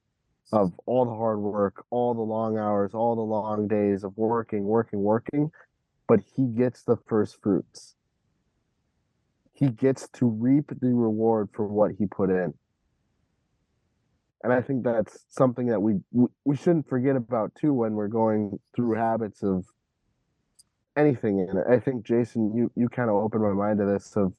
of 0.53 0.73
all 0.87 1.07
the 1.07 1.15
hard 1.15 1.39
work, 1.39 1.85
all 1.91 2.15
the 2.15 2.21
long 2.21 2.59
hours, 2.59 2.93
all 2.95 3.17
the 3.17 3.23
long 3.23 3.67
days 3.67 4.05
of 4.05 4.17
working, 4.17 4.65
working, 4.65 5.01
working, 5.01 5.51
but 6.07 6.21
he 6.37 6.47
gets 6.47 6.83
the 6.83 6.97
first 7.07 7.39
fruits. 7.43 7.97
He 9.53 9.69
gets 9.71 10.09
to 10.11 10.27
reap 10.27 10.71
the 10.81 10.95
reward 10.95 11.49
for 11.53 11.67
what 11.67 11.93
he 11.99 12.07
put 12.07 12.31
in. 12.31 12.55
And 14.49 14.57
I 14.57 14.63
think 14.63 14.85
that's 14.85 15.27
something 15.31 15.69
that 15.69 15.83
we 15.83 15.97
we 16.47 16.57
shouldn't 16.57 16.89
forget 16.89 17.17
about 17.17 17.55
too 17.57 17.75
when 17.75 17.95
we're 17.95 18.09
going 18.09 18.61
through 18.77 18.97
habits 18.97 19.45
of 19.45 19.67
anything 20.97 21.41
and 21.41 21.61
I 21.71 21.81
think 21.81 22.05
Jason 22.07 22.55
you 22.57 22.73
you 22.77 22.89
kind 22.89 23.11
of 23.11 23.17
opened 23.17 23.45
my 23.45 23.53
mind 23.53 23.81
to 23.81 23.87
this 23.87 24.17
of 24.17 24.35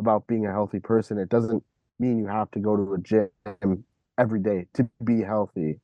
about 0.00 0.26
being 0.28 0.46
a 0.46 0.52
healthy 0.52 0.80
person. 0.80 1.18
It 1.18 1.30
doesn't 1.30 1.64
mean 2.00 2.18
you 2.18 2.28
have 2.28 2.50
to 2.52 2.60
go 2.60 2.76
to 2.76 2.94
a 2.94 2.98
gym 3.00 3.84
every 4.18 4.40
day 4.40 4.66
to 4.74 4.90
be 5.04 5.22
healthy. 5.22 5.80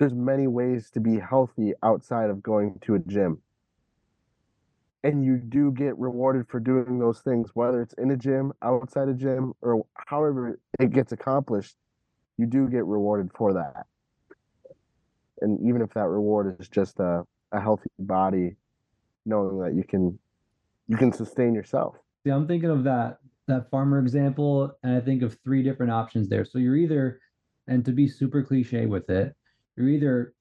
There's 0.00 0.14
many 0.14 0.48
ways 0.48 0.90
to 0.92 1.00
be 1.00 1.20
healthy 1.20 1.74
outside 1.84 2.30
of 2.30 2.42
going 2.42 2.80
to 2.86 2.96
a 2.96 3.00
gym. 3.00 3.40
And 5.04 5.24
you 5.24 5.36
do 5.36 5.70
get 5.70 5.96
rewarded 5.98 6.48
for 6.48 6.58
doing 6.58 6.98
those 6.98 7.20
things, 7.20 7.50
whether 7.54 7.82
it's 7.82 7.94
in 7.94 8.10
a 8.10 8.16
gym, 8.16 8.52
outside 8.62 9.08
a 9.08 9.14
gym, 9.14 9.52
or 9.60 9.84
however 9.96 10.58
it 10.80 10.92
gets 10.92 11.12
accomplished, 11.12 11.76
you 12.38 12.46
do 12.46 12.68
get 12.68 12.84
rewarded 12.86 13.30
for 13.32 13.52
that. 13.52 13.86
And 15.42 15.60
even 15.64 15.82
if 15.82 15.92
that 15.94 16.08
reward 16.08 16.56
is 16.58 16.68
just 16.68 16.98
a, 17.00 17.22
a 17.52 17.60
healthy 17.60 17.90
body, 17.98 18.56
knowing 19.26 19.60
that 19.60 19.74
you 19.74 19.84
can 19.84 20.18
you 20.88 20.96
can 20.96 21.12
sustain 21.12 21.54
yourself. 21.54 21.96
Yeah, 22.24 22.34
I'm 22.34 22.48
thinking 22.48 22.70
of 22.70 22.84
that 22.84 23.18
that 23.46 23.70
farmer 23.70 23.98
example, 23.98 24.72
and 24.82 24.96
I 24.96 25.00
think 25.00 25.22
of 25.22 25.36
three 25.44 25.62
different 25.62 25.92
options 25.92 26.28
there. 26.30 26.46
So 26.46 26.58
you're 26.58 26.76
either, 26.76 27.20
and 27.66 27.84
to 27.84 27.92
be 27.92 28.08
super 28.08 28.42
cliche 28.42 28.86
with 28.86 29.10
it, 29.10 29.34
you're 29.76 29.88
either 29.88 30.34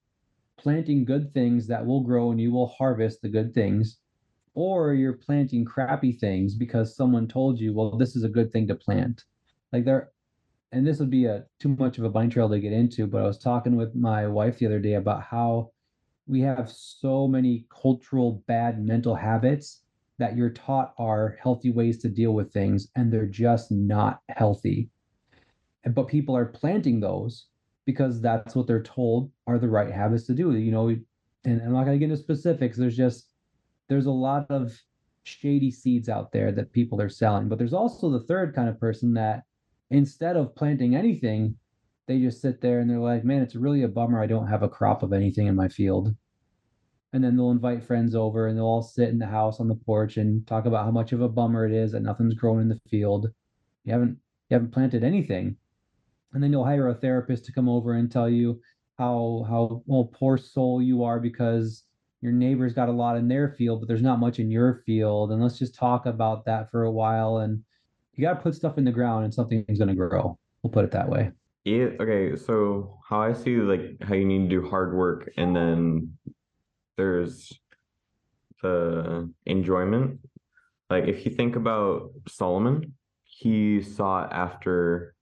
planting 0.58 1.04
good 1.04 1.34
things 1.34 1.68
that 1.68 1.86
will 1.86 2.02
grow 2.02 2.32
and 2.32 2.40
you 2.40 2.52
will 2.54 2.68
harvest 2.68 3.22
the 3.22 3.28
good 3.28 3.54
things, 3.54 3.98
or 4.54 4.94
you're 4.94 5.14
planting 5.14 5.66
crappy 5.66 6.12
things 6.12 6.56
because 6.56 6.96
someone 6.96 7.28
told 7.28 7.60
you, 7.60 7.74
well, 7.74 7.98
this 7.98 8.16
is 8.16 8.24
a 8.24 8.30
good 8.30 8.52
thing 8.52 8.68
to 8.68 8.76
plant. 8.76 9.24
Like 9.72 9.86
there, 9.86 10.12
and 10.72 10.86
this 10.86 11.00
would 11.00 11.10
be 11.10 11.26
a 11.26 11.46
too 11.60 11.70
much 11.70 11.98
of 11.98 12.04
a 12.04 12.10
bunny 12.10 12.30
trail 12.30 12.50
to 12.50 12.60
get 12.60 12.74
into, 12.74 13.08
but 13.08 13.22
I 13.22 13.28
was 13.28 13.38
talking 13.38 13.76
with 13.76 13.96
my 13.96 14.28
wife 14.28 14.60
the 14.60 14.66
other 14.66 14.80
day 14.80 14.94
about 14.94 15.24
how 15.24 15.72
we 16.28 16.42
have 16.42 16.72
so 16.72 17.28
many 17.28 17.66
cultural 17.70 18.44
bad 18.48 18.84
mental 18.84 19.16
habits 19.16 19.82
that 20.20 20.38
you're 20.38 20.52
taught 20.52 20.94
are 20.98 21.38
healthy 21.42 21.72
ways 21.72 21.98
to 22.00 22.10
deal 22.10 22.32
with 22.32 22.54
things 22.54 22.88
and 22.96 23.12
they're 23.12 23.26
just 23.26 23.72
not 23.72 24.22
healthy. 24.30 24.90
But 25.86 26.08
people 26.08 26.38
are 26.38 26.46
planting 26.46 27.00
those 27.00 27.48
because 27.86 28.22
that's 28.22 28.56
what 28.56 28.68
they're 28.68 28.84
told 28.84 29.32
are 29.48 29.60
the 29.60 29.68
right 29.68 29.92
habits 29.92 30.26
to 30.28 30.34
do. 30.34 30.56
You 30.56 30.72
know, 30.72 30.88
and 31.46 31.62
I'm 31.62 31.74
not 31.74 31.86
going 31.86 32.00
to 32.00 32.06
get 32.06 32.12
into 32.12 32.24
specifics. 32.24 32.78
There's 32.78 32.96
just 32.96 33.33
there's 33.88 34.06
a 34.06 34.12
lot 34.12 34.46
of 34.50 34.72
shady 35.24 35.72
seeds 35.72 36.10
out 36.10 36.32
there 36.32 36.52
that 36.52 36.74
people 36.74 37.02
are 37.02 37.10
selling. 37.10 37.48
But 37.48 37.58
there's 37.58 37.74
also 37.74 38.10
the 38.10 38.26
third 38.26 38.56
kind 38.56 38.70
of 38.70 38.80
person 38.80 39.14
that 39.14 39.44
instead 39.90 40.36
of 40.36 40.56
planting 40.56 40.96
anything, 40.96 41.56
they 42.08 42.20
just 42.20 42.42
sit 42.42 42.62
there 42.62 42.80
and 42.80 42.90
they're 42.90 43.00
like, 43.00 43.24
man, 43.24 43.42
it's 43.42 43.56
really 43.56 43.84
a 43.84 43.88
bummer 43.88 44.22
I 44.22 44.28
don't 44.28 44.48
have 44.48 44.64
a 44.64 44.70
crop 44.70 45.04
of 45.04 45.14
anything 45.14 45.48
in 45.48 45.56
my 45.56 45.70
field 45.70 46.14
and 47.14 47.24
then 47.24 47.38
they'll 47.38 47.52
invite 47.52 47.84
friends 47.84 48.16
over 48.16 48.48
and 48.48 48.58
they'll 48.58 48.66
all 48.66 48.82
sit 48.82 49.10
in 49.10 49.20
the 49.20 49.28
house 49.28 49.60
on 49.60 49.68
the 49.68 49.76
porch 49.76 50.18
and 50.18 50.46
talk 50.48 50.66
about 50.66 50.84
how 50.84 50.92
much 50.92 51.12
of 51.12 51.22
a 51.22 51.30
bummer 51.30 51.66
it 51.66 51.72
is 51.72 51.92
that 51.92 52.02
nothing's 52.02 52.34
grown 52.34 52.60
in 52.60 52.68
the 52.68 52.80
field. 52.90 53.28
You 53.86 53.94
haven't 53.94 54.18
you 54.50 54.56
haven't 54.56 54.72
planted 54.72 55.04
anything. 55.04 55.56
And 56.34 56.44
then 56.44 56.52
you'll 56.52 56.66
hire 56.66 56.88
a 56.88 56.96
therapist 56.96 57.46
to 57.46 57.54
come 57.54 57.70
over 57.70 57.94
and 57.94 58.12
tell 58.12 58.28
you 58.28 58.60
how 58.98 59.46
how 59.48 59.84
well 59.86 60.06
poor 60.06 60.38
soul 60.38 60.82
you 60.82 61.04
are 61.04 61.20
because 61.20 61.84
your 62.24 62.32
neighbor's 62.32 62.72
got 62.72 62.88
a 62.88 62.92
lot 62.92 63.18
in 63.18 63.28
their 63.28 63.50
field, 63.50 63.82
but 63.82 63.88
there's 63.90 64.02
not 64.02 64.18
much 64.18 64.40
in 64.40 64.50
your 64.50 64.82
field. 64.86 65.34
And 65.34 65.44
let's 65.44 65.60
just 65.60 65.76
talk 65.76 66.06
about 66.06 66.46
that 66.46 66.72
for 66.72 66.84
a 66.84 66.92
while. 66.92 67.40
And 67.40 67.62
you 68.14 68.24
got 68.24 68.36
to 68.36 68.40
put 68.40 68.56
stuff 68.56 68.78
in 68.78 68.86
the 68.86 68.94
ground 68.94 69.26
and 69.26 69.34
something's 69.34 69.78
going 69.78 69.90
to 69.90 69.94
grow. 69.94 70.40
We'll 70.62 70.72
put 70.72 70.86
it 70.86 70.92
that 70.92 71.10
way. 71.10 71.32
Yeah. 71.66 71.90
Okay. 72.00 72.38
So 72.38 72.98
how 73.10 73.22
I 73.22 73.34
see 73.34 73.58
like 73.58 73.98
how 74.02 74.16
you 74.16 74.24
need 74.24 74.50
to 74.50 74.62
do 74.62 74.70
hard 74.70 74.96
work 74.96 75.34
and 75.36 75.54
then 75.54 76.18
there's 76.96 77.52
the 78.62 79.30
enjoyment 79.46 80.22
like 80.90 81.06
if 81.08 81.26
you 81.26 81.32
think 81.32 81.58
about 81.58 82.12
Solomon, 82.30 82.94
he 83.24 83.82
sought 83.82 84.32
after 84.32 85.16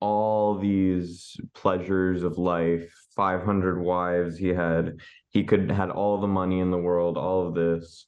all 0.00 0.58
these 0.58 1.36
pleasures 1.52 2.22
of 2.22 2.38
life 2.38 2.90
500 3.14 3.82
wives 3.82 4.38
he 4.38 4.48
had 4.48 4.96
he 5.30 5.44
could 5.44 5.70
had 5.70 5.90
all 5.90 6.20
the 6.20 6.26
money 6.26 6.60
in 6.60 6.70
the 6.70 6.78
world 6.78 7.16
all 7.16 7.46
of 7.46 7.54
this. 7.54 8.06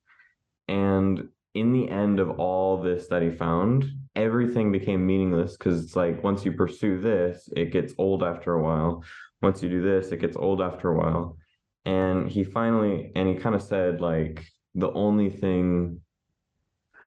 And 0.68 1.28
in 1.54 1.72
the 1.72 1.88
end 1.88 2.20
of 2.20 2.38
all 2.38 2.80
this 2.80 3.08
that 3.08 3.22
he 3.22 3.30
found 3.30 3.84
everything 4.16 4.72
became 4.72 5.06
meaningless 5.06 5.56
because 5.56 5.82
it's 5.82 5.96
like 5.96 6.22
once 6.24 6.44
you 6.44 6.52
pursue 6.52 6.98
this 7.00 7.48
it 7.54 7.72
gets 7.72 7.94
old 7.98 8.22
after 8.22 8.54
a 8.54 8.62
while. 8.62 9.04
Once 9.40 9.62
you 9.62 9.68
do 9.68 9.82
this 9.82 10.12
it 10.12 10.20
gets 10.20 10.36
old 10.36 10.60
after 10.60 10.90
a 10.90 10.96
while. 10.96 11.36
And 11.84 12.28
he 12.28 12.44
finally 12.44 13.12
and 13.14 13.28
he 13.28 13.34
kind 13.34 13.54
of 13.54 13.62
said 13.62 14.00
like 14.00 14.44
the 14.74 14.92
only 14.92 15.30
thing 15.30 16.00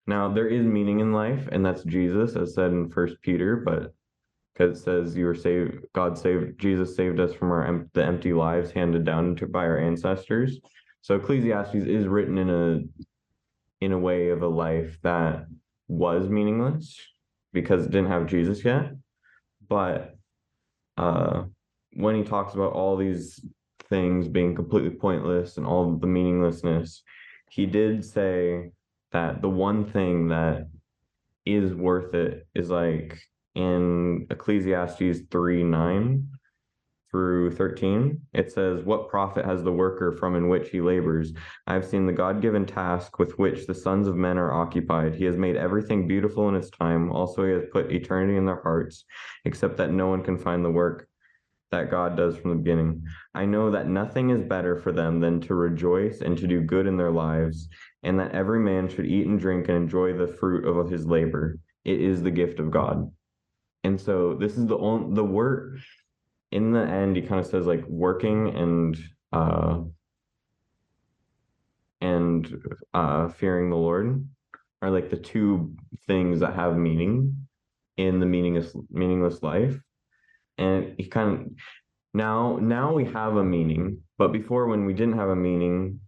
now 0.08 0.32
there 0.32 0.48
is 0.48 0.66
meaning 0.66 1.00
in 1.00 1.12
life 1.12 1.50
and 1.52 1.66
that's 1.66 1.84
jesus 1.84 2.36
as 2.36 2.54
said 2.54 2.72
in 2.72 2.90
first 2.90 3.20
peter 3.24 3.56
but 3.56 3.94
because 4.56 4.80
it 4.80 4.84
says 4.84 5.16
you 5.16 5.26
were 5.26 5.36
saved 5.36 5.86
god 5.94 6.18
saved 6.18 6.60
jesus 6.60 6.96
saved 6.96 7.20
us 7.20 7.34
from 7.34 7.52
our 7.52 7.86
the 7.94 8.04
empty 8.04 8.34
lives 8.34 8.72
handed 8.72 9.04
down 9.04 9.36
to 9.36 9.46
by 9.46 9.66
our 9.66 9.78
ancestors 9.78 10.60
so 11.06 11.16
ecclesiastes 11.16 11.76
is 11.76 12.08
written 12.08 12.38
in 12.40 12.50
a 12.50 12.80
in 13.86 13.92
a 13.92 14.00
way 14.00 14.30
of 14.30 14.42
a 14.42 14.48
life 14.48 14.98
that 15.04 15.46
was 15.88 16.30
meaningless 16.30 17.00
because 17.54 17.86
it 17.86 17.92
didn't 17.92 18.10
have 18.10 18.26
jesus 18.26 18.66
yet. 18.66 18.92
But 19.70 20.16
uh 20.98 21.44
when 21.94 22.16
he 22.16 22.24
talks 22.24 22.56
about 22.56 22.74
all 22.74 22.98
these 22.98 23.40
things 23.88 24.28
being 24.28 24.56
completely 24.56 24.90
pointless 24.90 25.58
and 25.58 25.66
all 25.68 25.96
the 25.96 26.08
meaninglessness 26.08 27.04
he 27.52 27.68
did 27.68 28.04
say 28.04 28.72
that 29.12 29.44
the 29.44 29.50
one 29.50 29.86
thing 29.86 30.30
that 30.30 30.68
is 31.46 31.72
worth 31.76 32.16
it 32.16 32.48
is 32.56 32.72
like 32.72 33.16
in 33.56 34.28
Ecclesiastes 34.30 35.22
3 35.32 35.64
9 35.64 36.28
through 37.12 37.52
13, 37.52 38.22
it 38.34 38.52
says, 38.52 38.84
What 38.84 39.10
profit 39.10 39.46
has 39.46 39.64
the 39.64 39.72
worker 39.72 40.12
from 40.12 40.36
in 40.36 40.50
which 40.50 40.70
he 40.70 40.82
labors? 40.82 41.32
I 41.66 41.74
have 41.74 41.86
seen 41.86 42.06
the 42.06 42.14
God 42.14 42.42
given 42.42 42.66
task 42.66 43.18
with 43.18 43.40
which 43.40 43.66
the 43.66 43.74
sons 43.74 44.08
of 44.08 44.18
men 44.18 44.38
are 44.38 44.54
occupied. 44.54 45.16
He 45.16 45.24
has 45.26 45.38
made 45.38 45.56
everything 45.56 46.08
beautiful 46.08 46.50
in 46.50 46.56
his 46.56 46.70
time. 46.70 47.12
Also, 47.12 47.46
he 47.46 47.54
has 47.54 47.64
put 47.72 47.92
eternity 47.92 48.38
in 48.38 48.46
their 48.46 48.62
hearts, 48.62 49.06
except 49.46 49.78
that 49.78 49.92
no 49.92 50.08
one 50.08 50.24
can 50.24 50.38
find 50.38 50.64
the 50.64 50.72
work 50.72 51.08
that 51.72 51.90
God 51.90 52.18
does 52.18 52.38
from 52.38 52.52
the 52.52 52.58
beginning. 52.58 53.04
I 53.34 53.46
know 53.46 53.72
that 53.72 53.88
nothing 53.88 54.30
is 54.30 54.44
better 54.44 54.76
for 54.76 54.92
them 54.92 55.20
than 55.20 55.40
to 55.42 55.56
rejoice 55.56 56.22
and 56.22 56.38
to 56.38 56.48
do 56.48 56.62
good 56.62 56.88
in 56.88 56.98
their 56.98 57.12
lives, 57.12 57.70
and 58.04 58.20
that 58.20 58.34
every 58.34 58.60
man 58.60 58.90
should 58.90 59.06
eat 59.06 59.28
and 59.28 59.40
drink 59.40 59.70
and 59.70 59.78
enjoy 59.78 60.14
the 60.14 60.28
fruit 60.28 60.66
of 60.66 60.90
his 60.90 61.06
labor. 61.06 61.60
It 61.86 62.02
is 62.02 62.22
the 62.22 62.32
gift 62.32 62.60
of 62.60 62.72
God. 62.72 63.10
And 63.86 64.02
so 64.02 64.34
this 64.34 64.58
is 64.58 64.66
the 64.66 64.80
only 64.80 65.14
the 65.14 65.24
work 65.24 65.78
in 66.52 66.72
the 66.72 66.82
end 66.82 67.16
he 67.16 67.22
kind 67.22 67.40
of 67.40 67.46
says 67.46 67.68
like 67.68 67.86
working 67.88 68.50
and 68.56 68.98
uh 69.32 69.82
and 72.02 72.64
uh 72.96 73.28
fearing 73.30 73.70
the 73.70 73.76
Lord 73.76 74.28
are 74.82 74.90
like 74.90 75.12
the 75.12 75.18
two 75.18 75.76
things 76.08 76.40
that 76.40 76.56
have 76.56 76.76
meaning 76.76 77.46
in 77.96 78.20
the 78.20 78.26
meaningless 78.26 78.76
meaningless 78.90 79.44
life. 79.44 79.80
And 80.58 80.96
he 80.98 81.06
kind 81.06 81.34
of 81.34 81.52
now 82.12 82.58
now 82.60 82.92
we 82.92 83.06
have 83.06 83.36
a 83.36 83.44
meaning, 83.44 84.00
but 84.18 84.34
before 84.34 84.66
when 84.66 84.86
we 84.86 84.94
didn't 84.94 85.20
have 85.20 85.30
a 85.30 85.36
meaning, 85.36 86.00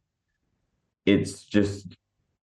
it's 1.05 1.43
just 1.43 1.95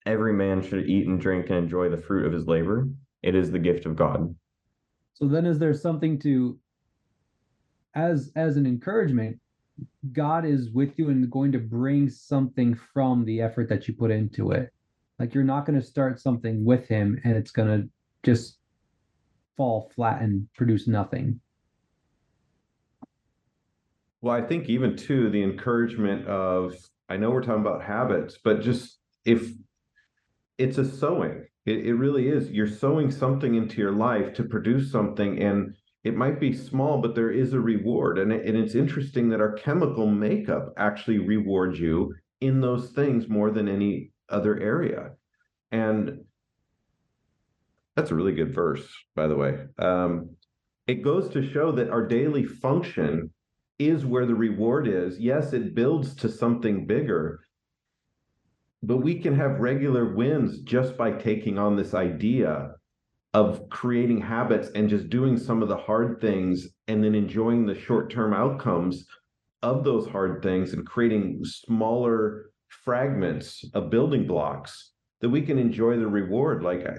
every 0.07 0.32
man 0.32 0.62
should 0.62 0.89
eat 0.89 1.09
and 1.09 1.20
drink 1.20 1.47
and 1.47 1.59
enjoy 1.59 1.89
the 1.89 2.05
fruit 2.07 2.24
of 2.24 2.32
his 2.32 2.47
labor. 2.47 2.89
It 3.24 3.35
is 3.35 3.51
the 3.51 3.59
gift 3.59 3.85
of 3.85 3.97
God. 3.97 4.32
So 5.15 5.27
then 5.27 5.47
is 5.47 5.59
there 5.59 5.75
something 5.75 6.19
to 6.21 6.59
as 7.95 8.33
as 8.37 8.57
an 8.57 8.67
encouragement, 8.67 9.39
God 10.12 10.45
is 10.45 10.71
with 10.71 10.99
you 10.99 11.11
and 11.11 11.31
going 11.31 11.53
to 11.53 11.59
bring 11.59 12.09
something 12.09 12.79
from 12.93 13.25
the 13.25 13.41
effort 13.41 13.69
that 13.69 13.89
you 13.89 13.95
put 13.95 14.11
into 14.11 14.51
it. 14.51 14.71
Like 15.19 15.35
you're 15.35 15.45
not 15.45 15.67
going 15.67 15.81
to 15.81 15.87
start 15.87 16.21
something 16.21 16.65
with 16.65 16.89
him 16.89 17.21
and 17.25 17.37
it's 17.37 17.53
going 17.53 17.69
to 17.69 17.89
just 18.25 18.59
fall 19.57 19.91
flat 19.95 20.21
and 20.23 20.49
produce 20.55 20.89
nothing. 20.89 21.41
Well, 24.21 24.35
I 24.35 24.43
think 24.43 24.69
even 24.69 24.97
too 24.97 25.31
the 25.31 25.43
encouragement 25.43 26.27
of 26.27 26.75
I 27.09 27.17
know 27.17 27.31
we're 27.31 27.43
talking 27.43 27.61
about 27.61 27.85
habits, 27.85 28.39
but 28.43 28.62
just 28.62 28.99
if 29.25 29.53
it's 30.59 30.79
a 30.79 30.85
sowing, 30.85 31.45
it, 31.67 31.87
it 31.87 31.95
really 31.95 32.29
is. 32.29 32.51
You're 32.51 32.67
sowing 32.67 33.11
something 33.11 33.55
into 33.55 33.79
your 33.79 33.93
life 33.93 34.35
to 34.35 34.45
produce 34.45 34.91
something, 34.91 35.43
and 35.43 35.75
it 36.03 36.15
might 36.15 36.39
be 36.39 36.53
small, 36.53 37.01
but 37.01 37.15
there 37.15 37.31
is 37.31 37.53
a 37.53 37.61
reward. 37.61 38.19
And, 38.19 38.33
it, 38.33 38.47
and 38.47 38.57
it's 38.57 38.75
interesting 38.75 39.31
that 39.31 39.41
our 39.41 39.53
chemical 39.53 40.07
makeup 40.07 40.75
actually 40.77 41.19
rewards 41.19 41.81
you 41.81 42.15
in 42.41 42.61
those 42.61 42.91
things 42.91 43.29
more 43.29 43.51
than 43.51 43.69
any 43.69 44.11
other 44.29 44.59
area. 44.61 45.12
And 45.73 46.21
that's 47.97 48.11
a 48.11 48.15
really 48.15 48.33
good 48.33 48.55
verse, 48.55 48.87
by 49.15 49.27
the 49.27 49.37
way. 49.37 49.59
Um, 49.79 50.31
it 50.87 51.03
goes 51.03 51.31
to 51.31 51.51
show 51.51 51.73
that 51.73 51.91
our 51.91 52.07
daily 52.07 52.45
function 52.45 53.31
is 53.79 54.05
where 54.05 54.27
the 54.27 54.35
reward 54.35 54.87
is. 54.87 55.19
Yes, 55.19 55.53
it 55.53 55.75
builds 55.75 56.15
to 56.17 56.29
something 56.29 56.87
bigger, 56.87 57.41
but 58.87 58.99
we 58.99 59.18
can 59.18 59.35
have 59.35 59.61
regular 59.61 60.14
wins 60.14 60.61
just 60.61 60.97
by 60.97 61.11
taking 61.11 61.59
on 61.59 61.76
this 61.76 61.95
idea 61.95 62.72
of 63.32 63.68
creating 63.68 64.20
habits 64.20 64.68
and 64.74 64.89
just 64.89 65.11
doing 65.11 65.37
some 65.37 65.62
of 65.62 65.68
the 65.68 65.76
hard 65.76 66.20
things 66.20 66.68
and 66.87 67.03
then 67.03 67.14
enjoying 67.14 67.66
the 67.66 67.74
short 67.74 68.11
term 68.11 68.32
outcomes 68.32 69.07
of 69.62 69.85
those 69.85 70.07
hard 70.07 70.43
things 70.43 70.72
and 70.72 70.87
creating 70.87 71.41
smaller 71.45 72.51
fragments 72.68 73.64
of 73.74 73.91
building 73.91 74.26
blocks 74.26 74.93
that 75.20 75.30
we 75.30 75.43
can 75.43 75.59
enjoy 75.59 75.99
the 75.99 76.07
reward. 76.07 76.62
Like, 76.62 76.87
I, 76.87 76.97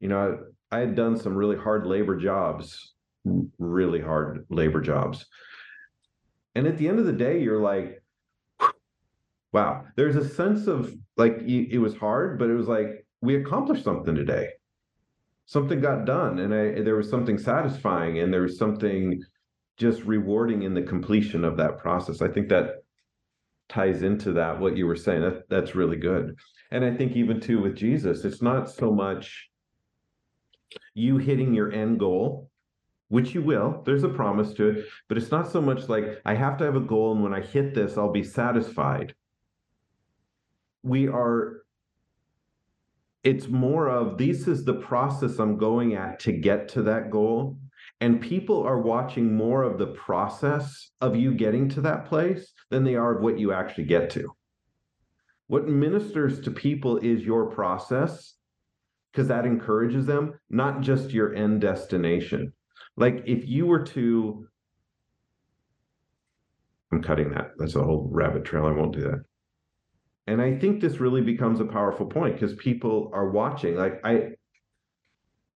you 0.00 0.08
know, 0.08 0.38
I, 0.70 0.76
I 0.76 0.80
had 0.80 0.94
done 0.94 1.16
some 1.16 1.34
really 1.34 1.56
hard 1.56 1.86
labor 1.86 2.16
jobs, 2.16 2.94
really 3.58 4.00
hard 4.00 4.44
labor 4.50 4.80
jobs 4.80 5.24
and 6.54 6.66
at 6.66 6.78
the 6.78 6.88
end 6.88 6.98
of 6.98 7.06
the 7.06 7.12
day, 7.12 7.40
you're 7.40 7.60
like, 7.60 8.02
wow, 9.54 9.84
there's 9.94 10.16
a 10.16 10.28
sense 10.28 10.66
of 10.66 10.92
like 11.16 11.38
it 11.46 11.78
was 11.78 11.96
hard, 11.96 12.38
but 12.38 12.50
it 12.50 12.54
was 12.54 12.66
like 12.66 13.06
we 13.22 13.36
accomplished 13.36 13.84
something 13.84 14.14
today. 14.14 14.48
Something 15.46 15.80
got 15.80 16.04
done, 16.04 16.40
and 16.40 16.52
I 16.52 16.82
there 16.82 16.96
was 16.96 17.08
something 17.08 17.38
satisfying, 17.38 18.18
and 18.18 18.32
there 18.32 18.42
was 18.42 18.58
something 18.58 19.22
just 19.76 20.02
rewarding 20.02 20.62
in 20.62 20.74
the 20.74 20.82
completion 20.82 21.44
of 21.44 21.56
that 21.56 21.78
process. 21.78 22.20
I 22.20 22.28
think 22.28 22.48
that 22.48 22.82
ties 23.68 24.02
into 24.02 24.32
that 24.32 24.58
what 24.58 24.76
you 24.76 24.86
were 24.86 24.96
saying. 24.96 25.22
That 25.22 25.48
that's 25.48 25.76
really 25.76 25.98
good. 25.98 26.36
And 26.72 26.84
I 26.84 26.92
think 26.92 27.12
even 27.12 27.40
too 27.40 27.62
with 27.62 27.76
Jesus, 27.76 28.24
it's 28.24 28.42
not 28.42 28.68
so 28.68 28.92
much 28.92 29.48
you 30.94 31.18
hitting 31.18 31.54
your 31.54 31.72
end 31.72 32.00
goal 32.00 32.50
which 33.08 33.34
you 33.34 33.42
will. 33.42 33.82
There's 33.84 34.02
a 34.02 34.08
promise 34.08 34.54
to 34.54 34.70
it, 34.70 34.86
but 35.08 35.16
it's 35.16 35.30
not 35.30 35.48
so 35.48 35.60
much 35.60 35.88
like 35.88 36.20
I 36.24 36.34
have 36.34 36.56
to 36.58 36.64
have 36.64 36.74
a 36.74 36.80
goal 36.80 37.12
and 37.12 37.22
when 37.22 37.34
I 37.34 37.42
hit 37.42 37.74
this, 37.74 37.96
I'll 37.96 38.10
be 38.10 38.24
satisfied. 38.24 39.14
We 40.84 41.08
are, 41.08 41.64
it's 43.24 43.48
more 43.48 43.88
of 43.88 44.16
this 44.18 44.46
is 44.46 44.64
the 44.64 44.74
process 44.74 45.38
I'm 45.38 45.58
going 45.58 45.94
at 45.94 46.20
to 46.20 46.32
get 46.32 46.68
to 46.70 46.82
that 46.82 47.10
goal. 47.10 47.58
And 48.00 48.20
people 48.20 48.62
are 48.62 48.80
watching 48.80 49.34
more 49.34 49.62
of 49.62 49.78
the 49.78 49.88
process 49.88 50.90
of 51.00 51.16
you 51.16 51.34
getting 51.34 51.68
to 51.70 51.80
that 51.80 52.06
place 52.06 52.52
than 52.70 52.84
they 52.84 52.94
are 52.94 53.16
of 53.16 53.22
what 53.22 53.38
you 53.38 53.52
actually 53.52 53.84
get 53.84 54.10
to. 54.10 54.34
What 55.46 55.68
ministers 55.68 56.40
to 56.40 56.50
people 56.50 56.98
is 56.98 57.22
your 57.22 57.46
process 57.46 58.34
because 59.14 59.28
that 59.28 59.46
encourages 59.46 60.06
them, 60.06 60.34
not 60.50 60.80
just 60.80 61.12
your 61.12 61.34
end 61.34 61.60
destination. 61.60 62.52
Like 62.96 63.22
if 63.26 63.46
you 63.46 63.66
were 63.66 63.84
to, 63.84 64.48
I'm 66.90 67.00
cutting 67.00 67.30
that. 67.30 67.52
That's 67.56 67.76
a 67.76 67.82
whole 67.82 68.08
rabbit 68.10 68.44
trail. 68.44 68.66
I 68.66 68.72
won't 68.72 68.92
do 68.92 69.02
that. 69.02 69.24
And 70.26 70.40
I 70.40 70.58
think 70.58 70.80
this 70.80 71.00
really 71.00 71.20
becomes 71.20 71.60
a 71.60 71.64
powerful 71.64 72.06
point 72.06 72.34
because 72.34 72.54
people 72.56 73.10
are 73.12 73.30
watching. 73.30 73.76
Like 73.76 74.00
I, 74.04 74.30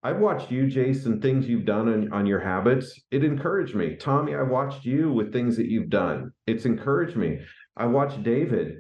I've 0.02 0.18
watched 0.18 0.50
you, 0.50 0.68
Jason, 0.68 1.20
things 1.20 1.48
you've 1.48 1.64
done 1.64 1.88
on, 1.88 2.12
on 2.12 2.26
your 2.26 2.40
habits. 2.40 3.00
It 3.10 3.24
encouraged 3.24 3.74
me. 3.74 3.96
Tommy, 3.96 4.34
I 4.34 4.42
watched 4.42 4.84
you 4.84 5.12
with 5.12 5.32
things 5.32 5.56
that 5.56 5.70
you've 5.70 5.90
done. 5.90 6.32
It's 6.46 6.66
encouraged 6.66 7.16
me. 7.16 7.40
I 7.76 7.86
watched 7.86 8.22
David 8.22 8.76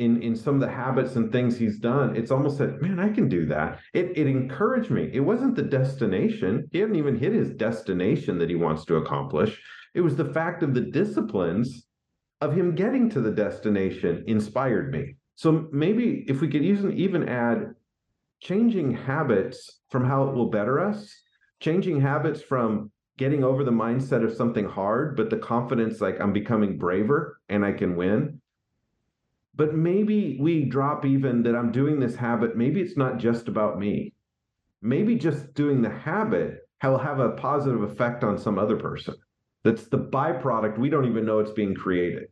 in 0.00 0.22
in 0.22 0.34
some 0.34 0.54
of 0.54 0.60
the 0.60 0.70
habits 0.70 1.16
and 1.16 1.30
things 1.30 1.58
he's 1.58 1.78
done, 1.78 2.16
it's 2.16 2.30
almost 2.30 2.58
that 2.58 2.80
man, 2.80 2.98
I 2.98 3.10
can 3.10 3.28
do 3.28 3.44
that. 3.46 3.80
It 3.92 4.16
it 4.16 4.26
encouraged 4.26 4.90
me. 4.90 5.10
It 5.12 5.20
wasn't 5.20 5.56
the 5.56 5.62
destination. 5.62 6.68
He 6.72 6.78
hadn't 6.78 6.96
even 6.96 7.18
hit 7.18 7.34
his 7.34 7.50
destination 7.50 8.38
that 8.38 8.48
he 8.48 8.56
wants 8.56 8.86
to 8.86 8.96
accomplish. 8.96 9.60
It 9.94 10.00
was 10.00 10.16
the 10.16 10.32
fact 10.32 10.62
of 10.62 10.72
the 10.72 10.80
disciplines 10.80 11.86
of 12.40 12.54
him 12.54 12.74
getting 12.74 13.10
to 13.10 13.20
the 13.20 13.30
destination 13.30 14.24
inspired 14.26 14.90
me. 14.90 15.16
So 15.40 15.70
maybe 15.72 16.26
if 16.28 16.42
we 16.42 16.48
could 16.48 16.62
even 16.62 16.92
even 16.98 17.26
add 17.26 17.74
changing 18.40 18.92
habits 18.92 19.80
from 19.88 20.04
how 20.04 20.28
it 20.28 20.34
will 20.34 20.50
better 20.50 20.78
us, 20.78 21.18
changing 21.60 21.98
habits 21.98 22.42
from 22.42 22.90
getting 23.16 23.42
over 23.42 23.64
the 23.64 23.70
mindset 23.70 24.22
of 24.22 24.36
something 24.36 24.66
hard, 24.66 25.16
but 25.16 25.30
the 25.30 25.38
confidence 25.38 26.02
like 26.02 26.20
I'm 26.20 26.34
becoming 26.34 26.76
braver 26.76 27.40
and 27.48 27.64
I 27.64 27.72
can 27.72 27.96
win. 27.96 28.38
But 29.54 29.74
maybe 29.74 30.36
we 30.38 30.66
drop 30.66 31.06
even 31.06 31.42
that 31.44 31.56
I'm 31.56 31.72
doing 31.72 31.98
this 31.98 32.16
habit. 32.16 32.54
Maybe 32.54 32.82
it's 32.82 32.98
not 32.98 33.16
just 33.16 33.48
about 33.48 33.78
me. 33.78 34.12
Maybe 34.82 35.14
just 35.14 35.54
doing 35.54 35.80
the 35.80 35.88
habit 35.88 36.68
will 36.82 36.98
have 36.98 37.18
a 37.18 37.30
positive 37.30 37.80
effect 37.80 38.24
on 38.24 38.36
some 38.36 38.58
other 38.58 38.76
person. 38.76 39.14
That's 39.64 39.86
the 39.88 40.00
byproduct. 40.00 40.76
We 40.76 40.90
don't 40.90 41.08
even 41.08 41.24
know 41.24 41.38
it's 41.38 41.50
being 41.50 41.74
created. 41.74 42.28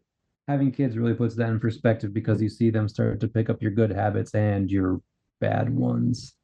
Having 0.49 0.73
kids 0.73 0.97
really 0.97 1.15
puts 1.15 1.37
that 1.37 1.51
in 1.51 1.61
perspective 1.61 2.15
because 2.15 2.41
you 2.41 2.49
see 2.49 2.71
them 2.71 2.89
start 2.89 3.21
to 3.21 3.29
pick 3.29 3.51
up 3.51 3.63
your 3.63 3.71
good 3.71 3.93
habits 3.93 4.35
and 4.35 4.71
your 4.71 5.01
bad 5.41 5.69
ones. 5.69 6.35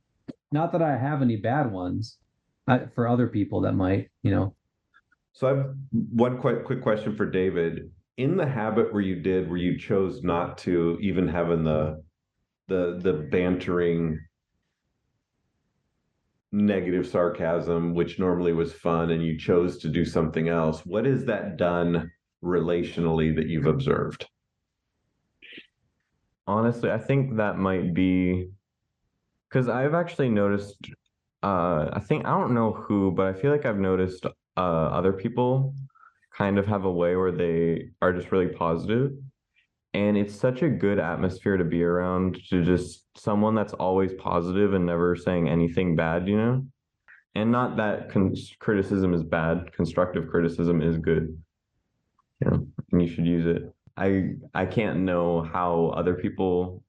Not 0.53 0.73
that 0.73 0.83
I 0.83 0.97
have 0.97 1.23
any 1.23 1.37
bad 1.37 1.73
ones, 1.73 2.19
I, 2.69 2.81
for 2.95 3.09
other 3.09 3.27
people 3.27 3.63
that 3.63 3.73
might, 3.73 4.11
you 4.23 4.31
know. 4.31 4.55
So 5.33 5.49
I've 5.49 5.75
one 6.13 6.39
quick 6.39 6.65
quick 6.65 6.83
question 6.83 7.17
for 7.17 7.27
David. 7.27 7.91
In 8.17 8.37
the 8.37 8.47
habit 8.47 8.93
where 8.93 9.03
you 9.03 9.17
did, 9.21 9.49
where 9.49 9.59
you 9.59 9.77
chose 9.77 10.23
not 10.23 10.59
to 10.59 10.99
even 11.01 11.27
having 11.27 11.65
the 11.65 12.03
the 12.69 13.01
the 13.03 13.27
bantering 13.33 14.21
negative 16.53 17.07
sarcasm, 17.09 17.95
which 17.95 18.19
normally 18.19 18.53
was 18.53 18.73
fun, 18.73 19.11
and 19.11 19.25
you 19.25 19.37
chose 19.39 19.79
to 19.79 19.89
do 19.89 20.05
something 20.05 20.49
else. 20.49 20.87
What 20.87 21.07
has 21.07 21.25
that 21.25 21.57
done 21.57 22.13
relationally 22.45 23.35
that 23.37 23.49
you've 23.49 23.67
observed? 23.67 24.27
Honestly, 26.47 26.91
I 26.91 26.99
think 26.99 27.37
that 27.37 27.59
might 27.59 27.95
be 27.95 28.51
because 29.49 29.69
I've 29.69 29.95
actually 29.95 30.29
noticed 30.29 30.77
uh, 31.45 31.91
I 31.93 32.01
think 32.01 32.25
I 32.25 32.31
don't 32.31 32.55
know 32.55 32.73
who, 32.73 33.11
but 33.11 33.27
I 33.27 33.35
feel 33.35 33.51
like 33.51 33.67
I've 33.67 33.79
noticed 33.79 34.25
uh, 34.25 34.61
other 34.61 35.13
people 35.13 35.75
kind 36.35 36.59
of 36.59 36.67
have 36.67 36.85
a 36.85 36.91
way 36.91 37.17
where 37.17 37.33
they 37.33 37.91
are 38.01 38.15
just 38.15 38.33
really 38.33 38.49
positive, 38.49 39.13
and 39.93 40.17
it's 40.17 40.35
such 40.35 40.63
a 40.63 40.71
good 40.71 40.99
atmosphere 40.99 41.59
to 41.59 41.65
be 41.65 41.85
around 41.85 42.41
to 42.49 42.65
just 42.65 43.07
someone 43.19 43.55
that's 43.55 43.75
always 43.75 44.15
positive 44.15 44.73
and 44.73 44.87
never 44.87 45.15
saying 45.17 45.51
anything 45.51 45.97
bad, 45.97 46.27
you 46.27 46.39
know. 46.39 46.67
And 47.35 47.53
not 47.53 47.77
that 47.77 48.11
con- 48.11 48.35
criticism 48.59 49.13
is 49.13 49.23
bad, 49.23 49.71
constructive 49.75 50.31
criticism 50.31 50.81
is 50.81 50.97
good. 50.97 51.37
You 52.41 52.69
and 52.93 53.03
you 53.03 53.09
should 53.09 53.27
use 53.27 53.47
it. 53.47 53.73
I 53.97 54.35
I 54.55 54.67
can't 54.67 55.01
know 55.01 55.43
how 55.43 55.93
other 55.97 56.15
people 56.15 56.83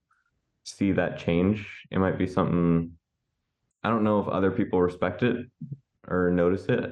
see 0.64 0.92
that 0.94 1.20
change. 1.20 1.68
It 1.92 2.00
might 2.00 2.18
be 2.18 2.28
something 2.28 2.92
I 3.84 3.90
don't 3.90 4.04
know 4.04 4.20
if 4.20 4.28
other 4.28 4.52
people 4.52 4.82
respect 4.82 5.22
it 5.24 5.46
or 6.08 6.32
notice 6.32 6.66
it, 6.66 6.92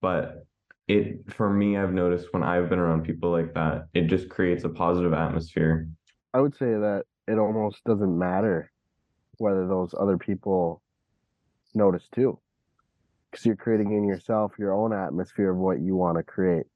but 0.00 0.46
it 0.86 1.32
for 1.34 1.50
me 1.50 1.76
I've 1.76 1.92
noticed 1.92 2.28
when 2.32 2.42
I've 2.42 2.68
been 2.68 2.78
around 2.78 3.04
people 3.04 3.30
like 3.30 3.54
that, 3.54 3.86
it 3.94 4.06
just 4.06 4.28
creates 4.28 4.64
a 4.64 4.68
positive 4.68 5.12
atmosphere. 5.12 5.88
I 6.32 6.40
would 6.40 6.54
say 6.54 6.66
that 6.66 7.04
it 7.26 7.38
almost 7.38 7.82
doesn't 7.84 8.16
matter 8.18 8.70
whether 9.38 9.66
those 9.66 9.94
other 9.98 10.18
people 10.18 10.82
notice 11.74 12.08
too. 12.14 12.38
Because 13.30 13.46
you're 13.46 13.56
creating 13.56 13.92
in 13.92 14.04
yourself 14.04 14.52
your 14.58 14.72
own 14.72 14.92
atmosphere 14.92 15.50
of 15.50 15.56
what 15.56 15.80
you 15.80 15.96
want 15.96 16.18
to 16.18 16.22
create. 16.22 16.66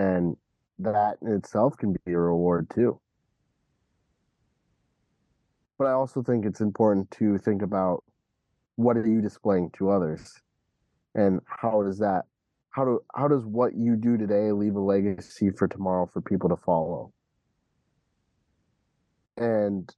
And 0.00 0.34
that 0.78 1.18
in 1.20 1.30
itself 1.32 1.76
can 1.76 1.92
be 1.92 2.12
a 2.12 2.18
reward 2.18 2.70
too. 2.74 2.98
But 5.78 5.88
I 5.88 5.92
also 5.92 6.22
think 6.22 6.46
it's 6.46 6.62
important 6.62 7.10
to 7.12 7.36
think 7.36 7.60
about 7.60 8.02
what 8.76 8.96
are 8.96 9.06
you 9.06 9.20
displaying 9.20 9.72
to 9.76 9.90
others? 9.90 10.40
And 11.14 11.40
how 11.44 11.82
does 11.82 11.98
that 11.98 12.22
how 12.70 12.84
do 12.86 13.00
how 13.14 13.28
does 13.28 13.44
what 13.44 13.74
you 13.74 13.94
do 13.94 14.16
today 14.16 14.52
leave 14.52 14.76
a 14.76 14.80
legacy 14.80 15.50
for 15.50 15.68
tomorrow 15.68 16.06
for 16.06 16.22
people 16.22 16.48
to 16.48 16.56
follow? 16.56 17.12
And 19.36 19.94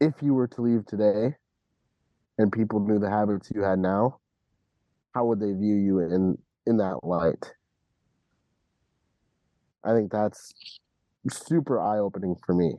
if 0.00 0.14
you 0.22 0.34
were 0.34 0.48
to 0.48 0.62
leave 0.62 0.86
today 0.86 1.34
and 2.38 2.52
people 2.52 2.78
knew 2.78 3.00
the 3.00 3.10
habits 3.10 3.50
you 3.52 3.62
had 3.62 3.80
now 3.80 4.20
how 5.12 5.24
would 5.24 5.40
they 5.40 5.52
view 5.52 5.76
you 5.76 5.98
in 6.00 6.38
in 6.66 6.76
that 6.76 7.02
light 7.02 7.53
i 9.84 9.92
think 9.92 10.10
that's 10.10 10.52
super 11.28 11.80
eye-opening 11.80 12.36
for 12.44 12.54
me 12.54 12.74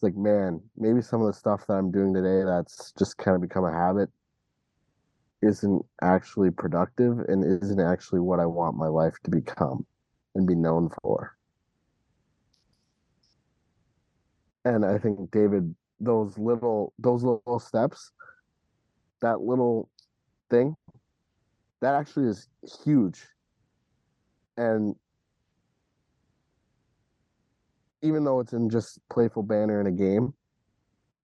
it's 0.00 0.02
like, 0.02 0.16
man, 0.16 0.62
maybe 0.78 1.02
some 1.02 1.20
of 1.20 1.26
the 1.26 1.34
stuff 1.34 1.66
that 1.66 1.74
I'm 1.74 1.90
doing 1.90 2.14
today 2.14 2.42
that's 2.42 2.94
just 2.98 3.18
kind 3.18 3.34
of 3.34 3.42
become 3.42 3.66
a 3.66 3.70
habit 3.70 4.08
isn't 5.42 5.84
actually 6.00 6.50
productive 6.50 7.18
and 7.28 7.44
isn't 7.62 7.80
actually 7.80 8.20
what 8.20 8.40
I 8.40 8.46
want 8.46 8.78
my 8.78 8.86
life 8.86 9.16
to 9.24 9.30
become 9.30 9.84
and 10.34 10.46
be 10.46 10.54
known 10.54 10.88
for. 11.02 11.36
And 14.64 14.86
I 14.86 14.96
think 14.96 15.30
David, 15.30 15.74
those 16.00 16.38
little 16.38 16.94
those 16.98 17.22
little 17.22 17.60
steps, 17.60 18.10
that 19.20 19.42
little 19.42 19.90
thing, 20.48 20.74
that 21.82 21.94
actually 21.94 22.28
is 22.28 22.48
huge. 22.82 23.26
And 24.56 24.94
even 28.02 28.24
though 28.24 28.40
it's 28.40 28.52
in 28.52 28.70
just 28.70 29.00
playful 29.10 29.42
banner 29.42 29.80
in 29.80 29.86
a 29.86 29.90
game, 29.90 30.32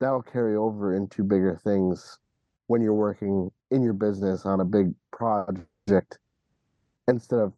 that'll 0.00 0.22
carry 0.22 0.56
over 0.56 0.94
into 0.94 1.22
bigger 1.24 1.58
things 1.62 2.18
when 2.66 2.82
you're 2.82 2.94
working 2.94 3.50
in 3.70 3.82
your 3.82 3.92
business 3.92 4.44
on 4.44 4.60
a 4.60 4.64
big 4.64 4.92
project 5.12 6.18
instead 7.08 7.38
of 7.38 7.52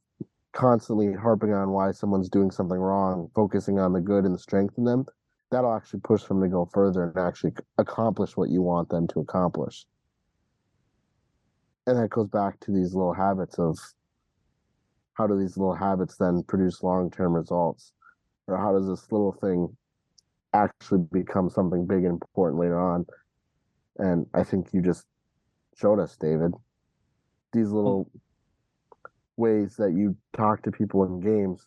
constantly 0.52 1.12
harping 1.12 1.52
on 1.52 1.70
why 1.70 1.90
someone's 1.90 2.28
doing 2.28 2.50
something 2.50 2.78
wrong, 2.78 3.30
focusing 3.34 3.78
on 3.78 3.92
the 3.92 4.00
good 4.00 4.24
and 4.24 4.34
the 4.34 4.38
strength 4.38 4.74
in 4.78 4.84
them, 4.84 5.06
that'll 5.50 5.74
actually 5.74 6.00
push 6.00 6.24
them 6.24 6.40
to 6.40 6.48
go 6.48 6.68
further 6.72 7.04
and 7.04 7.16
actually 7.16 7.52
accomplish 7.78 8.36
what 8.36 8.50
you 8.50 8.62
want 8.62 8.88
them 8.88 9.06
to 9.08 9.20
accomplish. 9.20 9.86
And 11.86 11.96
that 11.96 12.10
goes 12.10 12.28
back 12.28 12.60
to 12.60 12.72
these 12.72 12.94
little 12.94 13.14
habits 13.14 13.58
of 13.58 13.78
how 15.14 15.26
do 15.26 15.38
these 15.38 15.56
little 15.56 15.74
habits 15.74 16.16
then 16.16 16.42
produce 16.42 16.82
long 16.82 17.10
term 17.10 17.32
results? 17.32 17.92
Or 18.48 18.56
how 18.56 18.72
does 18.72 18.88
this 18.88 19.12
little 19.12 19.32
thing 19.32 19.76
actually 20.54 21.04
become 21.12 21.50
something 21.50 21.86
big 21.86 22.04
and 22.04 22.20
important 22.20 22.60
later 22.60 22.80
on? 22.80 23.06
And 23.98 24.26
I 24.34 24.42
think 24.42 24.68
you 24.72 24.80
just 24.80 25.04
showed 25.76 26.00
us, 26.00 26.16
David, 26.16 26.52
these 27.52 27.70
little 27.70 28.10
ways 29.36 29.76
that 29.76 29.92
you 29.92 30.16
talk 30.36 30.62
to 30.62 30.72
people 30.72 31.04
in 31.04 31.20
games. 31.20 31.66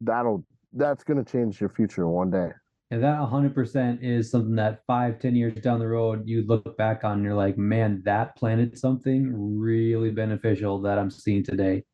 That'll 0.00 0.44
that's 0.72 1.02
going 1.02 1.22
to 1.22 1.30
change 1.30 1.60
your 1.60 1.70
future 1.70 2.06
one 2.06 2.30
day. 2.30 2.50
And 2.90 3.02
that 3.02 3.18
100% 3.18 3.98
is 4.02 4.30
something 4.30 4.54
that 4.56 4.82
five, 4.86 5.18
ten 5.18 5.36
years 5.36 5.54
down 5.60 5.78
the 5.78 5.88
road, 5.88 6.26
you 6.26 6.42
look 6.46 6.76
back 6.78 7.04
on 7.04 7.14
and 7.14 7.24
you're 7.24 7.34
like, 7.34 7.58
man, 7.58 8.02
that 8.04 8.36
planted 8.36 8.78
something 8.78 9.30
really 9.58 10.10
beneficial 10.10 10.80
that 10.82 10.98
I'm 10.98 11.10
seeing 11.10 11.44
today. 11.44 11.84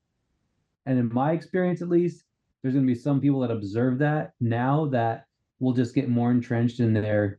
And 0.86 0.98
in 0.98 1.12
my 1.12 1.32
experience, 1.32 1.82
at 1.82 1.88
least, 1.88 2.23
there's 2.64 2.72
going 2.72 2.86
to 2.86 2.92
be 2.92 2.98
some 2.98 3.20
people 3.20 3.40
that 3.40 3.50
observe 3.50 3.98
that 3.98 4.32
now 4.40 4.86
that 4.86 5.26
will 5.60 5.74
just 5.74 5.94
get 5.94 6.08
more 6.08 6.30
entrenched 6.30 6.80
in 6.80 6.94
their 6.94 7.38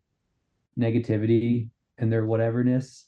negativity 0.79 1.67
and 1.97 2.13
their 2.13 2.27
whateverness. 2.27 3.05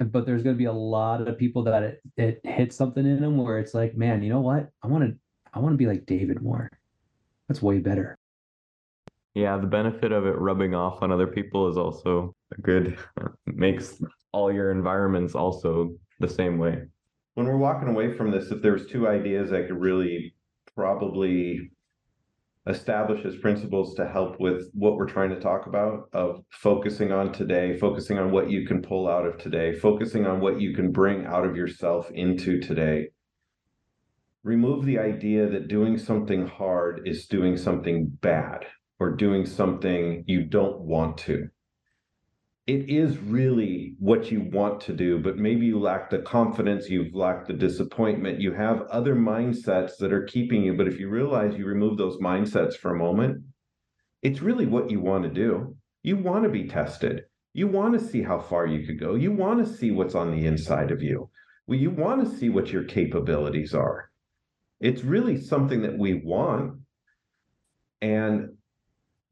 But 0.00 0.24
there's 0.24 0.42
going 0.42 0.56
to 0.56 0.58
be 0.58 0.64
a 0.64 0.72
lot 0.72 1.28
of 1.28 1.36
people 1.36 1.62
that 1.64 1.82
it, 1.82 2.00
it 2.16 2.40
hits 2.44 2.76
something 2.76 3.04
in 3.04 3.20
them 3.20 3.36
where 3.36 3.58
it's 3.58 3.74
like 3.74 3.94
man 3.94 4.22
you 4.22 4.30
know 4.30 4.40
what? 4.40 4.70
I 4.82 4.86
want 4.86 5.04
to 5.04 5.14
i 5.52 5.58
want 5.58 5.74
to 5.74 5.76
be 5.76 5.86
like 5.86 6.06
david 6.06 6.40
more. 6.40 6.70
That's 7.46 7.60
way 7.60 7.78
better. 7.78 8.16
Yeah 9.34 9.58
the 9.58 9.66
benefit 9.66 10.12
of 10.12 10.24
it 10.24 10.38
rubbing 10.38 10.74
off 10.74 11.02
on 11.02 11.12
other 11.12 11.26
people 11.26 11.68
is 11.68 11.76
also 11.76 12.34
a 12.56 12.60
good 12.62 12.96
makes 13.44 14.02
all 14.32 14.50
your 14.50 14.70
environments 14.70 15.34
also 15.34 15.94
the 16.20 16.28
same 16.28 16.56
way. 16.56 16.84
When 17.34 17.46
we're 17.46 17.58
walking 17.58 17.88
away 17.88 18.14
from 18.14 18.30
this 18.30 18.50
if 18.50 18.62
there 18.62 18.72
was 18.72 18.86
two 18.86 19.06
ideas 19.06 19.52
i 19.52 19.60
could 19.60 19.78
really 19.78 20.34
probably 20.78 21.72
establishes 22.68 23.34
principles 23.38 23.96
to 23.96 24.06
help 24.06 24.38
with 24.38 24.70
what 24.74 24.94
we're 24.94 25.08
trying 25.08 25.30
to 25.30 25.40
talk 25.40 25.66
about 25.66 26.08
of 26.12 26.40
focusing 26.50 27.10
on 27.10 27.32
today, 27.32 27.76
focusing 27.76 28.16
on 28.16 28.30
what 28.30 28.48
you 28.48 28.64
can 28.64 28.80
pull 28.80 29.08
out 29.08 29.26
of 29.26 29.36
today, 29.38 29.74
focusing 29.74 30.24
on 30.24 30.38
what 30.38 30.60
you 30.60 30.72
can 30.72 30.92
bring 30.92 31.26
out 31.26 31.44
of 31.44 31.56
yourself 31.56 32.08
into 32.12 32.60
today. 32.60 33.08
Remove 34.44 34.84
the 34.84 35.00
idea 35.00 35.48
that 35.48 35.66
doing 35.66 35.98
something 35.98 36.46
hard 36.46 37.08
is 37.08 37.26
doing 37.26 37.56
something 37.56 38.06
bad 38.20 38.64
or 39.00 39.16
doing 39.16 39.46
something 39.46 40.22
you 40.28 40.44
don't 40.44 40.78
want 40.78 41.18
to 41.18 41.48
it 42.68 42.90
is 42.90 43.16
really 43.16 43.94
what 43.98 44.30
you 44.30 44.42
want 44.42 44.78
to 44.82 44.92
do, 44.92 45.18
but 45.18 45.38
maybe 45.38 45.64
you 45.64 45.80
lack 45.80 46.10
the 46.10 46.18
confidence, 46.18 46.90
you've 46.90 47.14
lacked 47.14 47.46
the 47.48 47.54
disappointment, 47.54 48.42
you 48.42 48.52
have 48.52 48.82
other 48.90 49.16
mindsets 49.16 49.96
that 49.98 50.12
are 50.12 50.24
keeping 50.24 50.62
you. 50.62 50.74
But 50.74 50.86
if 50.86 51.00
you 51.00 51.08
realize 51.08 51.56
you 51.56 51.64
remove 51.64 51.96
those 51.96 52.18
mindsets 52.18 52.74
for 52.74 52.94
a 52.94 52.98
moment, 52.98 53.42
it's 54.20 54.42
really 54.42 54.66
what 54.66 54.90
you 54.90 55.00
want 55.00 55.24
to 55.24 55.30
do. 55.30 55.74
You 56.02 56.18
want 56.18 56.44
to 56.44 56.50
be 56.50 56.68
tested. 56.68 57.22
You 57.54 57.68
want 57.68 57.98
to 57.98 58.06
see 58.06 58.20
how 58.20 58.38
far 58.38 58.66
you 58.66 58.86
could 58.86 59.00
go. 59.00 59.14
You 59.14 59.32
want 59.32 59.64
to 59.64 59.72
see 59.72 59.90
what's 59.90 60.14
on 60.14 60.30
the 60.30 60.44
inside 60.44 60.90
of 60.90 61.02
you. 61.02 61.30
Well, 61.66 61.78
you 61.78 61.90
want 61.90 62.22
to 62.22 62.36
see 62.36 62.50
what 62.50 62.68
your 62.68 62.84
capabilities 62.84 63.72
are. 63.72 64.10
It's 64.78 65.02
really 65.02 65.40
something 65.40 65.80
that 65.82 65.96
we 65.96 66.20
want. 66.22 66.80
And 68.02 68.58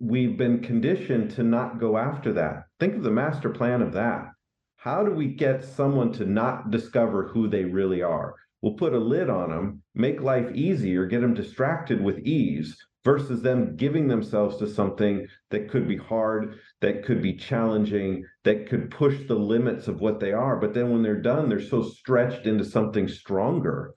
we've 0.00 0.38
been 0.38 0.62
conditioned 0.62 1.32
to 1.32 1.42
not 1.42 1.78
go 1.78 1.98
after 1.98 2.32
that. 2.32 2.65
Think 2.78 2.94
of 2.94 3.02
the 3.02 3.10
master 3.10 3.50
plan 3.50 3.80
of 3.80 3.92
that. 3.94 4.32
How 4.76 5.02
do 5.02 5.10
we 5.10 5.28
get 5.28 5.64
someone 5.64 6.12
to 6.12 6.26
not 6.26 6.70
discover 6.70 7.28
who 7.28 7.48
they 7.48 7.64
really 7.64 8.02
are? 8.02 8.34
We'll 8.60 8.74
put 8.74 8.92
a 8.92 8.98
lid 8.98 9.30
on 9.30 9.50
them, 9.50 9.82
make 9.94 10.20
life 10.20 10.54
easier, 10.54 11.06
get 11.06 11.20
them 11.20 11.34
distracted 11.34 12.02
with 12.02 12.18
ease 12.18 12.76
versus 13.04 13.40
them 13.40 13.76
giving 13.76 14.08
themselves 14.08 14.56
to 14.58 14.66
something 14.66 15.26
that 15.50 15.70
could 15.70 15.86
be 15.88 15.96
hard, 15.96 16.58
that 16.80 17.04
could 17.04 17.22
be 17.22 17.32
challenging, 17.32 18.24
that 18.44 18.68
could 18.68 18.90
push 18.90 19.26
the 19.26 19.34
limits 19.34 19.88
of 19.88 20.00
what 20.00 20.20
they 20.20 20.32
are. 20.32 20.56
But 20.56 20.74
then 20.74 20.90
when 20.90 21.02
they're 21.02 21.22
done, 21.22 21.48
they're 21.48 21.60
so 21.60 21.82
stretched 21.82 22.46
into 22.46 22.64
something 22.64 23.08
stronger. 23.08 23.94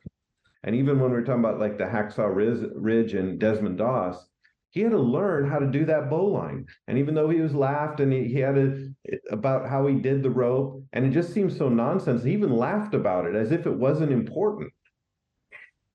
And 0.63 0.75
even 0.75 0.99
when 0.99 1.11
we're 1.11 1.23
talking 1.23 1.43
about 1.43 1.59
like 1.59 1.77
the 1.77 1.85
Hacksaw 1.85 2.29
Ridge 2.75 3.13
and 3.13 3.39
Desmond 3.39 3.77
Doss, 3.79 4.28
he 4.71 4.81
had 4.81 4.91
to 4.91 4.99
learn 4.99 5.49
how 5.49 5.59
to 5.59 5.67
do 5.67 5.85
that 5.85 6.09
bowline. 6.09 6.65
And 6.87 6.97
even 6.97 7.15
though 7.15 7.29
he 7.29 7.41
was 7.41 7.55
laughed 7.55 7.99
and 7.99 8.13
he, 8.13 8.25
he 8.25 8.39
had 8.39 8.57
a, 8.57 8.89
about 9.31 9.67
how 9.67 9.87
he 9.87 9.95
did 9.95 10.21
the 10.21 10.29
rope, 10.29 10.83
and 10.93 11.05
it 11.05 11.11
just 11.11 11.33
seemed 11.33 11.53
so 11.53 11.69
nonsense, 11.69 12.23
he 12.23 12.33
even 12.33 12.55
laughed 12.55 12.93
about 12.93 13.25
it 13.25 13.35
as 13.35 13.51
if 13.51 13.65
it 13.65 13.73
wasn't 13.73 14.11
important. 14.11 14.71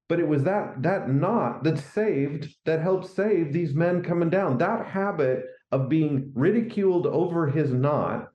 But 0.08 0.20
it 0.20 0.28
was 0.28 0.42
that 0.42 0.82
that 0.82 1.08
knot 1.08 1.64
that 1.64 1.78
saved, 1.78 2.48
that 2.66 2.82
helped 2.82 3.06
save 3.06 3.52
these 3.52 3.74
men 3.74 4.02
coming 4.02 4.28
down. 4.28 4.58
That 4.58 4.86
habit 4.86 5.44
of 5.72 5.88
being 5.88 6.30
ridiculed 6.34 7.06
over 7.06 7.46
his 7.46 7.72
knot 7.72 8.28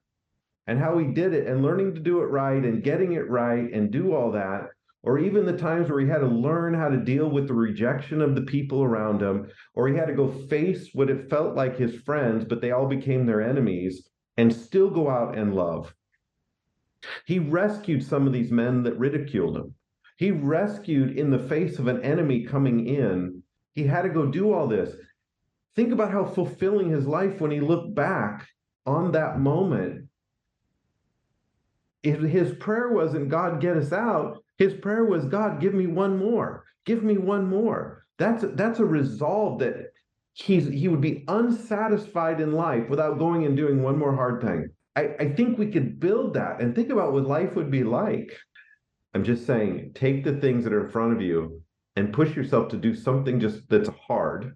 and 0.67 0.79
how 0.79 0.97
he 0.97 1.07
did 1.07 1.33
it 1.33 1.47
and 1.47 1.61
learning 1.61 1.95
to 1.95 2.01
do 2.01 2.21
it 2.21 2.25
right 2.25 2.63
and 2.63 2.83
getting 2.83 3.13
it 3.13 3.29
right 3.29 3.71
and 3.71 3.91
do 3.91 4.15
all 4.15 4.31
that 4.31 4.69
or 5.03 5.17
even 5.17 5.45
the 5.45 5.57
times 5.57 5.89
where 5.89 6.01
he 6.01 6.07
had 6.07 6.19
to 6.19 6.27
learn 6.27 6.73
how 6.73 6.89
to 6.89 6.97
deal 6.97 7.29
with 7.29 7.47
the 7.47 7.53
rejection 7.53 8.21
of 8.21 8.35
the 8.35 8.41
people 8.41 8.83
around 8.83 9.21
him, 9.21 9.49
or 9.73 9.87
he 9.87 9.95
had 9.95 10.07
to 10.07 10.13
go 10.13 10.29
face 10.47 10.89
what 10.93 11.09
it 11.09 11.29
felt 11.29 11.55
like 11.55 11.77
his 11.77 12.01
friends, 12.01 12.43
but 12.43 12.61
they 12.61 12.71
all 12.71 12.87
became 12.87 13.25
their 13.25 13.41
enemies, 13.41 14.09
and 14.37 14.53
still 14.53 14.89
go 14.89 15.09
out 15.09 15.37
and 15.37 15.55
love. 15.55 15.93
He 17.25 17.39
rescued 17.39 18.03
some 18.03 18.27
of 18.27 18.33
these 18.33 18.51
men 18.51 18.83
that 18.83 18.99
ridiculed 18.99 19.55
him. 19.55 19.73
He 20.17 20.31
rescued 20.31 21.17
in 21.17 21.31
the 21.31 21.39
face 21.39 21.79
of 21.79 21.87
an 21.87 22.01
enemy 22.01 22.43
coming 22.43 22.85
in. 22.87 23.41
He 23.73 23.83
had 23.83 24.01
to 24.01 24.09
go 24.09 24.25
do 24.25 24.51
all 24.51 24.67
this. 24.67 24.93
Think 25.77 25.93
about 25.93 26.11
how 26.11 26.25
fulfilling 26.25 26.89
his 26.89 27.07
life 27.07 27.39
when 27.39 27.51
he 27.51 27.61
looked 27.61 27.95
back 27.95 28.45
on 28.85 29.13
that 29.13 29.39
moment. 29.39 30.09
If 32.03 32.19
his 32.19 32.53
prayer 32.55 32.91
wasn't, 32.91 33.29
God, 33.29 33.61
get 33.61 33.77
us 33.77 33.93
out, 33.93 34.43
his 34.59 34.73
prayer 34.73 35.05
was, 35.05 35.25
God, 35.25 35.61
give 35.61 35.73
me 35.73 35.87
one 35.87 36.17
more. 36.17 36.65
Give 36.85 37.01
me 37.01 37.17
one 37.17 37.47
more. 37.47 38.05
That's 38.17 38.43
that's 38.55 38.79
a 38.79 38.85
resolve 38.85 39.59
that 39.59 39.93
he's 40.33 40.67
he 40.67 40.89
would 40.89 41.01
be 41.01 41.23
unsatisfied 41.29 42.41
in 42.41 42.51
life 42.51 42.89
without 42.89 43.17
going 43.17 43.45
and 43.45 43.55
doing 43.55 43.81
one 43.81 43.97
more 43.97 44.13
hard 44.13 44.41
thing. 44.41 44.69
I, 44.97 45.15
I 45.19 45.33
think 45.33 45.57
we 45.57 45.67
could 45.67 45.99
build 45.99 46.33
that 46.33 46.61
and 46.61 46.75
think 46.75 46.89
about 46.89 47.13
what 47.13 47.25
life 47.25 47.55
would 47.55 47.71
be 47.71 47.85
like. 47.85 48.37
I'm 49.13 49.23
just 49.23 49.47
saying, 49.47 49.91
take 49.95 50.23
the 50.25 50.35
things 50.37 50.65
that 50.65 50.73
are 50.73 50.85
in 50.85 50.91
front 50.91 51.13
of 51.13 51.21
you 51.21 51.61
and 51.95 52.13
push 52.13 52.35
yourself 52.35 52.67
to 52.69 52.77
do 52.77 52.93
something 52.93 53.39
just 53.39 53.67
that's 53.69 53.89
hard, 54.07 54.55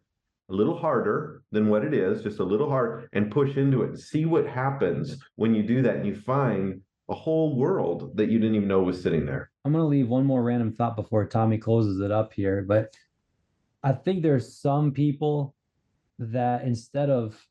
a 0.50 0.54
little 0.54 0.78
harder 0.78 1.44
than 1.52 1.70
what 1.70 1.86
it 1.86 1.94
is, 1.94 2.24
just 2.24 2.40
a 2.40 2.44
little 2.44 2.70
hard, 2.70 3.08
and 3.14 3.32
push 3.32 3.56
into 3.56 3.84
it. 3.84 3.98
See 4.00 4.26
what 4.26 4.46
happens 4.46 5.18
when 5.36 5.56
you 5.56 5.64
do 5.64 5.82
that 5.84 5.96
and 5.96 6.06
you 6.06 6.16
find 6.16 6.82
a 7.10 7.16
whole 7.16 7.56
world 7.56 8.18
that 8.18 8.30
you 8.30 8.38
didn't 8.40 8.56
even 8.56 8.68
know 8.68 8.82
was 8.82 9.02
sitting 9.02 9.26
there. 9.26 9.50
I'm 9.66 9.72
going 9.72 9.84
to 9.84 9.88
leave 9.88 10.10
one 10.10 10.26
more 10.26 10.44
random 10.44 10.74
thought 10.74 10.96
before 10.96 11.26
Tommy 11.26 11.58
closes 11.58 12.02
it 12.02 12.12
up 12.12 12.34
here, 12.34 12.66
but 12.68 12.96
I 13.82 13.94
think 13.94 14.22
there's 14.22 14.58
some 14.58 14.92
people 14.92 15.56
that 16.20 16.64
instead 16.64 17.10
of 17.10 17.48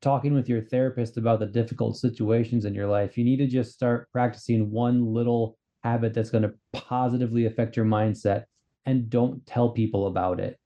talking 0.00 0.34
with 0.34 0.48
your 0.48 0.62
therapist 0.62 1.16
about 1.16 1.40
the 1.40 1.46
difficult 1.46 1.96
situations 1.96 2.64
in 2.64 2.74
your 2.74 2.86
life, 2.86 3.18
you 3.18 3.24
need 3.24 3.38
to 3.38 3.46
just 3.46 3.72
start 3.72 4.10
practicing 4.12 4.70
one 4.70 5.12
little 5.12 5.58
habit 5.84 6.14
that's 6.14 6.30
going 6.30 6.42
to 6.42 6.54
positively 6.72 7.46
affect 7.46 7.76
your 7.76 7.86
mindset 7.86 8.44
and 8.86 9.10
don't 9.10 9.44
tell 9.46 9.70
people 9.70 10.06
about 10.06 10.40
it. 10.40 10.58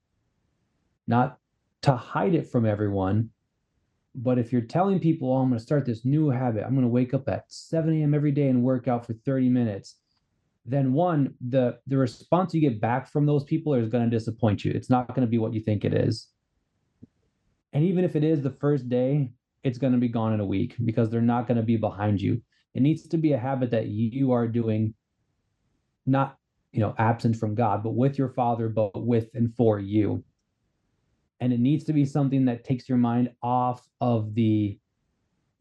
Not 1.07 1.37
to 1.81 1.95
hide 1.95 2.33
it 2.33 2.49
from 2.49 2.65
everyone, 2.65 3.29
but 4.15 4.37
if 4.37 4.51
you're 4.51 4.61
telling 4.61 4.99
people, 4.99 5.31
oh, 5.31 5.37
I'm 5.37 5.49
going 5.49 5.59
to 5.59 5.63
start 5.63 5.85
this 5.85 6.05
new 6.05 6.29
habit, 6.29 6.63
I'm 6.63 6.75
going 6.75 6.83
to 6.83 6.87
wake 6.87 7.13
up 7.13 7.27
at 7.27 7.45
7 7.51 8.01
a.m. 8.01 8.13
every 8.13 8.31
day 8.31 8.47
and 8.47 8.63
work 8.63 8.87
out 8.87 9.05
for 9.05 9.13
30 9.13 9.49
minutes 9.49 9.95
then 10.71 10.93
one 10.93 11.33
the 11.49 11.77
the 11.87 11.97
response 11.97 12.53
you 12.53 12.61
get 12.61 12.79
back 12.79 13.11
from 13.11 13.25
those 13.25 13.43
people 13.43 13.73
is 13.73 13.89
going 13.89 14.09
to 14.09 14.17
disappoint 14.17 14.63
you. 14.63 14.71
It's 14.71 14.89
not 14.89 15.07
going 15.09 15.21
to 15.21 15.27
be 15.27 15.37
what 15.37 15.53
you 15.53 15.61
think 15.61 15.83
it 15.83 15.93
is. 15.93 16.29
And 17.73 17.83
even 17.83 18.03
if 18.03 18.15
it 18.15 18.23
is 18.23 18.41
the 18.41 18.51
first 18.51 18.89
day 18.89 19.31
it's 19.63 19.77
going 19.77 19.93
to 19.93 19.99
be 19.99 20.07
gone 20.07 20.33
in 20.33 20.39
a 20.39 20.45
week 20.45 20.75
because 20.85 21.09
they're 21.09 21.21
not 21.21 21.47
going 21.47 21.57
to 21.57 21.63
be 21.63 21.77
behind 21.77 22.19
you. 22.19 22.41
It 22.73 22.81
needs 22.81 23.07
to 23.07 23.17
be 23.17 23.33
a 23.33 23.37
habit 23.37 23.69
that 23.71 23.87
you 23.87 24.31
are 24.31 24.47
doing 24.47 24.93
not 26.05 26.37
you 26.71 26.79
know 26.79 26.95
absent 26.97 27.35
from 27.35 27.53
god 27.53 27.83
but 27.83 27.91
with 27.93 28.17
your 28.17 28.29
father 28.29 28.69
but 28.69 29.05
with 29.05 29.29
and 29.33 29.53
for 29.55 29.77
you. 29.79 30.23
And 31.39 31.51
it 31.51 31.59
needs 31.59 31.83
to 31.85 31.93
be 31.93 32.05
something 32.05 32.45
that 32.45 32.63
takes 32.63 32.87
your 32.87 32.97
mind 32.97 33.31
off 33.41 33.87
of 33.99 34.35
the 34.35 34.79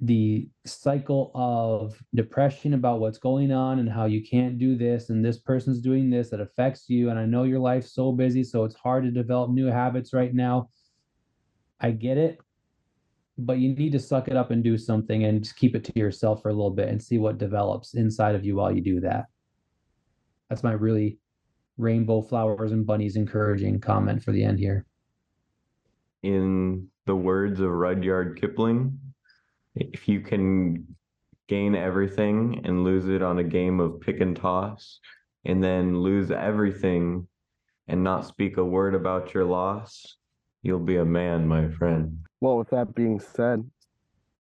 the 0.03 0.49
cycle 0.65 1.31
of 1.35 2.03
depression 2.15 2.75
about 2.75 3.01
what's 3.01 3.19
going 3.19 3.53
on 3.53 3.81
and 3.81 3.89
how 3.89 4.07
you 4.07 4.23
can't 4.23 4.59
do 4.59 4.77
this 4.77 5.11
and 5.11 5.23
this 5.23 5.39
person's 5.39 5.81
doing 5.81 6.09
this 6.09 6.31
that 6.31 6.41
affects 6.41 6.89
you. 6.89 7.11
And 7.11 7.19
i 7.19 7.27
know 7.27 7.43
your 7.43 7.59
life's 7.59 7.93
so 7.93 8.11
busy 8.11 8.43
so 8.43 8.65
it's 8.65 8.75
hard 8.77 9.05
to 9.05 9.11
develop 9.11 9.51
new 9.51 9.67
habits 9.67 10.15
right 10.15 10.35
now. 10.35 10.71
I 11.81 11.91
get 11.91 12.17
it 12.17 12.39
but 13.47 13.59
you 13.59 13.75
need 13.75 13.93
to 13.93 13.99
suck 13.99 14.29
it 14.29 14.37
up 14.37 14.51
and 14.51 14.63
do 14.63 14.77
something 14.77 15.25
and 15.25 15.43
just 15.43 15.57
keep 15.57 15.75
it 15.75 15.85
to 15.85 15.93
yourself 15.95 16.43
for 16.43 16.51
a 16.51 16.55
little 16.55 16.71
bit 16.71 16.89
and 16.89 17.03
see 17.03 17.19
what 17.19 17.39
develops 17.39 17.95
inside 17.95 18.35
of 18.35 18.45
you 18.45 18.57
while 18.57 18.73
you 18.73 18.81
do 18.81 19.01
that. 19.01 19.27
That's 20.49 20.63
my 20.63 20.73
really 20.73 21.19
rainbow 21.79 22.23
flowers 22.23 22.73
and 22.73 22.87
bunnies 22.87 23.17
encouraging 23.17 23.81
comment 23.81 24.23
for 24.23 24.33
the 24.33 24.45
end 24.45 24.59
here. 24.59 24.87
In 26.23 26.89
the 27.07 27.17
words 27.17 27.61
of 27.61 27.71
rudyard 27.71 28.39
kipling 28.41 28.99
if 29.75 30.09
you 30.09 30.21
can 30.21 30.87
gain 31.49 31.75
everything 31.75 32.61
and 32.65 32.85
lose 32.85 33.09
it 33.09 33.23
on 33.23 33.39
a 33.39 33.45
game 33.45 33.81
of 33.81 34.01
pick 34.01 34.21
and 34.21 34.37
toss, 34.37 35.01
and 35.45 35.63
then 35.63 36.01
lose 36.01 36.31
everything 36.31 37.27
and 37.89 38.05
not 38.05 38.27
speak 38.27 38.57
a 38.57 38.65
word 38.65 38.95
about 38.95 39.35
your 39.35 39.45
loss, 39.45 40.17
you'll 40.63 40.79
be 40.79 40.97
a 40.97 41.05
man, 41.05 41.49
my 41.49 41.69
friend. 41.69 42.21
Well, 42.41 42.57
with 42.57 42.71
that 42.71 42.95
being 42.95 43.19
said, 43.19 43.69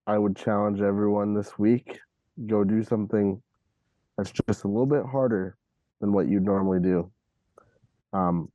I 0.06 0.18
would 0.18 0.36
challenge 0.36 0.80
everyone 0.80 1.34
this 1.34 1.58
week 1.58 1.98
go 2.46 2.64
do 2.64 2.82
something 2.82 3.42
that's 4.16 4.30
just 4.30 4.64
a 4.64 4.68
little 4.68 4.86
bit 4.86 5.04
harder 5.04 5.56
than 6.00 6.12
what 6.12 6.28
you'd 6.28 6.44
normally 6.44 6.80
do. 6.80 7.10
Um, 8.12 8.50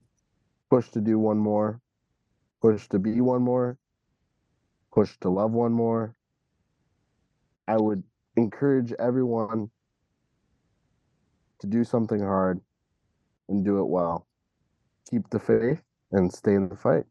push 0.70 0.90
to 0.90 1.02
do 1.02 1.20
one 1.20 1.38
more, 1.38 1.80
push 2.62 2.88
to 2.90 3.00
be 3.00 3.22
one 3.22 3.42
more, 3.42 3.78
push 4.94 5.18
to 5.22 5.30
love 5.30 5.52
one 5.52 5.72
more, 5.72 6.16
I 7.68 7.78
would 7.78 8.04
encourage 8.38 8.94
everyone 9.00 9.70
to 11.60 11.68
do 11.68 11.84
something 11.84 12.20
hard 12.22 12.62
and 13.50 13.64
do 13.64 13.80
it 13.80 13.86
well. 13.86 14.28
Keep 15.10 15.30
the 15.30 15.40
faith 15.40 15.82
and 16.12 16.34
stay 16.34 16.54
in 16.54 16.70
the 16.70 16.76
fight. 16.76 17.06